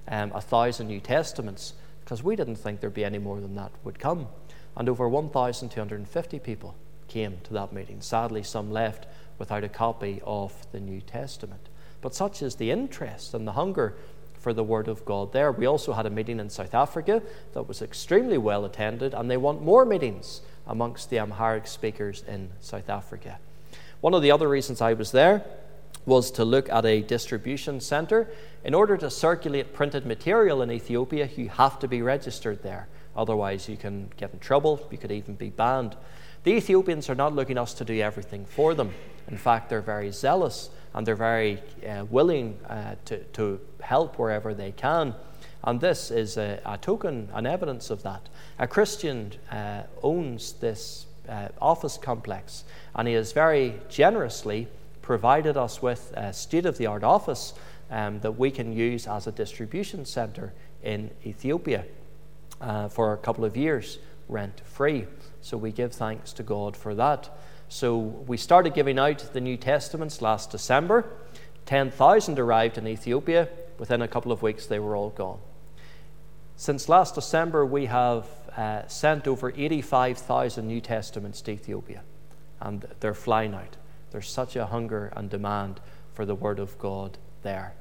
um, 0.07 0.31
a 0.33 0.41
thousand 0.41 0.87
New 0.87 0.99
Testaments 0.99 1.73
because 2.07 2.23
we 2.23 2.37
didn't 2.37 2.55
think 2.55 2.79
there'd 2.79 2.93
be 2.93 3.03
any 3.03 3.17
more 3.17 3.41
than 3.41 3.55
that 3.55 3.69
would 3.83 3.99
come. 3.99 4.29
And 4.77 4.87
over 4.87 5.09
1,250 5.09 6.39
people 6.39 6.73
came 7.09 7.39
to 7.43 7.51
that 7.51 7.73
meeting. 7.73 7.99
Sadly, 7.99 8.43
some 8.43 8.71
left 8.71 9.07
without 9.37 9.65
a 9.65 9.67
copy 9.67 10.21
of 10.25 10.71
the 10.71 10.79
New 10.79 11.01
Testament. 11.01 11.67
But 11.99 12.15
such 12.15 12.41
is 12.41 12.55
the 12.55 12.71
interest 12.71 13.33
and 13.33 13.45
the 13.45 13.51
hunger 13.51 13.93
for 14.39 14.53
the 14.53 14.63
Word 14.63 14.87
of 14.87 15.03
God 15.03 15.33
there. 15.33 15.51
We 15.51 15.65
also 15.65 15.91
had 15.91 16.05
a 16.05 16.09
meeting 16.09 16.39
in 16.39 16.49
South 16.49 16.73
Africa 16.73 17.21
that 17.51 17.67
was 17.67 17.81
extremely 17.81 18.37
well 18.37 18.63
attended, 18.63 19.13
and 19.13 19.29
they 19.29 19.35
want 19.35 19.61
more 19.61 19.83
meetings 19.83 20.39
amongst 20.65 21.09
the 21.09 21.19
Amharic 21.19 21.67
speakers 21.67 22.23
in 22.25 22.51
South 22.61 22.89
Africa. 22.89 23.37
One 23.99 24.13
of 24.13 24.21
the 24.21 24.31
other 24.31 24.47
reasons 24.47 24.79
I 24.79 24.93
was 24.93 25.11
there 25.11 25.43
was 26.07 26.31
to 26.31 26.45
look 26.45 26.69
at 26.69 26.85
a 26.85 27.01
distribution 27.01 27.79
centre. 27.79 28.29
In 28.63 28.73
order 28.73 28.97
to 28.97 29.09
circulate 29.09 29.73
printed 29.73 30.05
material 30.05 30.61
in 30.61 30.71
Ethiopia, 30.71 31.29
you 31.35 31.49
have 31.49 31.77
to 31.79 31.87
be 31.87 32.01
registered 32.01 32.63
there. 32.63 32.87
Otherwise, 33.15 33.67
you 33.67 33.77
can 33.77 34.09
get 34.15 34.31
in 34.31 34.39
trouble, 34.39 34.87
you 34.89 34.97
could 34.97 35.11
even 35.11 35.35
be 35.35 35.49
banned. 35.49 35.95
The 36.43 36.53
Ethiopians 36.53 37.09
are 37.09 37.15
not 37.15 37.35
looking 37.35 37.57
us 37.57 37.73
to 37.75 37.85
do 37.85 37.99
everything 37.99 38.45
for 38.45 38.73
them. 38.73 38.93
In 39.27 39.37
fact, 39.37 39.69
they're 39.69 39.81
very 39.81 40.11
zealous 40.11 40.69
and 40.93 41.05
they're 41.05 41.15
very 41.15 41.61
uh, 41.87 42.05
willing 42.09 42.57
uh, 42.69 42.95
to, 43.05 43.19
to 43.33 43.59
help 43.81 44.17
wherever 44.17 44.53
they 44.53 44.71
can. 44.71 45.13
And 45.63 45.81
this 45.81 46.09
is 46.09 46.37
a, 46.37 46.61
a 46.65 46.77
token, 46.77 47.27
an 47.33 47.45
evidence 47.45 47.89
of 47.89 48.03
that. 48.03 48.21
A 48.59 48.67
Christian 48.67 49.33
uh, 49.51 49.83
owns 50.01 50.53
this 50.53 51.07
uh, 51.27 51.49
office 51.61 51.97
complex, 51.97 52.63
and 52.95 53.07
he 53.07 53.15
has 53.15 53.33
very 53.33 53.75
generously 53.89 54.69
provided 55.07 55.55
us 55.55 55.81
with 55.81 56.11
a 56.17 56.33
state 56.33 56.65
of 56.65 56.77
the 56.77 56.85
art 56.85 57.01
office 57.01 57.53
um, 57.89 58.19
that 58.19 58.33
we 58.33 58.51
can 58.51 58.73
use 58.73 59.07
as 59.07 59.25
a 59.25 59.31
distribution 59.31 60.03
center 60.03 60.51
in 60.83 61.09
Ethiopia 61.25 61.85
uh, 62.59 62.89
for 62.89 63.13
a 63.13 63.17
couple 63.17 63.45
of 63.45 63.55
years, 63.55 63.99
rent 64.27 64.59
free. 64.65 65.07
So 65.39 65.55
we 65.55 65.71
give 65.71 65.93
thanks 65.93 66.33
to 66.33 66.43
God 66.43 66.75
for 66.75 66.93
that. 66.95 67.29
So 67.69 67.97
we 67.97 68.35
started 68.35 68.73
giving 68.73 68.99
out 68.99 69.19
the 69.31 69.39
New 69.39 69.55
Testaments 69.55 70.21
last 70.21 70.51
December. 70.51 71.05
10,000 71.67 72.37
arrived 72.37 72.77
in 72.77 72.85
Ethiopia. 72.85 73.47
Within 73.79 74.01
a 74.01 74.09
couple 74.09 74.33
of 74.33 74.41
weeks, 74.41 74.65
they 74.65 74.79
were 74.79 74.97
all 74.97 75.11
gone. 75.11 75.39
Since 76.57 76.89
last 76.89 77.15
December, 77.15 77.65
we 77.65 77.85
have 77.85 78.25
uh, 78.57 78.85
sent 78.87 79.25
over 79.25 79.53
85,000 79.55 80.67
New 80.67 80.81
Testaments 80.81 81.39
to 81.43 81.51
Ethiopia, 81.51 82.01
and 82.59 82.85
they're 82.99 83.13
flying 83.13 83.53
out. 83.53 83.77
There's 84.11 84.29
such 84.29 84.55
a 84.55 84.65
hunger 84.65 85.11
and 85.15 85.29
demand 85.29 85.79
for 86.13 86.25
the 86.25 86.35
Word 86.35 86.59
of 86.59 86.77
God 86.79 87.17
there. 87.43 87.73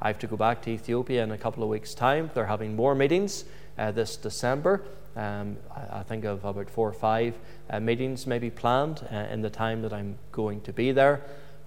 I 0.00 0.08
have 0.08 0.18
to 0.20 0.26
go 0.26 0.36
back 0.36 0.62
to 0.62 0.70
Ethiopia 0.70 1.22
in 1.22 1.30
a 1.30 1.38
couple 1.38 1.62
of 1.62 1.68
weeks' 1.68 1.94
time. 1.94 2.30
They're 2.34 2.46
having 2.46 2.76
more 2.76 2.94
meetings 2.94 3.44
uh, 3.76 3.90
this 3.90 4.16
December. 4.16 4.82
Um, 5.16 5.56
I, 5.74 5.98
I, 5.98 6.02
think 6.04 6.24
of 6.24 6.44
about 6.44 6.70
four 6.70 6.88
or 6.88 6.92
five 6.92 7.34
uh, 7.68 7.80
meetings 7.80 8.26
maybe 8.26 8.48
planned 8.48 9.06
uh, 9.10 9.26
in 9.30 9.42
the 9.42 9.50
time 9.50 9.82
that 9.82 9.92
I'm 9.92 10.16
going 10.30 10.60
to 10.62 10.72
be 10.72 10.92
there. 10.92 11.20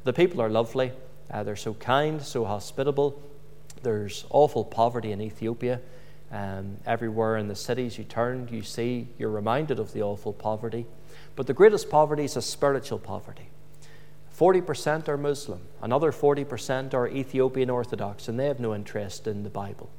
The 0.06 0.14
people 0.14 0.42
are 0.42 0.50
lovely. 0.50 0.94
Uh, 1.30 1.44
they're 1.44 1.56
so 1.56 1.74
kind, 1.74 2.22
so 2.22 2.46
hospitable. 2.46 3.22
There's 3.82 4.26
awful 4.30 4.64
poverty 4.64 5.12
in 5.12 5.22
Ethiopia. 5.22 5.82
Um, 6.32 6.78
everywhere 6.86 7.38
in 7.38 7.48
the 7.48 7.56
cities 7.56 7.98
you 7.98 8.06
turn, 8.06 8.48
you 8.52 8.64
see, 8.64 9.08
you're 9.20 9.30
reminded 9.30 9.78
of 9.78 9.94
the 9.94 10.02
awful 10.02 10.34
poverty. 10.34 10.86
But 11.36 11.48
the 11.48 11.54
greatest 11.54 11.90
poverty 11.90 12.24
is 12.24 12.38
a 12.38 12.42
spiritual 12.42 12.98
poverty. 12.98 13.50
40% 14.38 15.08
are 15.08 15.18
Muslim, 15.18 15.62
another 15.82 16.12
40% 16.12 16.94
are 16.94 17.08
Ethiopian 17.08 17.70
Orthodox, 17.70 18.28
and 18.28 18.40
they 18.40 18.48
have 18.48 18.60
no 18.60 18.74
interest 18.74 19.28
in 19.28 19.44
the 19.44 19.50
Bible. 19.50 19.90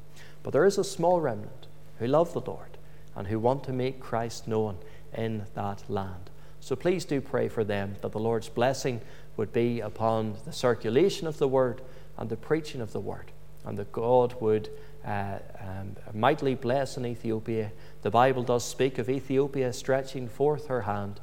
But 0.43 0.53
there 0.53 0.67
is 0.67 0.77
a 0.77 0.85
small 0.85 1.21
remnant 1.21 1.69
who 1.99 2.07
love 2.07 2.33
the 2.33 2.41
Lord 2.41 2.77
and 3.15 3.29
who 3.29 3.39
want 3.39 3.65
to 3.65 3.73
make 3.73 4.01
Christ 4.01 4.49
known 4.49 4.79
in 5.17 5.45
that 5.55 5.89
land. 5.89 6.31
So 6.61 6.75
please 6.75 7.05
do 7.05 7.21
pray 7.21 7.49
for 7.49 7.63
them 7.63 7.97
that 8.03 8.13
the 8.13 8.19
Lord's 8.19 8.49
blessing 8.49 9.01
would 9.37 9.53
be 9.53 9.81
upon 9.81 10.37
the 10.45 10.53
circulation 10.53 11.27
of 11.27 11.39
the 11.39 11.49
word 11.49 11.83
and 12.17 12.29
the 12.29 12.37
preaching 12.37 12.81
of 12.81 12.93
the 12.93 13.01
word, 13.01 13.31
and 13.65 13.79
that 13.79 13.93
God 13.93 14.35
would 14.41 14.69
uh, 15.05 15.39
um, 15.61 15.97
mightily 16.13 16.55
bless 16.55 16.97
in 16.97 17.07
Ethiopia. 17.07 17.71
The 18.03 18.11
Bible 18.11 18.43
does 18.43 18.65
speak 18.65 18.99
of 18.99 19.11
Ethiopia 19.11 19.73
stretching 19.73 20.29
forth 20.29 20.67
her 20.69 20.83
hand. 20.83 21.21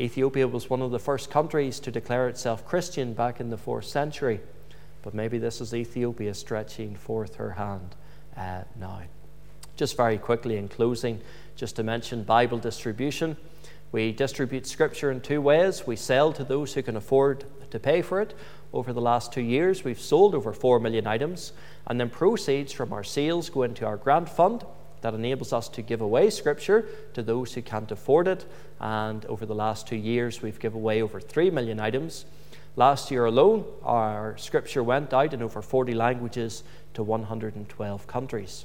Ethiopia 0.00 0.48
was 0.48 0.70
one 0.70 0.80
of 0.80 0.92
the 0.92 0.98
first 0.98 1.30
countries 1.30 1.78
to 1.80 1.90
declare 1.90 2.26
itself 2.26 2.64
Christian 2.64 3.12
back 3.12 3.38
in 3.38 3.50
the 3.50 3.58
fourth 3.58 3.84
century, 3.84 4.40
but 5.02 5.12
maybe 5.12 5.36
this 5.36 5.60
is 5.60 5.74
Ethiopia 5.74 6.32
stretching 6.32 6.94
forth 6.96 7.34
her 7.34 7.50
hand 7.50 7.94
uh, 8.34 8.62
now. 8.76 9.02
Just 9.76 9.98
very 9.98 10.16
quickly 10.16 10.56
in 10.56 10.68
closing, 10.68 11.20
just 11.54 11.76
to 11.76 11.82
mention 11.82 12.22
Bible 12.22 12.56
distribution. 12.56 13.36
We 13.92 14.12
distribute 14.12 14.66
Scripture 14.66 15.10
in 15.10 15.20
two 15.20 15.42
ways. 15.42 15.86
We 15.86 15.96
sell 15.96 16.32
to 16.32 16.44
those 16.44 16.72
who 16.72 16.82
can 16.82 16.96
afford 16.96 17.44
to 17.70 17.78
pay 17.78 18.00
for 18.00 18.22
it. 18.22 18.32
Over 18.72 18.94
the 18.94 19.02
last 19.02 19.34
two 19.34 19.42
years, 19.42 19.84
we've 19.84 20.00
sold 20.00 20.34
over 20.34 20.54
4 20.54 20.80
million 20.80 21.06
items, 21.06 21.52
and 21.86 22.00
then 22.00 22.08
proceeds 22.08 22.72
from 22.72 22.94
our 22.94 23.04
sales 23.04 23.50
go 23.50 23.64
into 23.64 23.84
our 23.84 23.98
grant 23.98 24.30
fund 24.30 24.64
that 25.02 25.14
enables 25.14 25.52
us 25.52 25.68
to 25.70 25.82
give 25.82 26.00
away 26.00 26.30
Scripture 26.30 26.86
to 27.14 27.22
those 27.22 27.54
who 27.54 27.62
can't 27.62 27.90
afford 27.90 28.28
it. 28.28 28.44
And 28.80 29.24
over 29.26 29.46
the 29.46 29.54
last 29.54 29.86
two 29.86 29.96
years, 29.96 30.42
we've 30.42 30.58
given 30.58 30.80
away 30.80 31.02
over 31.02 31.20
3 31.20 31.50
million 31.50 31.80
items. 31.80 32.24
Last 32.76 33.10
year 33.10 33.24
alone, 33.24 33.64
our 33.82 34.36
Scripture 34.38 34.82
went 34.82 35.12
out 35.12 35.34
in 35.34 35.42
over 35.42 35.60
40 35.60 35.92
languages 35.94 36.62
to 36.94 37.02
112 37.02 38.06
countries. 38.06 38.64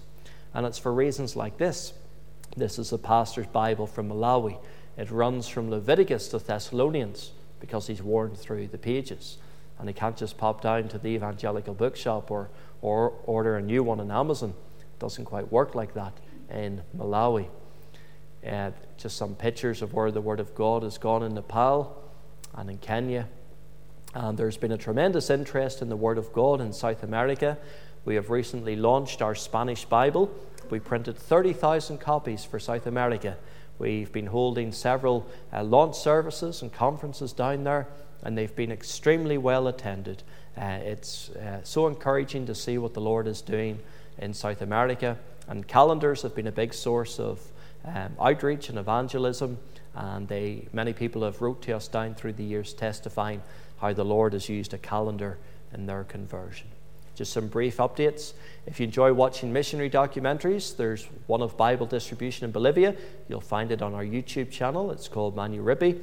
And 0.53 0.65
it's 0.65 0.77
for 0.77 0.93
reasons 0.93 1.35
like 1.35 1.57
this. 1.57 1.93
This 2.55 2.79
is 2.79 2.93
a 2.93 2.97
pastor's 2.97 3.47
Bible 3.47 3.87
from 3.87 4.09
Malawi. 4.09 4.57
it 4.97 5.11
runs 5.11 5.47
from 5.47 5.69
Leviticus 5.69 6.29
to 6.29 6.39
Thessalonians 6.39 7.31
because 7.59 7.87
he's 7.87 8.01
worn 8.01 8.35
through 8.35 8.67
the 8.67 8.77
pages. 8.77 9.37
And 9.79 9.89
he 9.89 9.93
can't 9.93 10.15
just 10.15 10.37
pop 10.37 10.61
down 10.61 10.87
to 10.89 10.97
the 10.97 11.09
evangelical 11.09 11.73
bookshop 11.73 12.31
or, 12.31 12.49
or 12.81 13.13
order 13.25 13.57
a 13.57 13.61
new 13.61 13.83
one 13.83 13.99
on 13.99 14.11
Amazon. 14.11 14.53
It 14.79 14.99
doesn't 14.99 15.25
quite 15.25 15.51
work 15.51 15.75
like 15.75 15.93
that 15.95 16.13
in 16.49 16.81
Malawi. 16.95 17.47
Uh, 18.45 18.71
just 18.97 19.17
some 19.17 19.35
pictures 19.35 19.81
of 19.81 19.93
where 19.93 20.11
the 20.11 20.21
Word 20.21 20.39
of 20.39 20.53
God 20.53 20.83
has 20.83 20.97
gone 20.97 21.23
in 21.23 21.33
Nepal 21.33 22.01
and 22.53 22.69
in 22.69 22.77
Kenya. 22.77 23.27
And 24.13 24.37
there's 24.37 24.57
been 24.57 24.71
a 24.71 24.77
tremendous 24.77 25.29
interest 25.29 25.81
in 25.81 25.89
the 25.89 25.95
Word 25.95 26.17
of 26.17 26.31
God 26.31 26.61
in 26.61 26.71
South 26.71 27.03
America. 27.03 27.57
We 28.05 28.15
have 28.15 28.29
recently 28.29 28.75
launched 28.75 29.21
our 29.21 29.35
Spanish 29.35 29.83
Bible. 29.85 30.31
We 30.69 30.79
printed 30.79 31.17
30,000 31.17 31.97
copies 31.97 32.45
for 32.45 32.59
South 32.59 32.85
America. 32.85 33.37
We've 33.77 34.11
been 34.11 34.27
holding 34.27 34.71
several 34.71 35.27
uh, 35.51 35.63
launch 35.63 35.97
services 35.97 36.61
and 36.61 36.71
conferences 36.71 37.33
down 37.33 37.63
there, 37.63 37.87
and 38.23 38.37
they've 38.37 38.55
been 38.55 38.71
extremely 38.71 39.37
well 39.37 39.67
attended. 39.67 40.23
Uh, 40.57 40.79
it's 40.81 41.29
uh, 41.31 41.61
so 41.63 41.87
encouraging 41.87 42.45
to 42.45 42.55
see 42.55 42.77
what 42.77 42.93
the 42.93 43.01
Lord 43.01 43.27
is 43.27 43.41
doing 43.41 43.79
in 44.17 44.33
South 44.33 44.61
America. 44.61 45.17
And 45.47 45.67
calendars 45.67 46.21
have 46.23 46.35
been 46.35 46.47
a 46.47 46.51
big 46.51 46.73
source 46.73 47.19
of 47.19 47.39
um, 47.83 48.15
outreach 48.19 48.69
and 48.69 48.77
evangelism. 48.79 49.57
And 49.93 50.27
they, 50.27 50.67
many 50.73 50.93
people 50.93 51.23
have 51.23 51.41
wrote 51.41 51.61
to 51.63 51.75
us 51.75 51.87
down 51.87 52.15
through 52.15 52.33
the 52.33 52.43
years 52.43 52.73
testifying 52.73 53.41
how 53.79 53.93
the 53.93 54.03
Lord 54.03 54.33
has 54.33 54.49
used 54.49 54.73
a 54.73 54.77
calendar 54.77 55.37
in 55.73 55.85
their 55.85 56.03
conversion. 56.03 56.67
Just 57.15 57.31
some 57.31 57.47
brief 57.47 57.77
updates. 57.77 58.33
If 58.65 58.79
you 58.79 58.85
enjoy 58.85 59.13
watching 59.13 59.53
missionary 59.53 59.89
documentaries, 59.89 60.75
there's 60.75 61.07
one 61.27 61.41
of 61.41 61.55
Bible 61.55 61.85
distribution 61.85 62.45
in 62.45 62.51
Bolivia. 62.51 62.95
You'll 63.29 63.39
find 63.39 63.71
it 63.71 63.81
on 63.81 63.93
our 63.93 64.03
YouTube 64.03 64.51
channel. 64.51 64.91
It's 64.91 65.07
called 65.07 65.35
Manu 65.35 65.63
Ripi. 65.63 66.01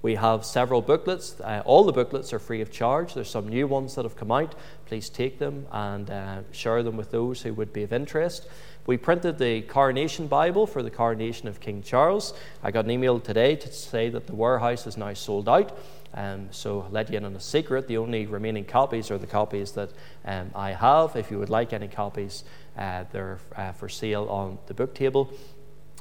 We 0.00 0.14
have 0.14 0.44
several 0.44 0.80
booklets. 0.80 1.40
Uh, 1.40 1.62
all 1.64 1.82
the 1.84 1.92
booklets 1.92 2.32
are 2.32 2.38
free 2.38 2.60
of 2.60 2.70
charge. 2.70 3.14
There's 3.14 3.30
some 3.30 3.48
new 3.48 3.66
ones 3.66 3.96
that 3.96 4.04
have 4.04 4.16
come 4.16 4.30
out. 4.30 4.54
Please 4.86 5.08
take 5.08 5.38
them 5.38 5.66
and 5.72 6.08
uh, 6.08 6.38
share 6.52 6.82
them 6.84 6.96
with 6.96 7.10
those 7.10 7.42
who 7.42 7.52
would 7.54 7.72
be 7.72 7.82
of 7.82 7.92
interest. 7.92 8.46
We 8.86 8.96
printed 8.96 9.38
the 9.38 9.62
Coronation 9.62 10.28
Bible 10.28 10.66
for 10.66 10.82
the 10.82 10.90
coronation 10.90 11.46
of 11.48 11.60
King 11.60 11.82
Charles. 11.82 12.32
I 12.62 12.70
got 12.70 12.84
an 12.84 12.90
email 12.90 13.20
today 13.20 13.56
to 13.56 13.72
say 13.72 14.08
that 14.08 14.26
the 14.26 14.34
warehouse 14.34 14.86
is 14.86 14.96
now 14.96 15.12
sold 15.14 15.48
out. 15.48 15.76
Um, 16.14 16.48
so 16.52 16.82
I'll 16.82 16.90
let 16.90 17.10
you 17.10 17.18
in 17.18 17.24
on 17.24 17.36
a 17.36 17.40
secret. 17.40 17.86
The 17.86 17.98
only 17.98 18.24
remaining 18.24 18.64
copies 18.64 19.10
are 19.10 19.18
the 19.18 19.26
copies 19.26 19.72
that 19.72 19.90
um, 20.24 20.52
I 20.54 20.70
have. 20.70 21.16
If 21.16 21.30
you 21.30 21.38
would 21.38 21.50
like 21.50 21.72
any 21.72 21.88
copies, 21.88 22.44
uh, 22.78 23.04
they're 23.12 23.38
uh, 23.56 23.72
for 23.72 23.88
sale 23.90 24.26
on 24.28 24.58
the 24.68 24.74
book 24.74 24.94
table. 24.94 25.30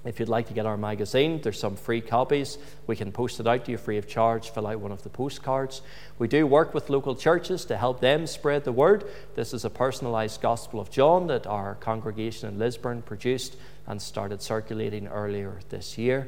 If 0.06 0.20
you'd 0.20 0.30
like 0.30 0.48
to 0.48 0.54
get 0.54 0.66
our 0.66 0.78
magazine, 0.78 1.42
there's 1.42 1.60
some 1.60 1.76
free 1.76 2.02
copies. 2.02 2.58
We 2.86 2.96
can 2.96 3.12
post 3.12 3.40
it 3.40 3.48
out 3.48 3.66
to 3.66 3.72
you 3.72 3.78
free 3.78 3.98
of 3.98 4.08
charge. 4.08 4.52
Fill 4.52 4.68
out 4.68 4.80
one 4.80 4.92
of 4.92 5.04
the 5.04 5.10
postcards. 5.10 5.82
We 6.20 6.28
do 6.28 6.46
work 6.46 6.74
with 6.74 6.90
local 6.90 7.16
churches 7.16 7.66
to 7.66 7.78
help 7.78 8.00
them 8.00 8.28
spread 8.28 8.64
the 8.64 8.72
word. 8.72 9.06
This 9.36 9.54
is 9.54 9.66
a 9.66 9.70
personalized 9.70 10.40
Gospel 10.42 10.80
of 10.80 10.92
John 10.92 11.28
that 11.28 11.48
our 11.48 11.76
congregation 11.76 12.48
in 12.48 12.60
Lisburn 12.60 13.02
produced 13.02 13.58
and 13.88 14.02
started 14.02 14.42
circulating 14.42 15.08
earlier 15.08 15.60
this 15.70 15.98
year. 15.98 16.28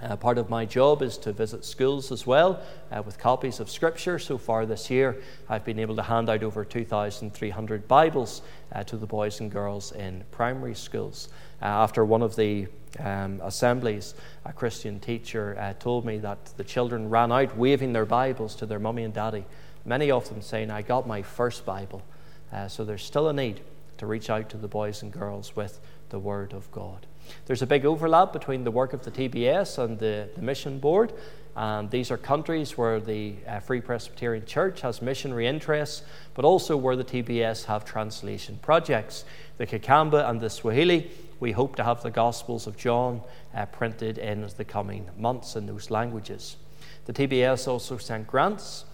Uh, 0.00 0.14
part 0.14 0.38
of 0.38 0.48
my 0.48 0.64
job 0.64 1.02
is 1.02 1.18
to 1.18 1.32
visit 1.32 1.64
schools 1.64 2.12
as 2.12 2.24
well 2.24 2.62
uh, 2.92 3.02
with 3.04 3.18
copies 3.18 3.58
of 3.58 3.68
Scripture. 3.68 4.16
So 4.20 4.38
far 4.38 4.64
this 4.64 4.88
year, 4.90 5.20
I've 5.48 5.64
been 5.64 5.80
able 5.80 5.96
to 5.96 6.02
hand 6.02 6.30
out 6.30 6.44
over 6.44 6.64
2,300 6.64 7.88
Bibles 7.88 8.42
uh, 8.72 8.84
to 8.84 8.96
the 8.96 9.06
boys 9.06 9.40
and 9.40 9.50
girls 9.50 9.90
in 9.90 10.22
primary 10.30 10.76
schools. 10.76 11.30
Uh, 11.60 11.66
after 11.66 12.04
one 12.04 12.22
of 12.22 12.36
the 12.36 12.66
um, 13.00 13.40
assemblies, 13.42 14.14
a 14.44 14.52
Christian 14.52 15.00
teacher 15.00 15.56
uh, 15.58 15.72
told 15.74 16.04
me 16.04 16.18
that 16.18 16.52
the 16.56 16.64
children 16.64 17.10
ran 17.10 17.32
out 17.32 17.56
waving 17.56 17.92
their 17.92 18.06
Bibles 18.06 18.54
to 18.56 18.66
their 18.66 18.78
mummy 18.78 19.04
and 19.04 19.12
daddy, 19.12 19.44
many 19.84 20.10
of 20.10 20.28
them 20.28 20.40
saying, 20.40 20.70
I 20.70 20.82
got 20.82 21.06
my 21.06 21.22
first 21.22 21.66
Bible. 21.66 22.02
Uh, 22.52 22.68
so 22.68 22.84
there's 22.84 23.04
still 23.04 23.28
a 23.28 23.32
need 23.32 23.60
to 23.98 24.06
reach 24.06 24.30
out 24.30 24.48
to 24.50 24.56
the 24.56 24.68
boys 24.68 25.02
and 25.02 25.12
girls 25.12 25.56
with 25.56 25.80
the 26.10 26.18
Word 26.18 26.52
of 26.52 26.70
God. 26.70 27.06
There's 27.46 27.62
a 27.62 27.66
big 27.66 27.84
overlap 27.84 28.32
between 28.32 28.64
the 28.64 28.70
work 28.70 28.92
of 28.92 29.04
the 29.04 29.10
TBS 29.10 29.78
and 29.78 29.98
the, 29.98 30.30
the 30.34 30.42
Mission 30.42 30.78
Board. 30.78 31.12
These 31.90 32.10
are 32.10 32.16
countries 32.16 32.78
where 32.78 33.00
the 33.00 33.34
uh, 33.46 33.58
Free 33.60 33.80
Presbyterian 33.80 34.46
Church 34.46 34.80
has 34.82 35.02
missionary 35.02 35.46
interests, 35.46 36.02
but 36.34 36.44
also 36.44 36.76
where 36.76 36.94
the 36.94 37.04
TBS 37.04 37.64
have 37.64 37.84
translation 37.84 38.58
projects. 38.62 39.24
The 39.58 39.66
Kikamba 39.66 40.30
and 40.30 40.40
the 40.40 40.48
Swahili, 40.50 41.10
we 41.40 41.52
hope 41.52 41.76
to 41.76 41.84
have 41.84 42.02
the 42.02 42.10
Gospels 42.10 42.66
of 42.66 42.76
John 42.76 43.22
uh, 43.54 43.66
printed 43.66 44.18
in 44.18 44.48
the 44.56 44.64
coming 44.64 45.08
months 45.16 45.56
in 45.56 45.66
those 45.66 45.90
languages. 45.90 46.56
The 47.06 47.12
TBS 47.12 47.68
also 47.68 47.96
sent 47.98 48.26
grants 48.26 48.84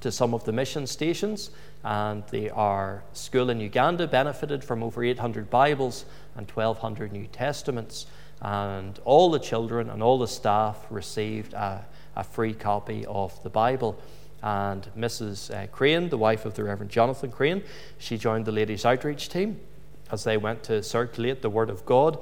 to 0.00 0.10
some 0.12 0.34
of 0.34 0.44
the 0.44 0.52
mission 0.52 0.86
stations, 0.86 1.50
and 1.84 2.24
the, 2.30 2.50
our 2.50 3.02
school 3.12 3.50
in 3.50 3.60
Uganda 3.60 4.06
benefited 4.06 4.64
from 4.64 4.82
over 4.82 5.02
800 5.02 5.48
Bibles 5.48 6.04
and 6.34 6.50
1,200 6.50 7.12
New 7.12 7.26
Testaments. 7.28 8.06
And 8.42 8.98
all 9.04 9.30
the 9.30 9.38
children 9.38 9.88
and 9.88 10.02
all 10.02 10.18
the 10.18 10.28
staff 10.28 10.84
received 10.90 11.54
a, 11.54 11.84
a 12.16 12.24
free 12.24 12.52
copy 12.52 13.06
of 13.06 13.40
the 13.42 13.48
Bible. 13.48 13.98
And 14.42 14.86
Mrs. 14.98 15.54
Uh, 15.54 15.66
Crane, 15.68 16.10
the 16.10 16.18
wife 16.18 16.44
of 16.44 16.54
the 16.54 16.64
Reverend 16.64 16.90
Jonathan 16.90 17.30
Crane, 17.30 17.62
she 17.98 18.18
joined 18.18 18.44
the 18.44 18.52
ladies' 18.52 18.84
outreach 18.84 19.28
team 19.28 19.60
as 20.10 20.24
they 20.24 20.36
went 20.36 20.62
to 20.64 20.82
circulate 20.82 21.42
the 21.42 21.50
Word 21.50 21.70
of 21.70 21.84
God. 21.84 22.18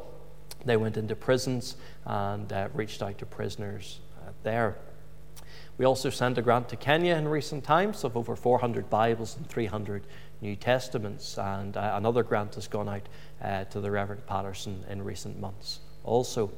They 0.64 0.76
went 0.76 0.96
into 0.96 1.14
prisons 1.14 1.76
and 2.04 2.52
uh, 2.52 2.68
reached 2.72 3.02
out 3.02 3.18
to 3.18 3.26
prisoners 3.26 4.00
uh, 4.22 4.30
there. 4.42 4.76
We 5.76 5.84
also 5.84 6.08
sent 6.08 6.38
a 6.38 6.42
grant 6.42 6.68
to 6.68 6.76
Kenya 6.76 7.16
in 7.16 7.26
recent 7.26 7.64
times 7.64 8.04
of 8.04 8.16
over 8.16 8.36
400 8.36 8.88
Bibles 8.88 9.36
and 9.36 9.48
300 9.48 10.06
New 10.40 10.56
Testaments, 10.56 11.36
and 11.36 11.76
uh, 11.76 11.92
another 11.94 12.22
grant 12.22 12.54
has 12.54 12.68
gone 12.68 12.88
out 12.88 13.08
uh, 13.42 13.64
to 13.64 13.80
the 13.80 13.90
Reverend 13.90 14.26
Patterson 14.26 14.84
in 14.88 15.02
recent 15.02 15.40
months. 15.40 15.80
Also, 16.04 16.52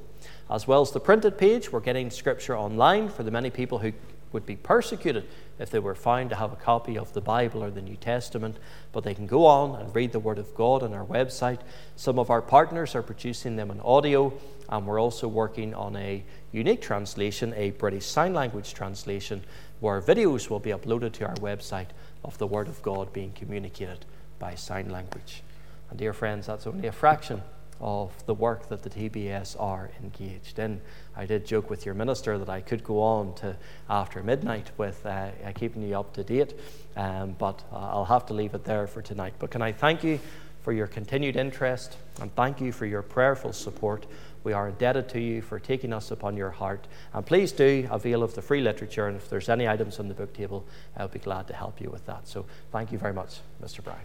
as 0.51 0.66
well 0.66 0.83
as 0.83 0.91
the 0.91 1.01
printed 1.01 1.39
page, 1.39 1.72
we're 1.72 1.81
getting 1.81 2.11
Scripture 2.11 2.57
online 2.57 3.09
for 3.09 3.22
the 3.22 3.31
many 3.31 3.49
people 3.49 3.79
who 3.79 3.93
would 4.33 4.45
be 4.45 4.57
persecuted 4.57 5.24
if 5.59 5.70
they 5.70 5.78
were 5.78 5.94
found 5.94 6.30
to 6.30 6.36
have 6.36 6.52
a 6.52 6.57
copy 6.57 6.98
of 6.98 7.12
the 7.12 7.20
Bible 7.20 7.62
or 7.62 7.70
the 7.70 7.80
New 7.80 7.96
Testament, 7.96 8.57
but 8.92 9.04
they 9.04 9.14
can 9.14 9.26
go 9.26 9.46
on 9.46 9.80
and 9.80 9.94
read 9.94 10.12
the 10.12 10.20
Word 10.20 10.38
of 10.38 10.54
God 10.54 10.82
on 10.82 10.92
our 10.92 11.04
website. 11.04 11.61
Some 11.96 12.18
of 12.18 12.30
our 12.30 12.42
partners 12.42 12.94
are 12.94 13.02
producing 13.02 13.57
them 13.57 13.70
in 13.70 13.80
audio, 13.80 14.32
and 14.68 14.86
we're 14.86 15.00
also 15.00 15.28
working 15.28 15.74
on 15.74 15.96
a 15.96 16.24
unique 16.52 16.82
translation, 16.82 17.54
a 17.57 17.70
British 17.70 18.07
Sign 18.07 18.34
Language 18.34 18.74
translation, 18.74 19.42
where 19.80 20.00
videos 20.00 20.50
will 20.50 20.61
be 20.61 20.70
uploaded 20.70 21.12
to 21.12 21.26
our 21.26 21.36
website 21.36 21.88
of 22.24 22.36
the 22.38 22.46
Word 22.46 22.68
of 22.68 22.82
God 22.82 23.12
being 23.12 23.32
communicated 23.32 24.04
by 24.38 24.54
sign 24.54 24.90
language. 24.90 25.42
And, 25.90 25.98
dear 25.98 26.12
friends, 26.12 26.46
that's 26.46 26.66
only 26.66 26.88
a 26.88 26.92
fraction 26.92 27.42
of 27.81 28.12
the 28.27 28.35
work 28.35 28.68
that 28.68 28.83
the 28.83 28.91
TBS 28.91 29.61
are 29.61 29.91
engaged 30.03 30.59
in. 30.59 30.81
I 31.16 31.27
did 31.27 31.47
joke 31.47 31.70
with 31.70 31.85
your 31.85 31.95
minister 31.95 32.39
that 32.39 32.49
I 32.49 32.61
could 32.61 32.85
go 32.85 33.01
on 33.03 33.35
to 33.37 33.57
after 33.89 34.22
midnight 34.22 34.70
with 34.77 35.05
uh, 35.05 35.31
keeping 35.55 35.83
you 35.83 35.99
up 35.99 36.12
to 36.14 36.24
date, 36.24 36.55
um, 36.97 37.37
but 37.39 37.62
uh, 37.72 37.77
I'll 37.77 38.05
have 38.05 38.27
to 38.27 38.35
leave 38.35 38.55
it 38.55 38.64
there 38.64 38.87
for 38.87 39.03
tonight. 39.03 39.35
But 39.39 39.51
can 39.51 39.62
I 39.62 39.72
thank 39.72 40.03
you 40.05 40.20
for 40.62 40.72
your 40.72 40.89
continued 40.89 41.37
interest 41.37 41.97
and 42.20 42.35
thank 42.35 42.61
you 42.61 42.72
for 42.72 42.87
your 42.87 43.03
prayerful 43.03 43.53
support. 43.53 44.05
We 44.43 44.53
are 44.53 44.68
indebted 44.68 45.09
to 45.11 45.20
you 45.20 45.43
for 45.43 45.59
taking 45.59 45.93
us 45.93 46.11
upon 46.11 46.37
your 46.37 46.51
heart. 46.51 46.87
And 47.14 47.24
please 47.24 47.53
do 47.53 47.87
avail 47.91 48.22
of 48.22 48.35
the 48.35 48.43
free 48.43 48.61
literature, 48.61 49.07
and 49.09 49.16
if 49.16 49.29
there's 49.31 49.49
any 49.49 49.68
items 49.68 49.99
on 49.99 50.09
the 50.09 50.14
book 50.14 50.33
table, 50.33 50.64
I'll 50.97 51.09
be 51.09 51.18
glad 51.18 51.47
to 51.49 51.55
help 51.55 51.81
you 51.81 51.91
with 51.91 52.07
that. 52.07 52.29
So 52.29 52.47
thank 52.72 52.93
you 52.93 52.99
very 52.99 53.12
much, 53.12 53.41
Mr. 53.62 53.83
Brown. 53.83 53.99